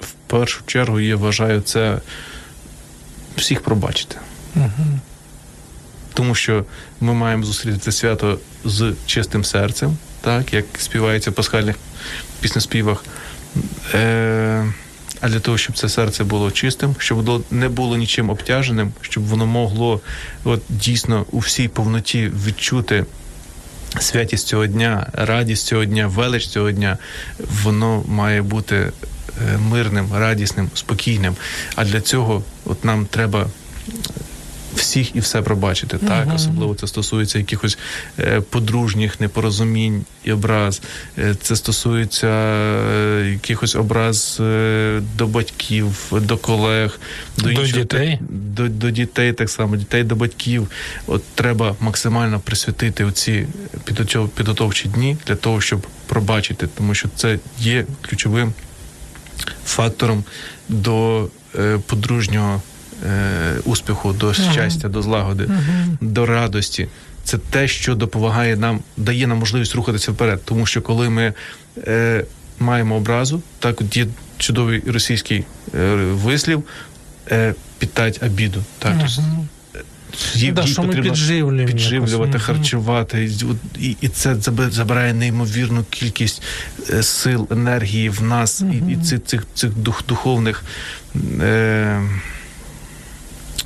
В 0.00 0.12
першу 0.26 0.60
чергу 0.66 1.00
я 1.00 1.16
вважаю 1.16 1.60
це 1.60 1.98
всіх 3.36 3.62
пробачити. 3.62 4.16
Угу. 4.56 4.98
Тому 6.14 6.34
що 6.34 6.64
ми 7.00 7.14
маємо 7.14 7.44
зустріти 7.44 7.78
це 7.78 7.92
свято 7.92 8.38
з 8.64 8.94
чистим 9.06 9.44
серцем, 9.44 9.96
так, 10.20 10.52
як 10.52 10.64
співається 10.78 11.30
в 11.30 11.34
пасхальних 11.34 11.76
піснеспівах. 12.40 13.04
Е- 13.94 14.72
а 15.20 15.28
для 15.28 15.40
того, 15.40 15.58
щоб 15.58 15.76
це 15.76 15.88
серце 15.88 16.24
було 16.24 16.50
чистим, 16.50 16.94
щоб 16.98 17.18
воно 17.18 17.42
не 17.50 17.68
було 17.68 17.96
нічим 17.96 18.30
обтяженим, 18.30 18.92
щоб 19.00 19.26
воно 19.26 19.46
могло 19.46 20.00
от, 20.44 20.62
дійсно 20.68 21.26
у 21.30 21.38
всій 21.38 21.68
повноті 21.68 22.32
відчути 22.46 23.04
святість 24.00 24.46
цього 24.46 24.66
дня, 24.66 25.06
радість 25.12 25.66
цього 25.66 25.84
дня, 25.84 26.06
велич 26.06 26.46
цього 26.46 26.70
дня, 26.70 26.98
воно 27.62 28.04
має 28.08 28.42
бути 28.42 28.92
мирним, 29.70 30.06
радісним, 30.14 30.70
спокійним. 30.74 31.34
А 31.74 31.84
для 31.84 32.00
цього 32.00 32.42
от 32.64 32.84
нам 32.84 33.06
треба 33.06 33.46
всіх 34.74 35.16
і 35.16 35.20
все 35.20 35.42
пробачити. 35.42 35.98
Так, 35.98 36.26
Мгм. 36.26 36.34
особливо 36.36 36.74
це 36.74 36.86
стосується 36.86 37.38
якихось 37.38 37.78
е, 38.18 38.40
подружніх 38.40 39.20
непорозумінь 39.20 40.04
і 40.24 40.32
образ. 40.32 40.82
Е, 41.18 41.34
Це 41.42 41.56
стосується 41.56 42.26
е, 42.28 43.30
якихось 43.32 43.74
образ 43.76 44.36
е, 44.40 45.00
до 45.16 45.26
батьків, 45.26 46.12
до 46.12 46.36
колег, 46.36 47.00
до, 47.38 47.52
До 47.52 47.66
дітей. 47.66 48.18
до, 48.30 48.68
до 48.68 48.90
дітей 48.90 49.32
так 49.32 49.50
само, 49.50 49.76
дітей 49.76 50.04
до 50.04 50.14
батьків. 50.16 50.68
От 51.06 51.24
треба 51.34 51.76
максимально 51.80 52.40
присвятити 52.40 53.04
оці 53.04 53.46
підготов- 53.84 54.28
підготовчі 54.28 54.88
дні 54.88 55.16
для 55.26 55.34
того, 55.36 55.60
щоб 55.60 55.86
пробачити, 56.06 56.68
тому 56.76 56.94
що 56.94 57.08
це 57.16 57.38
є 57.58 57.84
ключовим 58.02 58.52
фактором 59.66 60.24
до 60.68 61.28
е, 61.58 61.78
подружнього 61.86 62.62
е, 63.06 63.56
успіху, 63.64 64.12
до 64.12 64.34
щастя, 64.34 64.88
до 64.88 65.02
злагоди, 65.02 65.48
до 66.00 66.26
радості. 66.26 66.88
Це 67.24 67.38
те, 67.38 67.68
що 67.68 67.94
допомагає 67.94 68.56
нам, 68.56 68.80
дає 68.96 69.26
нам 69.26 69.38
можливість 69.38 69.74
рухатися 69.74 70.12
вперед. 70.12 70.40
Тому 70.44 70.66
що 70.66 70.82
коли 70.82 71.10
ми 71.10 71.34
е, 71.78 72.24
маємо 72.58 72.96
образу, 72.96 73.42
так 73.58 73.80
от 73.80 73.96
є 73.96 74.06
чудовий 74.38 74.82
російський 74.86 75.44
е, 75.74 75.94
вислів 75.94 76.64
е, 77.30 77.54
підтать 77.78 78.22
обіду. 78.22 78.64
Так, 78.78 78.96
тобто, 78.98 79.22
їй- 80.34 80.52
Да, 80.52 80.66
що 80.66 80.82
ми 80.82 80.88
потрібно 80.88 81.10
підживлюємо. 81.10 81.66
підживлювати, 81.72 82.26
якось. 82.32 82.42
Харчувати, 82.42 83.24
І 83.24 83.86
і, 83.86 83.96
і 84.00 84.08
це 84.08 84.36
забирає 84.70 85.14
неймовірну 85.14 85.84
кількість 85.90 86.42
е, 86.90 87.02
сил, 87.02 87.48
енергії 87.50 88.08
в 88.08 88.22
нас, 88.22 88.62
і, 88.72 88.92
і 88.92 88.96
цих, 88.96 89.24
цих, 89.24 89.46
цих 89.54 89.70
дух, 89.74 90.04
духовних. 90.08 90.62
Е, 91.40 92.00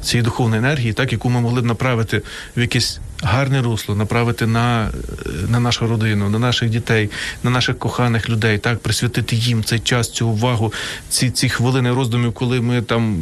цієї 0.03 0.25
духовної 0.25 0.59
енергії, 0.59 0.93
так, 0.93 1.13
яку 1.13 1.31
ми 1.31 1.41
могли 1.41 1.61
б 1.61 1.65
направити 1.65 2.23
в 2.57 2.61
якесь 2.61 3.01
гарне 3.25 3.63
русло, 3.63 3.95
направити 3.95 4.47
на, 4.47 4.87
е, 4.87 5.31
на 5.49 5.61
нашу 5.61 5.87
родину, 5.87 6.29
на 6.29 6.39
наших 6.39 6.71
дітей, 6.71 7.11
на 7.43 7.51
наших 7.51 7.79
коханих 7.79 8.29
людей, 8.29 8.59
так, 8.59 8.79
присвятити 8.79 9.37
їм 9.37 9.65
цей 9.65 9.79
час, 9.79 10.11
цю 10.11 10.29
увагу, 10.29 10.73
ці, 11.09 11.31
ці 11.31 11.49
хвилини 11.49 11.93
роздумів, 11.93 12.33
коли 12.33 12.61
ми 12.61 12.83
там 12.83 13.17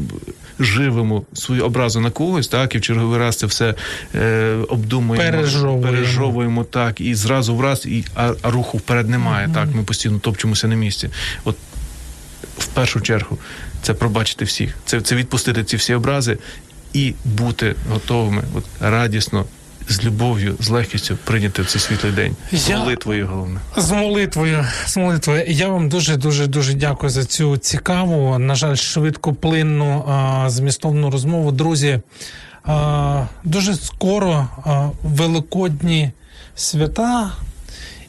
живемо 0.58 1.22
свою 1.32 1.64
образу 1.64 2.00
на 2.00 2.10
когось, 2.10 2.48
так, 2.48 2.74
і 2.74 2.78
в 2.78 2.80
черговий 2.80 3.18
раз 3.18 3.36
це 3.36 3.46
все 3.46 3.74
е, 4.14 4.56
обдумуємо, 4.68 5.30
Пережовуємо. 5.30 5.82
пережовуємо, 5.82 6.64
так, 6.64 7.00
і 7.00 7.14
зразу 7.14 7.56
враз, 7.56 7.86
і, 7.86 8.04
а, 8.14 8.32
а 8.42 8.50
руху 8.50 8.78
вперед 8.78 9.08
немає. 9.10 9.50
Так, 9.54 9.68
ми 9.74 9.82
постійно 9.82 10.18
топчемося 10.18 10.68
на 10.68 10.74
місці. 10.74 11.08
От 11.44 11.56
в 12.58 12.66
першу 12.66 13.00
чергу 13.00 13.38
це 13.82 13.94
пробачити 13.94 14.44
всіх, 14.44 14.74
це, 14.84 15.00
це 15.00 15.14
відпустити 15.16 15.64
ці 15.64 15.76
всі 15.76 15.94
образи 15.94 16.38
і 16.92 17.14
бути 17.24 17.74
готовими 17.90 18.42
от, 18.54 18.64
радісно, 18.80 19.44
з 19.88 20.04
любов'ю, 20.04 20.56
з 20.60 20.68
легкістю 20.68 21.18
прийняти 21.24 21.62
в 21.62 21.66
цей 21.66 21.80
світлий 21.80 22.12
день. 22.12 22.36
З 22.52 22.68
Я- 22.70 22.78
молитвою 22.78 23.26
головне. 23.26 23.60
З 23.76 23.90
молитвою, 23.90 24.66
з 24.86 24.96
молитвою. 24.96 25.44
Я 25.48 25.68
вам 25.68 25.88
дуже 25.88 26.16
дуже 26.16 26.46
дуже 26.46 26.74
дякую 26.74 27.10
за 27.10 27.24
цю 27.24 27.56
цікаву, 27.56 28.38
на 28.38 28.54
жаль, 28.54 28.74
швидкоплинну 28.74 30.04
а, 30.08 30.50
змістовну 30.50 31.10
розмову. 31.10 31.52
Друзі, 31.52 32.00
а, 32.64 33.24
дуже 33.44 33.74
скоро 33.76 34.48
а, 34.64 34.88
великодні 35.02 36.10
свята. 36.54 37.32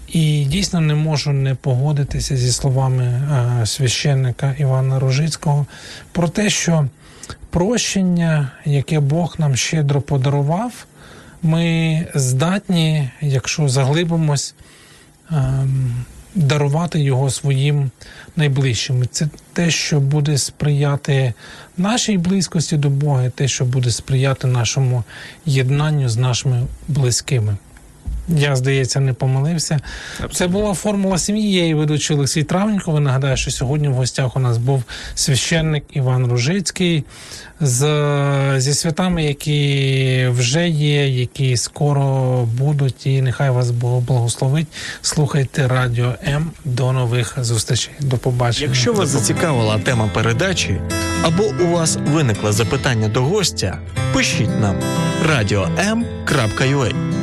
І 0.08 0.46
дійсно 0.46 0.82
не 0.82 0.96
можу 0.96 1.32
не 1.32 1.56
погодитися 1.56 2.38
зі 2.38 2.52
словами 2.52 3.04
е, 3.04 3.66
священника 3.66 4.56
Івана 4.60 5.00
Рожицького 5.00 5.66
про 6.12 6.28
те, 6.28 6.50
що 6.50 6.88
прощення, 7.50 8.52
яке 8.66 9.00
Бог 9.00 9.36
нам 9.38 9.56
щедро 9.56 10.02
подарував, 10.02 10.72
ми 11.44 12.08
здатні, 12.16 13.10
якщо 13.22 13.70
заглибимось, 13.70 14.56
ем, 15.32 16.06
дарувати 16.36 17.00
його 17.00 17.30
своїм 17.30 17.92
найближчим. 18.36 19.08
Це 19.12 19.28
те, 19.54 19.72
що 19.72 20.00
буде 20.00 20.38
сприяти 20.38 21.34
нашій 21.78 22.18
близькості 22.18 22.78
до 22.78 22.90
Бога, 22.90 23.30
те, 23.30 23.48
що 23.48 23.66
буде 23.66 23.92
сприяти 23.92 24.48
нашому 24.48 25.04
єднанню 25.46 26.10
з 26.10 26.18
нашими 26.18 26.64
близькими. 26.88 27.58
Я, 28.28 28.56
здається, 28.56 29.00
не 29.00 29.14
помилився. 29.14 29.80
Це 30.32 30.48
була 30.48 30.74
формула 30.74 31.18
сім'ї. 31.18 31.54
Я 31.54 31.62
її 31.62 31.74
ведучий 31.74 32.18
Олексій 32.18 32.44
Травніков. 32.44 33.00
Нагадаю, 33.00 33.38
що 33.38 33.52
сьогодні 33.52 33.88
в 33.88 33.94
гостях 33.94 34.36
у 34.36 34.40
нас 34.40 34.58
був 34.58 34.84
священник 35.16 35.84
Іван 35.94 36.28
Ружицький 36.28 37.04
з, 37.60 37.86
зі 38.58 38.74
святами, 38.74 39.24
які 39.24 40.28
вже 40.32 40.70
є, 40.70 41.08
які 41.10 41.58
скоро 41.58 42.04
будуть. 42.58 43.06
І 43.06 43.22
нехай 43.22 43.50
вас 43.50 43.72
Бог 43.72 44.02
благословить. 44.02 44.68
Слухайте 45.02 45.68
радіо 45.68 46.14
М. 46.28 46.52
До 46.66 46.92
нових 46.92 47.38
зустрічей. 47.42 47.94
До 48.00 48.18
побачення. 48.18 48.68
Якщо 48.68 48.94
вас 48.94 49.10
зацікавила 49.10 49.80
тема 49.80 50.10
передачі 50.14 50.82
або 51.24 51.44
у 51.44 51.68
вас 51.68 51.98
виникло 52.08 52.52
запитання 52.52 53.08
до 53.08 53.22
гостя, 53.22 53.80
пишіть 54.14 54.62
нам 54.62 54.76
radio.m.ua 55.30 57.23